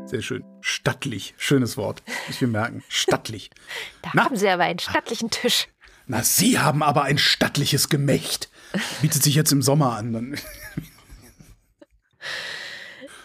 [0.05, 0.43] Sehr schön.
[0.59, 1.33] Stattlich.
[1.37, 2.03] Schönes Wort.
[2.27, 2.83] Muss ich mir merken.
[2.89, 3.51] Stattlich.
[4.01, 4.25] Da Na?
[4.25, 5.67] haben sie aber einen stattlichen Tisch.
[6.07, 8.49] Na, Sie haben aber ein stattliches Gemächt.
[9.01, 10.37] Bietet sich jetzt im Sommer an.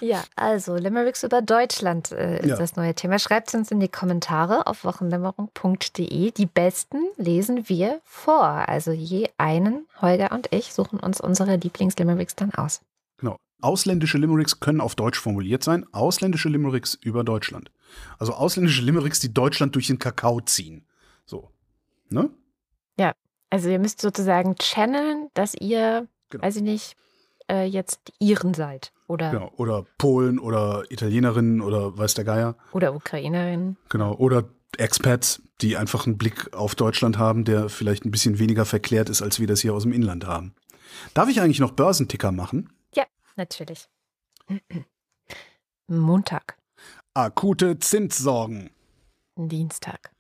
[0.05, 2.57] Ja, also Limericks über Deutschland äh, ist Ja.
[2.57, 3.19] das neue Thema.
[3.19, 6.31] Schreibt uns in die Kommentare auf wochendämmerung.de.
[6.31, 8.45] Die besten lesen wir vor.
[8.45, 12.83] Also je einen, Holger und ich, suchen uns unsere Lieblingslimericks dann aus.
[13.17, 13.39] Genau.
[13.63, 17.71] ausländische Limericks können auf Deutsch formuliert sein, ausländische Limericks über Deutschland.
[18.19, 20.85] Also ausländische Limericks, die Deutschland durch den Kakao ziehen.
[21.25, 21.51] So.
[22.11, 22.29] Ne?
[22.99, 23.13] Ja,
[23.49, 26.45] also ihr müsst sozusagen channeln, dass ihr, genau.
[26.45, 26.97] weiß ich nicht,
[27.51, 28.93] äh, jetzt Iren seid.
[29.07, 29.53] Oder, genau.
[29.57, 32.57] oder Polen oder Italienerinnen oder weiß der Geier.
[32.73, 33.77] Oder Ukrainerinnen.
[33.91, 34.15] Genau.
[34.15, 34.45] Oder
[34.79, 39.23] Expats, die einfach einen Blick auf Deutschland haben, der vielleicht ein bisschen weniger verklärt ist,
[39.23, 40.55] als wir das hier aus dem Inland haben.
[41.13, 42.73] Darf ich eigentlich noch Börsenticker machen?
[42.95, 43.05] Ja,
[43.37, 43.89] natürlich.
[45.87, 46.57] Montag.
[47.13, 48.71] Akute Zinssorgen.
[49.37, 50.13] Dienstag.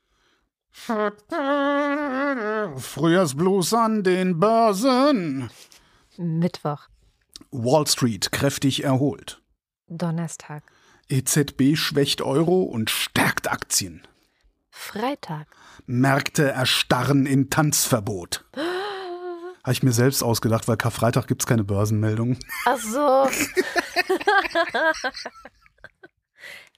[2.76, 5.48] Frühjahrsblues an den Börsen.
[6.16, 6.88] Mittwoch.
[7.54, 9.40] Wall Street kräftig erholt.
[9.86, 10.64] Donnerstag.
[11.08, 14.02] EZB schwächt Euro und stärkt Aktien.
[14.70, 15.46] Freitag.
[15.86, 18.44] Märkte erstarren in Tanzverbot.
[19.62, 22.38] Habe ich mir selbst ausgedacht, weil Karfreitag gibt es keine Börsenmeldung.
[22.66, 23.28] Ach so.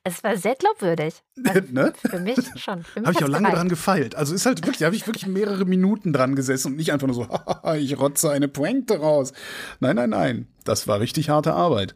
[0.06, 1.22] es war sehr glaubwürdig.
[1.44, 1.92] Also ne?
[1.96, 2.84] Für mich schon.
[2.94, 4.14] Habe ich auch lange dran gefeilt.
[4.14, 7.14] Also ist halt wirklich, habe ich wirklich mehrere Minuten dran gesessen und nicht einfach nur
[7.14, 9.32] so, ich rotze eine Pointe raus.
[9.80, 10.48] Nein, nein, nein.
[10.64, 11.94] Das war richtig harte Arbeit.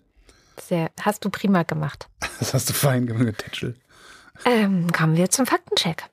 [0.60, 2.08] Sehr, hast du prima gemacht.
[2.40, 3.74] Das hast du fein gemacht, Tetschel.
[4.46, 6.04] Ähm, kommen wir zum Faktencheck.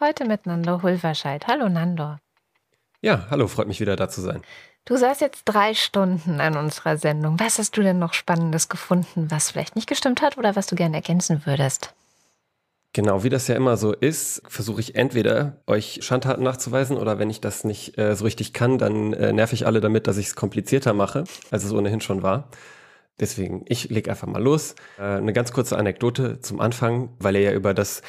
[0.00, 1.46] Heute mit Nando Hulverscheid.
[1.48, 2.16] Hallo Nando.
[3.00, 4.42] Ja, hallo, freut mich wieder da zu sein.
[4.86, 7.40] Du saßt jetzt drei Stunden an unserer Sendung.
[7.40, 10.76] Was hast du denn noch Spannendes gefunden, was vielleicht nicht gestimmt hat oder was du
[10.76, 11.94] gerne ergänzen würdest?
[12.92, 17.30] Genau, wie das ja immer so ist, versuche ich entweder euch Schandtaten nachzuweisen oder wenn
[17.30, 20.26] ich das nicht äh, so richtig kann, dann äh, nerv ich alle damit, dass ich
[20.26, 22.50] es komplizierter mache, als es ohnehin schon war.
[23.18, 24.74] Deswegen, ich leg einfach mal los.
[24.98, 28.02] Äh, eine ganz kurze Anekdote zum Anfang, weil ihr ja über das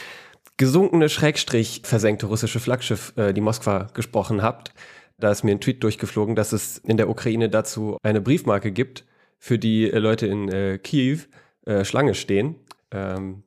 [0.57, 4.73] gesunkene Schrägstrich versenkte russische Flaggschiff, äh, die Moskwa, gesprochen habt.
[5.17, 9.05] Da ist mir ein Tweet durchgeflogen, dass es in der Ukraine dazu eine Briefmarke gibt,
[9.37, 11.19] für die äh, Leute in äh, Kiew
[11.65, 12.55] äh, Schlange stehen.
[12.91, 13.43] Ähm,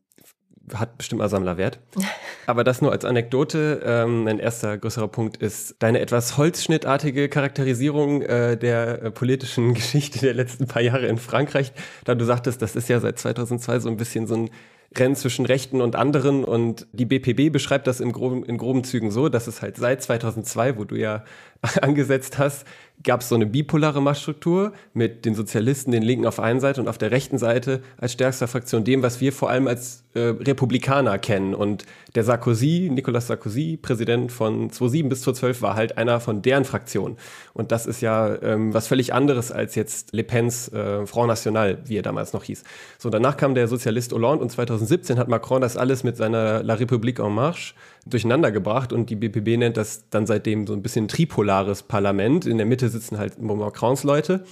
[0.75, 1.81] hat bestimmt mal Sammlerwert.
[2.47, 3.83] Aber das nur als Anekdote.
[3.85, 10.19] Ähm, ein erster größerer Punkt ist deine etwas holzschnittartige Charakterisierung äh, der äh, politischen Geschichte
[10.21, 11.73] der letzten paar Jahre in Frankreich.
[12.05, 14.51] Da du sagtest, das ist ja seit 2002 so ein bisschen so ein
[14.97, 19.11] Rennen zwischen Rechten und anderen und die BPB beschreibt das in groben, in groben Zügen
[19.11, 21.25] so, dass es halt seit 2002, wo du ja
[21.83, 22.67] angesetzt hast,
[23.05, 26.89] gab es so eine bipolare Machtstruktur mit den Sozialisten, den Linken auf einen Seite und
[26.89, 31.19] auf der rechten Seite als stärkster Fraktion dem, was wir vor allem als äh, Republikaner
[31.19, 31.55] kennen.
[31.55, 36.65] Und der Sarkozy, Nicolas Sarkozy, Präsident von 2007 bis 2012, war halt einer von deren
[36.65, 37.17] Fraktionen.
[37.55, 41.79] Und das ist ja ähm, was völlig anderes als jetzt Le Pens äh, Front National,
[41.85, 42.65] wie er damals noch hieß.
[42.99, 46.75] So, danach kam der Sozialist Hollande und 2017 hat Macron das alles mit seiner La
[46.75, 47.75] République en Marche
[48.11, 52.47] durcheinander gebracht und die BPB nennt das dann seitdem so ein bisschen tripolares Parlament.
[52.47, 54.45] In der Mitte sitzen halt Macrons Leute.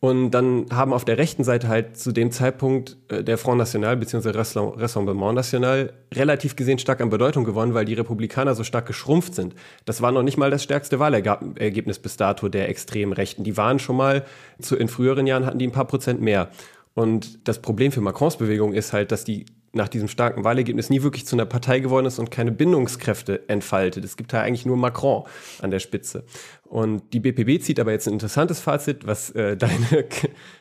[0.00, 3.98] Und dann haben auf der rechten Seite halt zu dem Zeitpunkt äh, der Front National
[3.98, 4.30] bzw.
[4.30, 9.54] Rassemblement National relativ gesehen stark an Bedeutung gewonnen, weil die Republikaner so stark geschrumpft sind.
[9.84, 13.44] Das war noch nicht mal das stärkste Wahlergebnis bis dato der extremen Rechten.
[13.44, 14.24] Die waren schon mal,
[14.58, 16.48] zu, in früheren Jahren hatten die ein paar Prozent mehr.
[16.94, 21.02] Und das Problem für Macrons Bewegung ist halt, dass die nach diesem starken Wahlergebnis nie
[21.02, 24.04] wirklich zu einer Partei geworden ist und keine Bindungskräfte entfaltet.
[24.04, 25.24] Es gibt da eigentlich nur Macron
[25.62, 26.24] an der Spitze.
[26.64, 30.06] Und die BPB zieht aber jetzt ein interessantes Fazit, was äh, deine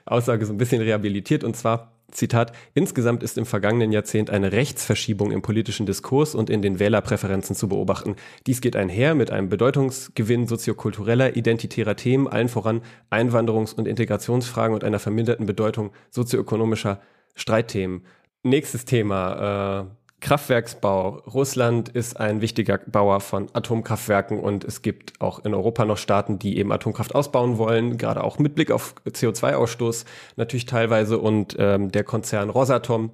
[0.05, 5.31] Aussage so ein bisschen rehabilitiert, und zwar Zitat, insgesamt ist im vergangenen Jahrzehnt eine Rechtsverschiebung
[5.31, 8.15] im politischen Diskurs und in den Wählerpräferenzen zu beobachten.
[8.47, 12.81] Dies geht einher mit einem Bedeutungsgewinn soziokultureller, identitärer Themen, allen voran
[13.11, 16.99] Einwanderungs- und Integrationsfragen und einer verminderten Bedeutung sozioökonomischer
[17.35, 18.01] Streitthemen.
[18.43, 21.21] Nächstes Thema, äh, Kraftwerksbau.
[21.27, 26.39] Russland ist ein wichtiger Bauer von Atomkraftwerken und es gibt auch in Europa noch Staaten,
[26.39, 30.05] die eben Atomkraft ausbauen wollen, gerade auch mit Blick auf CO2-Ausstoß
[30.35, 31.17] natürlich teilweise.
[31.17, 33.11] Und ähm, der Konzern Rosatom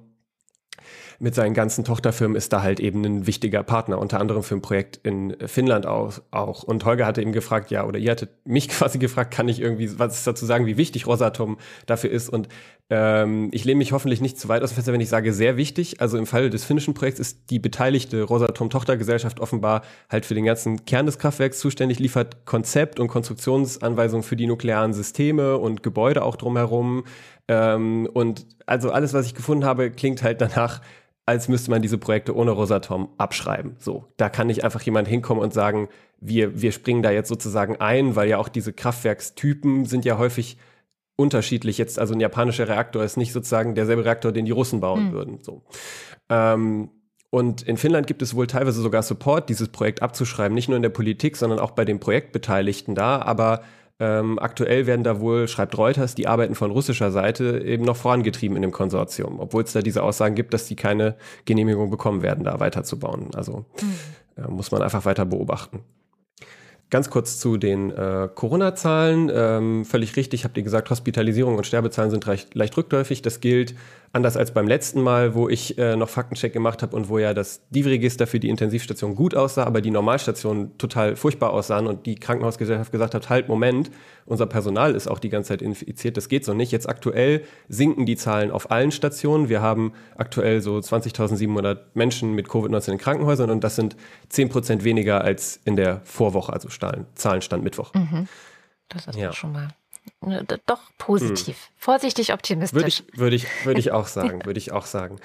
[1.18, 4.62] mit seinen ganzen Tochterfirmen ist da halt eben ein wichtiger Partner, unter anderem für ein
[4.62, 6.20] Projekt in Finnland auch.
[6.30, 6.62] auch.
[6.62, 9.98] Und Holger hatte eben gefragt, ja, oder ihr hattet mich quasi gefragt, kann ich irgendwie
[9.98, 12.28] was dazu sagen, wie wichtig Rosatom dafür ist.
[12.28, 12.48] Und
[12.88, 15.56] ähm, ich lehne mich hoffentlich nicht zu weit aus dem Fenster, wenn ich sage, sehr
[15.56, 16.00] wichtig.
[16.00, 20.84] Also im Fall des finnischen Projekts ist die beteiligte Rosatom-Tochtergesellschaft offenbar halt für den ganzen
[20.84, 26.36] Kern des Kraftwerks zuständig, liefert Konzept und Konstruktionsanweisungen für die nuklearen Systeme und Gebäude auch
[26.36, 27.04] drumherum.
[27.48, 30.80] Ähm, und also alles, was ich gefunden habe, klingt halt danach,
[31.26, 33.74] als müsste man diese Projekte ohne Rosatom abschreiben.
[33.78, 35.88] So, da kann nicht einfach jemand hinkommen und sagen,
[36.20, 40.56] wir, wir springen da jetzt sozusagen ein, weil ja auch diese Kraftwerkstypen sind ja häufig
[41.16, 41.78] unterschiedlich.
[41.78, 45.12] Jetzt, also ein japanischer Reaktor ist nicht sozusagen derselbe Reaktor, den die Russen bauen mhm.
[45.12, 45.38] würden.
[45.42, 45.62] So.
[46.28, 46.90] Ähm,
[47.30, 50.82] und in Finnland gibt es wohl teilweise sogar Support, dieses Projekt abzuschreiben, nicht nur in
[50.82, 53.20] der Politik, sondern auch bei den Projektbeteiligten da.
[53.20, 53.62] Aber
[53.98, 58.56] Ähm, aktuell werden da wohl, schreibt Reuters, die Arbeiten von russischer Seite eben noch vorangetrieben
[58.56, 61.16] in dem Konsortium, obwohl es da diese Aussagen gibt, dass die keine
[61.46, 63.30] Genehmigung bekommen werden, da weiterzubauen.
[63.34, 64.44] Also mhm.
[64.44, 65.80] äh, muss man einfach weiter beobachten.
[66.88, 69.30] Ganz kurz zu den äh, Corona-Zahlen.
[69.34, 73.22] Ähm, völlig richtig, habt ihr gesagt, Hospitalisierung und Sterbezahlen sind leicht, leicht rückläufig.
[73.22, 73.74] Das gilt
[74.12, 77.34] anders als beim letzten Mal, wo ich äh, noch Faktencheck gemacht habe und wo ja
[77.34, 82.14] das DIV-Register für die Intensivstation gut aussah, aber die Normalstationen total furchtbar aussahen und die
[82.14, 83.90] Krankenhausgesellschaft gesagt hat, halt, Moment,
[84.24, 86.72] unser Personal ist auch die ganze Zeit infiziert, das geht so nicht.
[86.72, 89.48] Jetzt aktuell sinken die Zahlen auf allen Stationen.
[89.48, 93.96] Wir haben aktuell so 20.700 Menschen mit Covid-19 in Krankenhäusern und das sind
[94.30, 96.68] 10 Prozent weniger als in der Vorwoche, also
[97.14, 97.94] Zahlenstand Mittwoch.
[97.94, 98.28] Mhm.
[98.88, 99.32] Das ist ja.
[99.32, 99.68] schon mal
[100.66, 101.56] doch positiv.
[101.56, 101.74] Hm.
[101.76, 102.74] Vorsichtig optimistisch.
[102.74, 105.16] Würde ich, würde ich, würde ich auch sagen, würde ich auch sagen.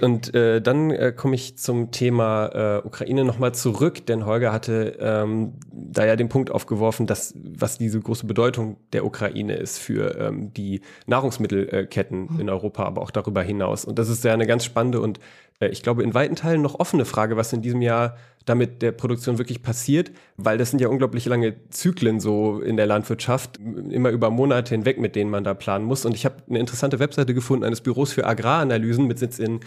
[0.00, 4.96] Und äh, dann äh, komme ich zum Thema äh, Ukraine nochmal zurück, denn Holger hatte
[5.00, 10.18] ähm, da ja den Punkt aufgeworfen, dass was diese große Bedeutung der Ukraine ist für
[10.18, 12.40] ähm, die Nahrungsmittelketten hm.
[12.40, 13.84] in Europa, aber auch darüber hinaus.
[13.84, 15.20] Und das ist ja eine ganz spannende und
[15.60, 18.92] äh, ich glaube, in weiten Teilen noch offene Frage, was in diesem Jahr damit der
[18.92, 24.10] Produktion wirklich passiert, weil das sind ja unglaublich lange Zyklen so in der Landwirtschaft, immer
[24.10, 26.04] über Monate hinweg, mit denen man da planen muss.
[26.04, 29.60] Und ich habe eine interessante Webseite gefunden eines Büros für Agraranalysen mit Sitz in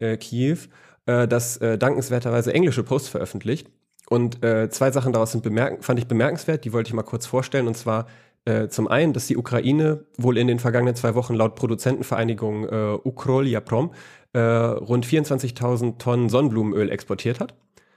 [0.00, 0.58] äh, Kiew,
[1.06, 3.68] äh, das äh, dankenswerterweise englische Posts veröffentlicht.
[4.08, 5.46] Und äh, zwei Sachen daraus sind
[5.80, 7.66] fand ich bemerkenswert, die wollte ich mal kurz vorstellen.
[7.66, 8.06] Und zwar
[8.44, 12.98] äh, zum einen, dass die Ukraine wohl in den vergangenen zwei Wochen laut Produzentenvereinigung äh,
[13.04, 13.92] Ukrol Yaprom
[14.32, 17.54] äh, rund 24.000 Tonnen Sonnenblumenöl exportiert hat.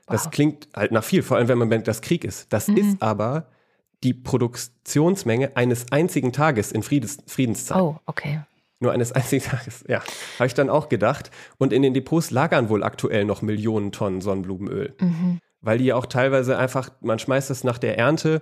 [0.07, 0.31] Das wow.
[0.31, 2.51] klingt halt nach viel, vor allem wenn man denkt, dass Krieg ist.
[2.51, 2.77] Das mhm.
[2.77, 3.47] ist aber
[4.03, 7.82] die Produktionsmenge eines einzigen Tages in Friedens Friedenszeit.
[7.82, 8.41] Oh, okay.
[8.80, 10.02] Nur eines einzigen Tages, ja.
[10.38, 11.32] Habe ich dann auch gedacht.
[11.57, 14.95] Und in den Depots lagern wohl aktuell noch Millionen Tonnen Sonnenblumenöl.
[14.99, 15.40] Mhm.
[15.61, 18.41] Weil die ja auch teilweise einfach, man schmeißt es nach der Ernte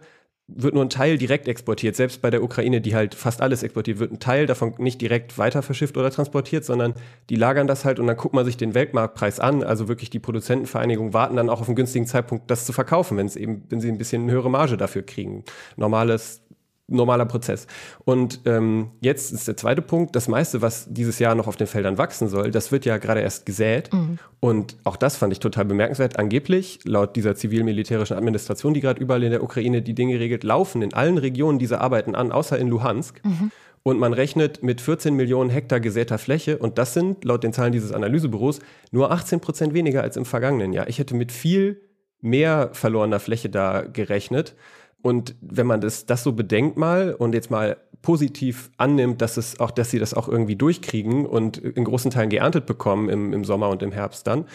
[0.55, 1.95] wird nur ein Teil direkt exportiert.
[1.95, 5.38] Selbst bei der Ukraine, die halt fast alles exportiert, wird ein Teil davon nicht direkt
[5.38, 6.93] weiter verschifft oder transportiert, sondern
[7.30, 9.63] die lagern das halt und dann guckt man sich den Weltmarktpreis an.
[9.63, 13.27] Also wirklich die Produzentenvereinigungen warten dann auch auf einen günstigen Zeitpunkt, das zu verkaufen, wenn
[13.27, 15.43] es eben, wenn sie ein bisschen höhere Marge dafür kriegen.
[15.77, 16.41] Normales
[16.90, 17.68] normaler Prozess.
[18.06, 21.68] Und ähm, jetzt ist der zweite Punkt, das meiste, was dieses Jahr noch auf den
[21.68, 23.94] Feldern wachsen soll, das wird ja gerade erst gesät.
[23.94, 24.20] Mhm.
[24.40, 26.18] Und auch das fand ich total bemerkenswert.
[26.18, 30.82] Angeblich, laut dieser zivil-militärischen Administration, die gerade überall in der Ukraine die Dinge regelt, laufen
[30.82, 33.24] in allen Regionen diese Arbeiten an, außer in Luhansk.
[33.24, 33.52] Mhm.
[33.84, 36.57] Und man rechnet mit 14 Millionen Hektar gesäter Fläche.
[36.57, 38.60] Und das sind, laut den Zahlen dieses Analysebüros,
[38.91, 40.90] nur 18 Prozent weniger als im vergangenen Jahr.
[40.90, 41.82] Ich hätte mit viel
[42.22, 44.56] mehr verlorener Fläche da gerechnet.
[45.01, 49.59] Und wenn man das, das so bedenkt mal und jetzt mal positiv annimmt, dass es
[49.59, 53.43] auch, dass sie das auch irgendwie durchkriegen und in großen Teilen geerntet bekommen im, im
[53.43, 54.45] Sommer und im Herbst dann,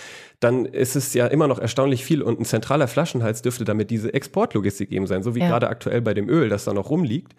[0.41, 4.15] dann ist es ja immer noch erstaunlich viel und ein zentraler Flaschenhals dürfte damit diese
[4.15, 5.49] Exportlogistik eben sein, so wie ja.
[5.49, 7.35] gerade aktuell bei dem Öl, das da noch rumliegt.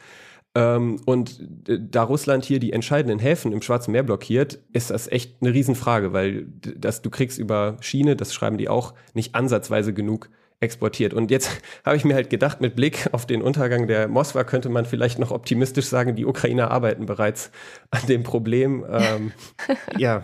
[0.53, 5.41] Ähm, und da Russland hier die entscheidenden Häfen im Schwarzen Meer blockiert, ist das echt
[5.41, 10.29] eine Riesenfrage, weil das, du kriegst über Schiene, das schreiben die auch, nicht ansatzweise genug
[10.59, 11.13] exportiert.
[11.13, 11.49] Und jetzt
[11.85, 15.19] habe ich mir halt gedacht, mit Blick auf den Untergang der Moskwa könnte man vielleicht
[15.19, 17.51] noch optimistisch sagen, die Ukrainer arbeiten bereits
[17.91, 18.85] an dem Problem.
[18.89, 19.31] Ähm,
[19.97, 20.23] ja,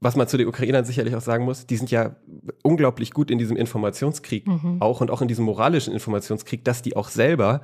[0.00, 2.16] was man zu den Ukrainern sicherlich auch sagen muss, die sind ja
[2.62, 4.78] unglaublich gut in diesem Informationskrieg mhm.
[4.80, 7.62] auch und auch in diesem moralischen Informationskrieg, dass die auch selber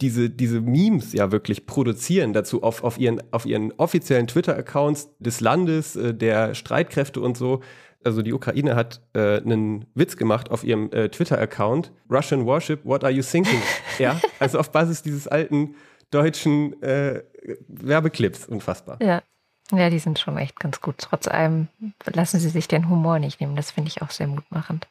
[0.00, 5.40] diese, diese Memes ja wirklich produzieren dazu auf, auf, ihren, auf ihren offiziellen Twitter-Accounts des
[5.40, 7.60] Landes, äh, der Streitkräfte und so
[8.04, 11.92] also die Ukraine hat äh, einen Witz gemacht auf ihrem äh, Twitter-Account.
[12.10, 13.60] Russian Warship, what are you thinking?
[13.98, 15.74] ja, also auf Basis dieses alten
[16.10, 17.22] deutschen äh,
[17.68, 18.98] Werbeclips, unfassbar.
[19.02, 19.22] Ja.
[19.70, 20.98] Ja, die sind schon echt ganz gut.
[20.98, 21.68] Trotz allem
[22.04, 23.56] lassen sie sich den Humor nicht nehmen.
[23.56, 24.86] Das finde ich auch sehr mutmachend.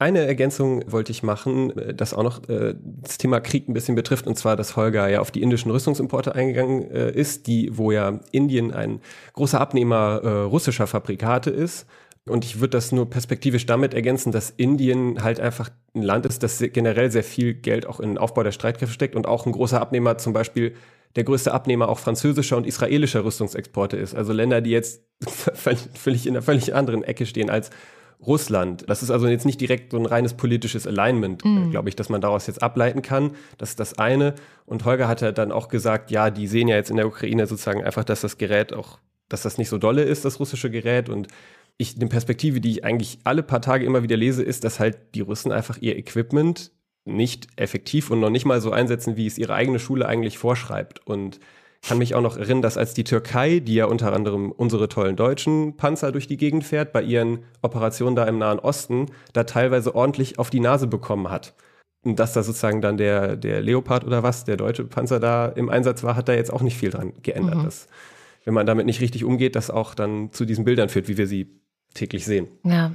[0.00, 3.96] Eine Ergänzung wollte ich machen, äh, das auch noch äh, das Thema Krieg ein bisschen
[3.96, 7.90] betrifft, und zwar, dass Holger ja auf die indischen Rüstungsimporte eingegangen äh, ist, die, wo
[7.90, 9.00] ja Indien ein
[9.32, 11.86] großer Abnehmer äh, russischer Fabrikate ist.
[12.26, 16.42] Und ich würde das nur perspektivisch damit ergänzen, dass Indien halt einfach ein Land ist,
[16.42, 19.52] das generell sehr viel Geld auch in den Aufbau der Streitkräfte steckt und auch ein
[19.52, 20.74] großer Abnehmer zum Beispiel
[21.16, 24.14] der größte Abnehmer auch französischer und israelischer Rüstungsexporte ist.
[24.14, 27.70] Also Länder, die jetzt völlig in einer völlig anderen Ecke stehen als
[28.24, 28.84] Russland.
[28.88, 31.70] Das ist also jetzt nicht direkt so ein reines politisches Alignment, mhm.
[31.70, 33.32] glaube ich, dass man daraus jetzt ableiten kann.
[33.58, 34.34] Das ist das eine.
[34.66, 37.46] Und Holger hat ja dann auch gesagt, ja, die sehen ja jetzt in der Ukraine
[37.46, 41.08] sozusagen einfach, dass das Gerät auch, dass das nicht so dolle ist, das russische Gerät.
[41.08, 41.28] Und
[41.76, 45.14] ich, eine Perspektive, die ich eigentlich alle paar Tage immer wieder lese, ist, dass halt
[45.14, 46.72] die Russen einfach ihr Equipment
[47.04, 51.06] nicht effektiv und noch nicht mal so einsetzen, wie es ihre eigene Schule eigentlich vorschreibt.
[51.06, 51.38] Und
[51.82, 55.16] kann mich auch noch erinnern, dass als die Türkei, die ja unter anderem unsere tollen
[55.16, 59.94] deutschen Panzer durch die Gegend fährt, bei ihren Operationen da im Nahen Osten, da teilweise
[59.94, 61.54] ordentlich auf die Nase bekommen hat.
[62.04, 66.04] dass da sozusagen dann der, der Leopard oder was, der deutsche Panzer da im Einsatz
[66.04, 67.56] war, hat da jetzt auch nicht viel dran geändert.
[67.56, 67.64] Mhm.
[67.64, 67.88] Dass,
[68.44, 71.26] wenn man damit nicht richtig umgeht, das auch dann zu diesen Bildern führt, wie wir
[71.26, 71.60] sie
[71.94, 72.48] täglich sehen.
[72.64, 72.92] Ja.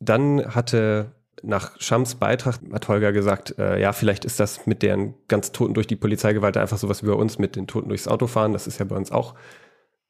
[0.00, 5.14] Dann hatte nach Schams Beitrag hat Holger gesagt, äh, ja, vielleicht ist das mit deren
[5.28, 8.26] ganz Toten durch die Polizeigewalt einfach sowas wie bei uns mit den Toten durchs Auto
[8.26, 8.52] fahren.
[8.52, 9.34] Das ist ja bei uns auch,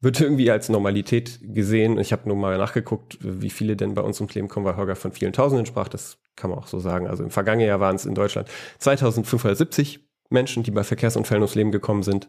[0.00, 1.98] wird irgendwie als Normalität gesehen.
[1.98, 4.96] Ich habe nur mal nachgeguckt, wie viele denn bei uns ums Leben kommen, weil Holger
[4.96, 5.88] von vielen Tausenden sprach.
[5.88, 7.06] Das kann man auch so sagen.
[7.06, 8.48] Also im vergangenen Jahr waren es in Deutschland
[8.78, 10.00] 2570
[10.30, 12.28] Menschen, die bei Verkehrsunfällen ums Leben gekommen sind.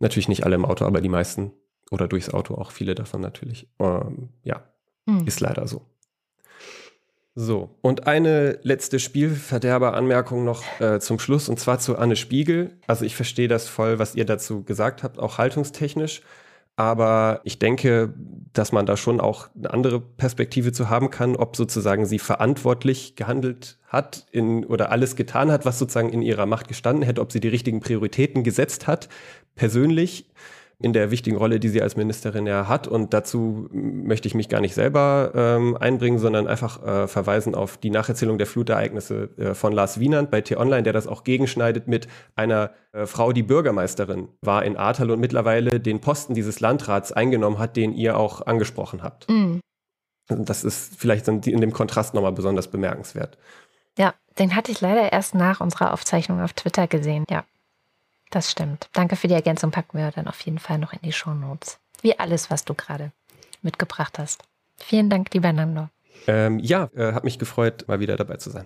[0.00, 1.52] Natürlich nicht alle im Auto, aber die meisten
[1.90, 3.68] oder durchs Auto auch viele davon natürlich.
[3.78, 4.64] Ähm, ja,
[5.06, 5.26] hm.
[5.26, 5.91] ist leider so.
[7.34, 12.76] So, und eine letzte Spielverderber-Anmerkung noch äh, zum Schluss, und zwar zu Anne Spiegel.
[12.86, 16.20] Also ich verstehe das voll, was ihr dazu gesagt habt, auch haltungstechnisch.
[16.76, 18.12] Aber ich denke,
[18.52, 23.16] dass man da schon auch eine andere Perspektive zu haben kann, ob sozusagen sie verantwortlich
[23.16, 27.32] gehandelt hat in, oder alles getan hat, was sozusagen in ihrer Macht gestanden hätte, ob
[27.32, 29.08] sie die richtigen Prioritäten gesetzt hat,
[29.54, 30.30] persönlich
[30.82, 32.88] in der wichtigen Rolle, die sie als Ministerin ja hat.
[32.88, 37.78] Und dazu möchte ich mich gar nicht selber ähm, einbringen, sondern einfach äh, verweisen auf
[37.78, 42.08] die Nacherzählung der Flutereignisse äh, von Lars Wienand bei T-Online, der das auch gegenschneidet mit
[42.34, 47.58] einer äh, Frau, die Bürgermeisterin war in Ahrtal und mittlerweile den Posten dieses Landrats eingenommen
[47.58, 49.28] hat, den ihr auch angesprochen habt.
[49.30, 49.60] Mhm.
[50.28, 53.38] Das ist vielleicht in dem Kontrast nochmal besonders bemerkenswert.
[53.98, 57.44] Ja, den hatte ich leider erst nach unserer Aufzeichnung auf Twitter gesehen, ja.
[58.32, 58.88] Das stimmt.
[58.94, 59.70] Danke für die Ergänzung.
[59.70, 61.78] Packen wir dann auf jeden Fall noch in die Show Notes.
[62.00, 63.12] Wie alles, was du gerade
[63.60, 64.42] mitgebracht hast.
[64.78, 65.88] Vielen Dank, lieber Nando.
[66.26, 68.64] Ähm, ja, äh, hat mich gefreut, mal wieder dabei zu sein.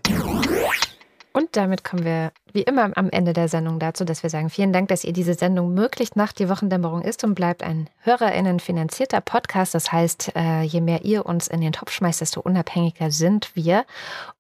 [1.33, 4.73] Und damit kommen wir wie immer am Ende der Sendung dazu, dass wir sagen, vielen
[4.73, 9.21] Dank, dass ihr diese Sendung möglichst nach die Wochendämmerung ist und bleibt ein HörerInnen finanzierter
[9.21, 9.75] Podcast.
[9.75, 13.85] Das heißt, äh, je mehr ihr uns in den Topf schmeißt, desto unabhängiger sind wir.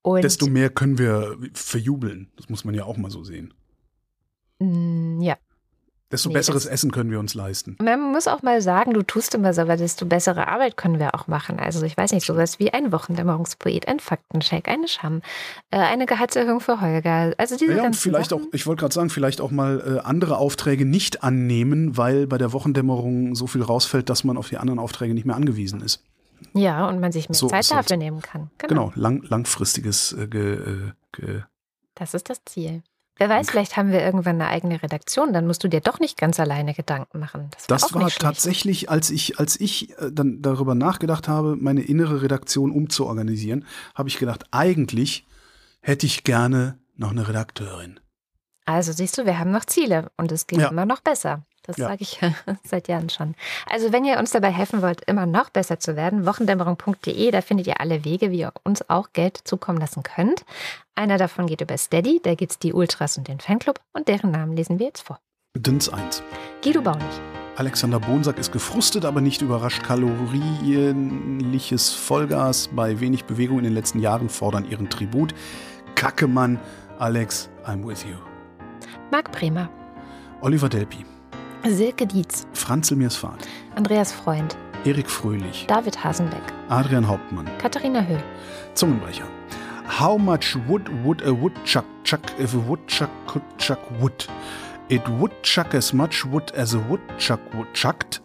[0.02, 2.30] Und desto mehr können wir verjubeln.
[2.36, 3.52] Das muss man ja auch mal so sehen.
[4.58, 5.36] Mm, ja.
[6.12, 7.76] Desto nee, besseres Essen können wir uns leisten.
[7.82, 11.16] Man muss auch mal sagen, du tust immer so, aber desto bessere Arbeit können wir
[11.16, 11.58] auch machen.
[11.58, 15.20] Also ich weiß nicht, sowas wie ein Wochendämmerungspoet, ein Faktencheck, eine Scham,
[15.72, 17.34] äh, eine Gehaltserhöhung für Holger.
[17.38, 18.44] Also diese ja, und vielleicht Wochen.
[18.44, 22.38] auch, ich wollte gerade sagen, vielleicht auch mal äh, andere Aufträge nicht annehmen, weil bei
[22.38, 26.04] der Wochendämmerung so viel rausfällt, dass man auf die anderen Aufträge nicht mehr angewiesen ist.
[26.54, 28.50] Ja, und man sich mehr so Zeit dafür nehmen kann.
[28.58, 31.42] Genau, genau lang, langfristiges äh, ge, äh, ge
[31.96, 32.84] Das ist das Ziel.
[33.18, 36.18] Wer weiß, vielleicht haben wir irgendwann eine eigene Redaktion, dann musst du dir doch nicht
[36.18, 37.48] ganz alleine Gedanken machen.
[37.52, 41.82] Das war, das war tatsächlich, als ich, als ich äh, dann darüber nachgedacht habe, meine
[41.82, 43.64] innere Redaktion umzuorganisieren,
[43.94, 45.26] habe ich gedacht, eigentlich
[45.80, 48.00] hätte ich gerne noch eine Redakteurin.
[48.66, 50.68] Also siehst du, wir haben noch Ziele und es geht ja.
[50.68, 51.46] immer noch besser.
[51.66, 51.88] Das ja.
[51.88, 52.20] sage ich
[52.64, 53.34] seit Jahren schon.
[53.68, 57.66] Also wenn ihr uns dabei helfen wollt, immer noch besser zu werden, wochendämmerung.de, da findet
[57.66, 60.44] ihr alle Wege, wie ihr uns auch Geld zukommen lassen könnt.
[60.94, 64.30] Einer davon geht über Steady, da gibt es die Ultras und den Fanclub und deren
[64.30, 65.18] Namen lesen wir jetzt vor.
[65.56, 66.22] Dins 1.
[66.62, 67.02] Guido Baunig.
[67.56, 69.82] Alexander Bonsack ist gefrustet, aber nicht überrascht.
[69.82, 75.34] Kalorienliches Vollgas bei wenig Bewegung in den letzten Jahren fordern ihren Tribut.
[75.94, 76.60] Kackemann,
[76.98, 78.16] Alex, I'm with you.
[79.10, 79.70] Marc Bremer.
[80.42, 81.06] Oliver Delpi.
[81.64, 88.22] Silke Dietz, Franzl Mirsfahrt, Andreas Freund, Erik Fröhlich, David Hasenbeck, Adrian Hauptmann, Katharina Höhl,
[88.74, 89.24] Zungenbrecher.
[89.88, 94.26] How much wood would a woodchuck chuck if a woodchuck could chuck wood?
[94.88, 98.20] It would chuck as much wood as a woodchuck would chucked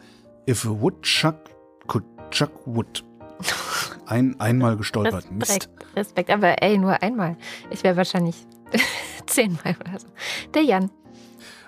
[0.46, 1.50] if a woodchuck
[1.88, 3.04] could chuck wood.
[4.06, 5.26] Ein, einmal gestolpert.
[5.26, 5.70] Respekt, Mist.
[5.96, 7.38] Respekt, aber ey, nur einmal.
[7.70, 8.36] Ich wäre wahrscheinlich
[9.26, 10.08] zehnmal oder so.
[10.54, 10.92] Der Jan.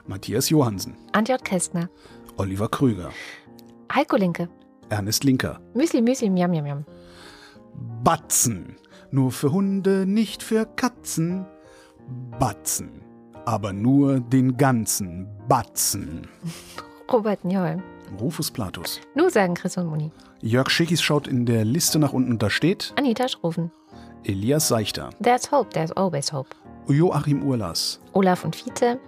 [0.07, 1.89] Matthias Johansen, Antjot Kästner,
[2.37, 3.11] Oliver Krüger,
[3.93, 4.49] Heiko Linke,
[4.89, 6.85] Ernest Linker, Müsli Müsli Miam Miam Miam,
[8.03, 8.75] Batzen,
[9.11, 11.45] nur für Hunde, nicht für Katzen,
[12.37, 13.01] Batzen,
[13.45, 16.27] aber nur den ganzen Batzen.
[17.11, 17.81] Robert Njol,
[18.19, 20.11] Rufus Platus, nur sagen Chris und Moni,
[20.41, 23.71] Jörg Schickis schaut in der Liste nach unten, da steht Anita Schroven,
[24.25, 26.49] Elias Seichter, There's Hope, There's Always Hope,
[26.89, 28.99] Joachim Urlas, Olaf und Fiete,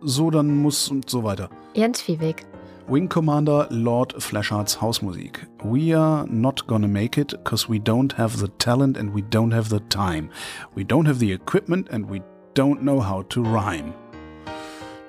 [0.00, 1.48] so dann muss und so weiter.
[1.74, 2.46] Jens Viehweg.
[2.88, 5.46] Wing Commander Lord Flashhearts Hausmusik.
[5.64, 9.52] We are not gonna make it, cause we don't have the talent and we don't
[9.52, 10.28] have the time.
[10.76, 12.22] We don't have the equipment and we
[12.54, 13.92] don't know how to rhyme.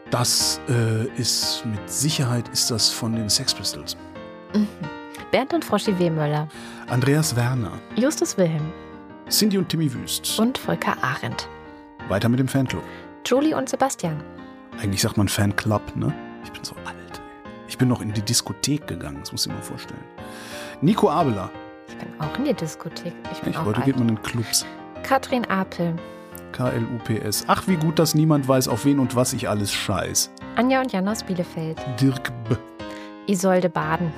[0.09, 3.95] Das äh, ist mit Sicherheit ist das von den Sex Pistols.
[4.53, 4.67] Mhm.
[5.31, 6.47] Bernd und Froschi Wehmöller.
[6.87, 7.73] Andreas Werner.
[7.95, 8.71] Justus Wilhelm.
[9.29, 10.39] Cindy und Timmy Wüst.
[10.39, 11.47] Und Volker Arendt.
[12.07, 12.83] Weiter mit dem Fanclub.
[13.25, 14.23] Julie und Sebastian.
[14.81, 16.13] Eigentlich sagt man Fanclub, ne?
[16.43, 17.21] Ich bin so alt.
[17.67, 20.03] Ich bin noch in die Diskothek gegangen, das muss ich mir vorstellen.
[20.81, 21.49] Nico Abela.
[21.87, 23.13] Ich bin auch in die Diskothek.
[23.31, 23.59] Ich bin Echt?
[23.59, 23.85] auch Heute alt.
[23.85, 24.65] geht man in Clubs.
[25.03, 25.95] Katrin Apel.
[26.51, 27.45] K-L-U-P-S.
[27.47, 30.31] Ach, wie gut, dass niemand weiß, auf wen und was ich alles scheiß.
[30.55, 31.77] Anja und Jan aus Bielefeld.
[31.99, 32.55] Dirk B.
[33.31, 34.11] Isolde Baden.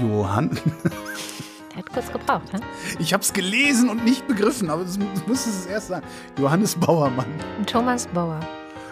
[0.00, 0.50] Johann.
[1.70, 2.58] Der hat kurz gebraucht, hä?
[2.98, 6.06] Ich hab's gelesen und nicht begriffen, aber das musste es erst sagen.
[6.38, 7.26] Johannes Bauermann.
[7.66, 8.40] Thomas Bauer.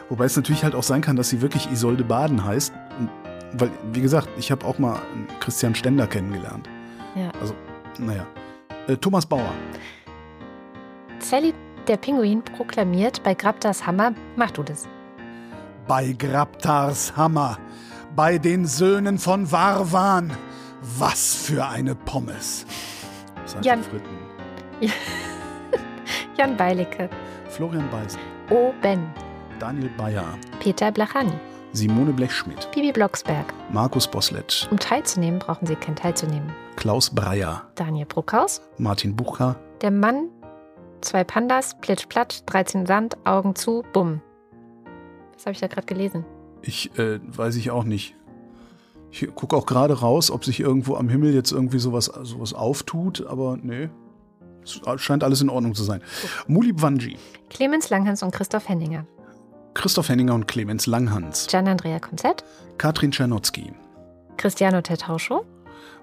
[0.08, 2.72] Wobei es natürlich halt auch sein kann, dass sie wirklich Isolde Baden heißt.
[3.52, 5.00] Weil, wie gesagt, ich habe auch mal
[5.40, 6.68] Christian Stender kennengelernt.
[7.14, 7.30] Ja.
[7.40, 7.54] Also,
[7.98, 8.26] naja.
[8.86, 9.52] Äh, Thomas Bauer.
[11.20, 11.54] Sally,
[11.86, 14.86] der Pinguin, proklamiert bei Grabdas Hammer, mach du das.
[15.86, 17.58] Bei Grabtars Hammer.
[18.16, 20.32] Bei den Söhnen von Varwan.
[20.98, 22.66] Was für eine Pommes.
[23.44, 23.82] Sagt Jan.
[23.82, 24.16] Fritten.
[26.36, 27.08] Jan Beilicke.
[27.48, 28.20] Florian Beisen.
[28.50, 28.72] O.
[28.82, 29.12] Ben.
[29.58, 30.38] Daniel Bayer.
[30.60, 31.32] Peter Blachani.
[31.72, 32.70] Simone Blechschmidt.
[32.72, 33.52] Bibi Blocksberg.
[33.72, 34.68] Markus Boslett.
[34.70, 36.52] Um teilzunehmen, brauchen Sie kein Teilzunehmen.
[36.76, 37.62] Klaus Breyer.
[37.74, 38.60] Daniel Bruckhaus.
[38.78, 39.56] Martin Bucher.
[39.80, 40.28] Der Mann.
[41.00, 41.76] Zwei Pandas.
[41.80, 42.42] Plitsch, platsch.
[42.46, 43.16] 13 Sand.
[43.24, 43.82] Augen zu.
[43.92, 44.20] Bumm.
[45.34, 46.24] Was habe ich da gerade gelesen?
[46.62, 48.14] Ich, äh, weiß ich auch nicht.
[49.10, 53.24] Ich gucke auch gerade raus, ob sich irgendwo am Himmel jetzt irgendwie sowas, sowas auftut,
[53.26, 53.88] aber nee.
[54.64, 56.02] Es scheint alles in Ordnung zu sein.
[56.46, 57.16] Mulib Wanji,
[57.50, 59.06] Clemens Langhans und Christoph Henninger.
[59.74, 62.44] Christoph Henninger und Clemens Langhans, Gian Andrea Konzett.
[62.78, 63.72] Katrin Czernotzki,
[64.36, 65.44] Cristiano Tertauscho.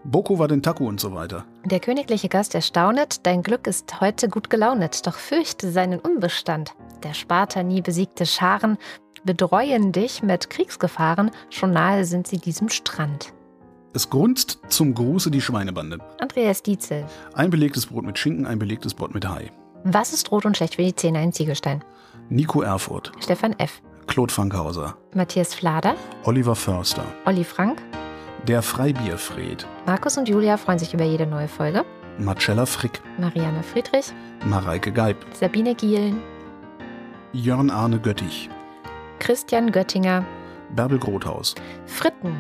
[0.03, 1.45] Boko Wadentaku und so weiter.
[1.65, 6.73] Der königliche Gast erstaunet, dein Glück ist heute gut gelaunet, doch fürchte seinen Unbestand.
[7.03, 8.77] Der Sparta nie besiegte Scharen
[9.23, 13.33] bedreuen dich mit Kriegsgefahren, schon nahe sind sie diesem Strand.
[13.93, 15.99] Es grunzt zum Gruße die Schweinebande.
[16.19, 17.05] Andreas Dietzel.
[17.33, 19.51] Ein belegtes Brot mit Schinken, ein belegtes Brot mit Hai.
[19.83, 21.19] Was ist rot und schlecht für die Zähne?
[21.19, 21.83] Ein Ziegelstein.
[22.29, 23.81] Nico Erfurt, Stefan F.
[24.07, 25.95] Claude Fankhauser, Matthias Flader.
[26.23, 27.81] Oliver Förster, Olli Frank.
[28.47, 31.83] der Freibierfred, Markus und Julia freuen sich über jede neue Folge.
[32.17, 34.11] Marcella Frick, Marianne Friedrich.
[34.45, 36.21] Mareike Geib, Sabine Gielen.
[37.33, 38.49] Jörn Arne Göttich,
[39.19, 40.25] Christian Göttinger.
[40.75, 41.55] Bärbel Grothaus.
[41.85, 42.35] Fritten.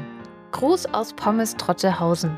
[0.51, 2.37] Gruß aus Pommes Trottehausen.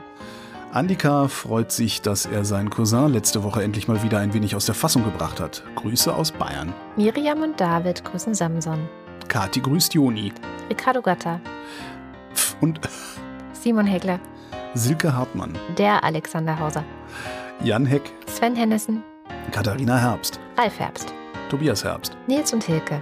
[0.73, 4.65] Andika freut sich, dass er seinen Cousin letzte Woche endlich mal wieder ein wenig aus
[4.65, 5.63] der Fassung gebracht hat.
[5.75, 6.73] Grüße aus Bayern.
[6.95, 8.89] Miriam und David grüßen Samson.
[9.27, 10.33] Kati grüßt Joni.
[10.71, 11.39] Ricardo Gatter.
[12.59, 12.81] Und
[13.51, 14.19] Simon Hegler.
[14.73, 15.55] Silke Hartmann.
[15.77, 16.83] Der Alexander Hauser.
[17.63, 18.11] Jan Heck.
[18.25, 19.03] Sven Hennissen.
[19.51, 20.39] Katharina Herbst.
[20.57, 21.13] Ralf Herbst.
[21.49, 22.17] Tobias Herbst.
[22.25, 22.99] Nils und Hilke.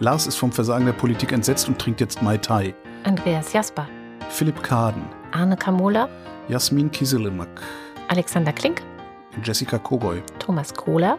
[0.00, 2.74] Lars ist vom Versagen der Politik entsetzt und trinkt jetzt Mai Tai.
[3.04, 3.86] Andreas Jasper.
[4.30, 5.04] Philipp Kaden.
[5.32, 6.08] Arne Kamola.
[6.52, 7.48] Jasmin Kiselemak.
[8.08, 8.82] Alexander Klink.
[9.42, 10.22] Jessica Kogoy.
[10.38, 11.18] Thomas Kohler.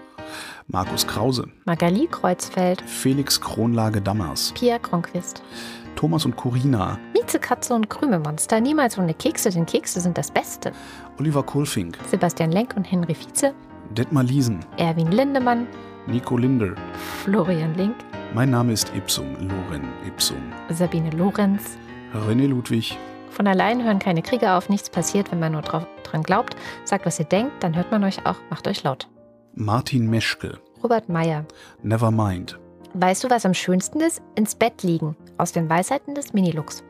[0.67, 1.47] Markus Krause.
[1.65, 2.83] Magali Kreuzfeld.
[2.83, 4.53] Felix Kronlage Dammers.
[4.53, 5.41] Pia Kronquist.
[5.95, 6.99] Thomas und Corina.
[7.13, 8.61] Mieze Katze und Krümelmonster.
[8.61, 10.71] Niemals ohne Kekse, denn Kekse sind das Beste.
[11.17, 11.97] Oliver Kohlfink.
[12.11, 13.55] Sebastian Lenk und Henry Vize.
[13.89, 14.59] Detmar Liesen.
[14.77, 15.65] Erwin Lindemann.
[16.05, 16.75] Nico Linder.
[17.23, 17.95] Florian Link.
[18.35, 19.33] Mein Name ist Ipsum.
[19.39, 20.53] Loren Ipsum.
[20.69, 21.75] Sabine Lorenz.
[22.13, 22.95] René Ludwig.
[23.33, 26.55] Von allein hören keine Kriege auf, nichts passiert, wenn man nur drauf, dran glaubt.
[26.85, 29.09] Sagt, was ihr denkt, dann hört man euch auch, macht euch laut.
[29.55, 30.59] Martin Meschke.
[30.83, 31.43] Robert Meyer.
[31.81, 32.59] Nevermind.
[32.93, 34.21] Weißt du, was am schönsten ist?
[34.35, 35.15] Ins Bett liegen.
[35.39, 36.83] Aus den Weisheiten des Minilux.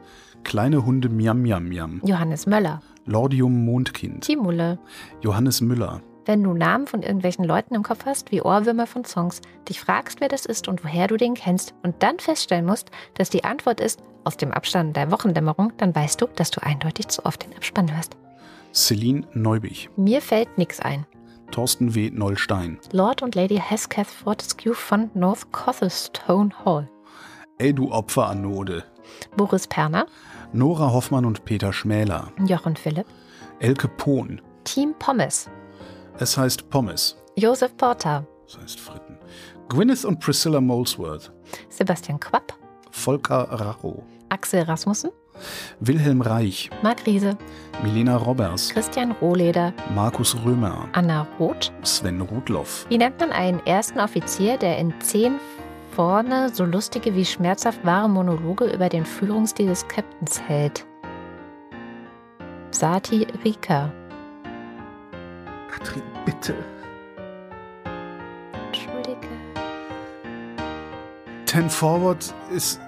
[0.44, 2.02] Kleine Hunde Miam Miam Miam.
[2.03, 2.82] Johannes Möller.
[3.06, 4.26] Lordium Mondkind.
[4.26, 4.80] Timulle.
[5.22, 6.02] Johannes Müller.
[6.25, 10.21] Wenn du Namen von irgendwelchen Leuten im Kopf hast, wie Ohrwürmer von Songs, dich fragst,
[10.21, 13.79] wer das ist und woher du den kennst und dann feststellen musst, dass die Antwort
[13.81, 17.53] ist, aus dem Abstand der Wochendämmerung, dann weißt du, dass du eindeutig zu oft den
[17.55, 18.15] Abspann hörst.
[18.73, 19.89] Celine Neubich.
[19.97, 21.05] Mir fällt nix ein.
[21.51, 22.09] Thorsten W.
[22.09, 22.79] Nollstein.
[22.93, 26.89] Lord und Lady Hesketh Fortescue von North Cothelstone Hall.
[27.57, 28.85] Ey, du Opferanode.
[29.35, 30.07] Boris Perner,
[30.53, 32.31] Nora Hoffmann und Peter Schmäler.
[32.47, 33.05] Jochen Philipp,
[33.59, 34.41] Elke Pohn.
[34.63, 35.49] Team Pommes,
[36.23, 37.17] Es heißt Pommes.
[37.35, 39.17] Josef Porter, Das heißt Fritten.
[39.67, 41.33] Gwyneth und Priscilla Molesworth.
[41.67, 42.53] Sebastian Quapp,
[42.91, 44.03] Volker Racho.
[44.29, 45.11] Axel Rasmussen,
[45.81, 46.69] Wilhelm Reich.
[46.81, 47.37] Marc Riese,
[47.83, 48.69] Milena Robbers.
[48.69, 50.87] Christian Rohleder, Markus Römer.
[50.93, 51.73] Anna Roth.
[51.81, 52.85] Sven Rudloff.
[52.87, 55.41] Wie nennt man einen ersten Offizier, der in zehn
[55.93, 60.85] vorne so lustige wie schmerzhaft wahre Monologe über den Führungsstil des Captains hält?
[62.71, 63.91] Sati Rika.
[65.77, 66.53] Katrin, bitte.
[68.67, 69.27] Entschuldige.
[71.45, 72.79] Ten Forward ist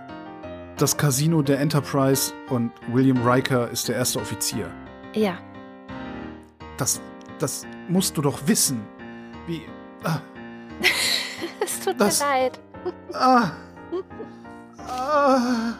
[0.78, 4.70] das Casino der Enterprise und William Riker ist der erste Offizier.
[5.14, 5.38] Ja,
[6.78, 7.02] Das,
[7.40, 8.82] das musst du doch wissen.
[9.48, 9.62] Wie.
[10.04, 10.18] Ah,
[11.64, 12.60] es tut Das- mir leid.
[13.14, 13.52] ah,
[14.88, 15.74] ah.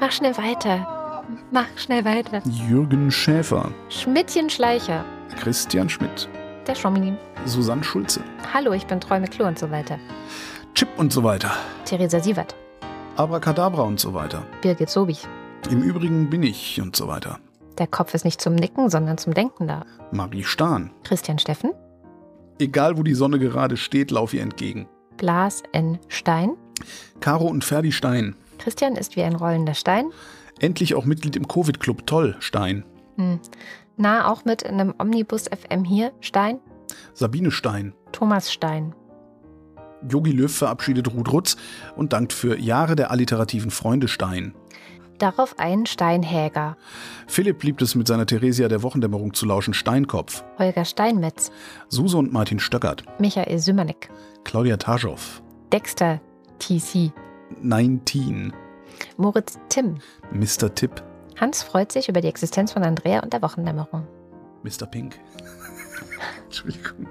[0.00, 0.97] Mach schnell weiter.
[1.50, 2.42] Mach schnell weiter.
[2.46, 3.70] Jürgen Schäfer.
[3.88, 5.04] Schmidtchen Schleicher.
[5.36, 6.28] Christian Schmidt.
[6.66, 7.14] Der Schomini.
[7.44, 8.20] Susanne Schulze.
[8.52, 9.98] Hallo, ich bin Träume Klo und so weiter.
[10.74, 11.50] Chip und so weiter.
[11.84, 12.54] Theresa Sievert.
[13.16, 14.44] Abracadabra und so weiter.
[14.62, 15.26] Birgit Sobich.
[15.70, 17.38] Im Übrigen bin ich und so weiter.
[17.78, 19.84] Der Kopf ist nicht zum Nicken, sondern zum Denken da.
[20.10, 20.90] Marie Stahn.
[21.04, 21.72] Christian Steffen.
[22.58, 24.88] Egal wo die Sonne gerade steht, lauf ihr entgegen.
[25.16, 25.98] Blas N.
[26.08, 26.54] Stein.
[27.20, 28.34] Caro und Ferdi Stein.
[28.58, 30.10] Christian ist wie ein rollender Stein.
[30.60, 32.06] Endlich auch Mitglied im Covid-Club.
[32.06, 32.84] Toll, Stein.
[33.16, 33.40] Hm.
[33.96, 36.12] Na, auch mit einem Omnibus FM hier.
[36.20, 36.60] Stein.
[37.14, 37.92] Sabine Stein.
[38.12, 38.94] Thomas Stein.
[40.08, 41.56] Yogi Löw verabschiedet Ruth Rutz
[41.96, 44.54] und dankt für Jahre der alliterativen Freunde Stein.
[45.18, 46.76] Darauf ein Steinhäger.
[47.26, 49.74] Philipp liebt es, mit seiner Theresia der Wochendämmerung zu lauschen.
[49.74, 50.44] Steinkopf.
[50.58, 51.50] Holger Steinmetz.
[51.88, 53.02] Suse und Martin Stöckert.
[53.18, 54.10] Michael Sümanek.
[54.44, 55.42] Claudia Taschow.
[55.72, 56.20] Dexter
[56.60, 57.12] TC.
[57.60, 58.52] 19.
[59.16, 59.98] Moritz Timm.
[60.32, 60.74] Mr.
[60.74, 61.02] Tipp.
[61.40, 64.06] Hans freut sich über die Existenz von Andrea und der Wochendämmerung.
[64.62, 64.86] Mr.
[64.86, 65.18] Pink.
[66.44, 67.06] Entschuldigung.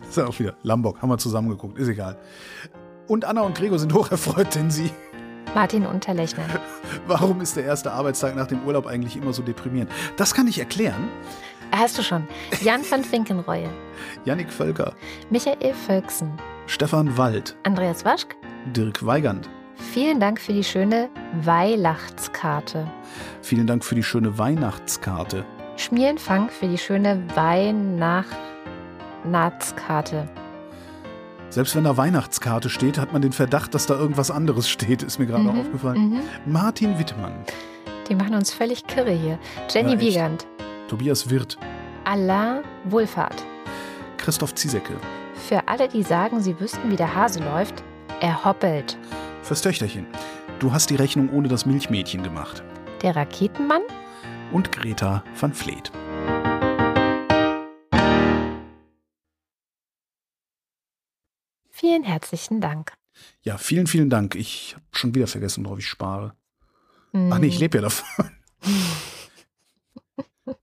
[0.00, 2.18] Das ist auch wieder Lambok, haben wir zusammengeguckt, ist egal.
[3.08, 4.90] Und Anna und Gregor sind hocherfreut, denn sie.
[5.54, 6.44] Martin Unterlechner.
[7.06, 9.90] Warum ist der erste Arbeitstag nach dem Urlaub eigentlich immer so deprimierend?
[10.16, 11.08] Das kann ich erklären.
[11.74, 12.28] Hast du schon.
[12.60, 13.68] Jan van Finkenreue.
[14.24, 14.94] Yannick Völker.
[15.30, 16.32] Michael Völksen.
[16.66, 17.56] Stefan Wald.
[17.64, 18.36] Andreas Waschk.
[18.74, 19.48] Dirk Weigand.
[19.90, 21.08] Vielen Dank für die schöne
[21.42, 22.86] Weihnachtskarte.
[23.42, 25.44] Vielen Dank für die schöne Weihnachtskarte.
[25.76, 30.28] Schmierenfang für die schöne Weihnachtskarte.
[31.50, 35.18] Selbst wenn da Weihnachtskarte steht, hat man den Verdacht, dass da irgendwas anderes steht, ist
[35.18, 36.08] mir gerade Mhm, aufgefallen.
[36.10, 36.20] mhm.
[36.46, 37.34] Martin Wittmann.
[38.08, 39.38] Die machen uns völlig kirre hier.
[39.70, 40.00] Jenny Ja.
[40.00, 40.46] Wiegand.
[40.88, 41.58] Tobias Wirth.
[42.04, 43.44] Alain Wohlfahrt.
[44.16, 44.94] Christoph Ziesecke.
[45.34, 47.82] Für alle, die sagen, sie wüssten, wie der Hase läuft,
[48.20, 48.96] er hoppelt.
[49.52, 50.06] Fürs Töchterchen.
[50.60, 52.62] Du hast die Rechnung ohne das Milchmädchen gemacht.
[53.02, 53.82] Der Raketenmann?
[54.50, 55.92] Und Greta van Vleet.
[61.68, 62.94] Vielen herzlichen Dank.
[63.42, 64.36] Ja, vielen, vielen Dank.
[64.36, 66.34] Ich habe schon wieder vergessen, worauf ich spare.
[67.12, 68.30] Ach nee, ich lebe ja davon.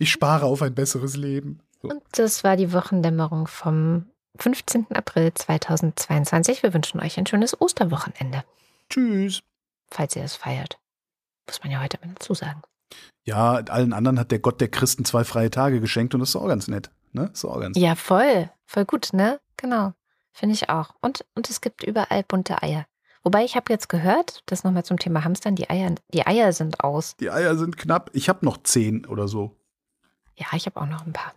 [0.00, 1.58] Ich spare auf ein besseres Leben.
[1.82, 1.88] So.
[1.88, 4.06] Und das war die Wochendämmerung vom
[4.38, 4.86] 15.
[4.94, 6.62] April 2022.
[6.62, 8.44] Wir wünschen euch ein schönes Osterwochenende,
[8.90, 9.42] Tschüss.
[9.90, 10.78] falls ihr es feiert.
[11.46, 12.62] Muss man ja heute mal dazu sagen.
[13.24, 16.36] Ja, allen anderen hat der Gott der Christen zwei freie Tage geschenkt und das ist
[16.36, 16.90] auch ganz nett.
[17.12, 17.30] Ne?
[17.32, 18.50] Ist auch ganz Ja, voll.
[18.66, 19.40] Voll gut, ne?
[19.56, 19.92] Genau.
[20.32, 20.94] Finde ich auch.
[21.00, 22.86] Und, und es gibt überall bunte Eier.
[23.24, 26.80] Wobei ich habe jetzt gehört, das nochmal zum Thema Hamstern, die Eier, die Eier sind
[26.80, 27.16] aus.
[27.16, 28.10] Die Eier sind knapp.
[28.14, 29.56] Ich habe noch zehn oder so.
[30.36, 31.34] Ja, ich habe auch noch ein paar.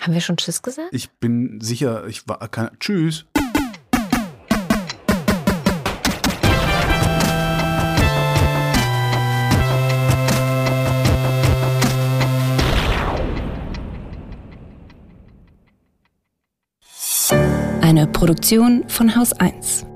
[0.00, 0.88] Haben wir schon Tschüss gesagt?
[0.92, 2.38] Ich bin sicher, ich war.
[2.48, 3.26] Kann, tschüss.
[17.82, 19.89] Eine Produktion von Haus 1.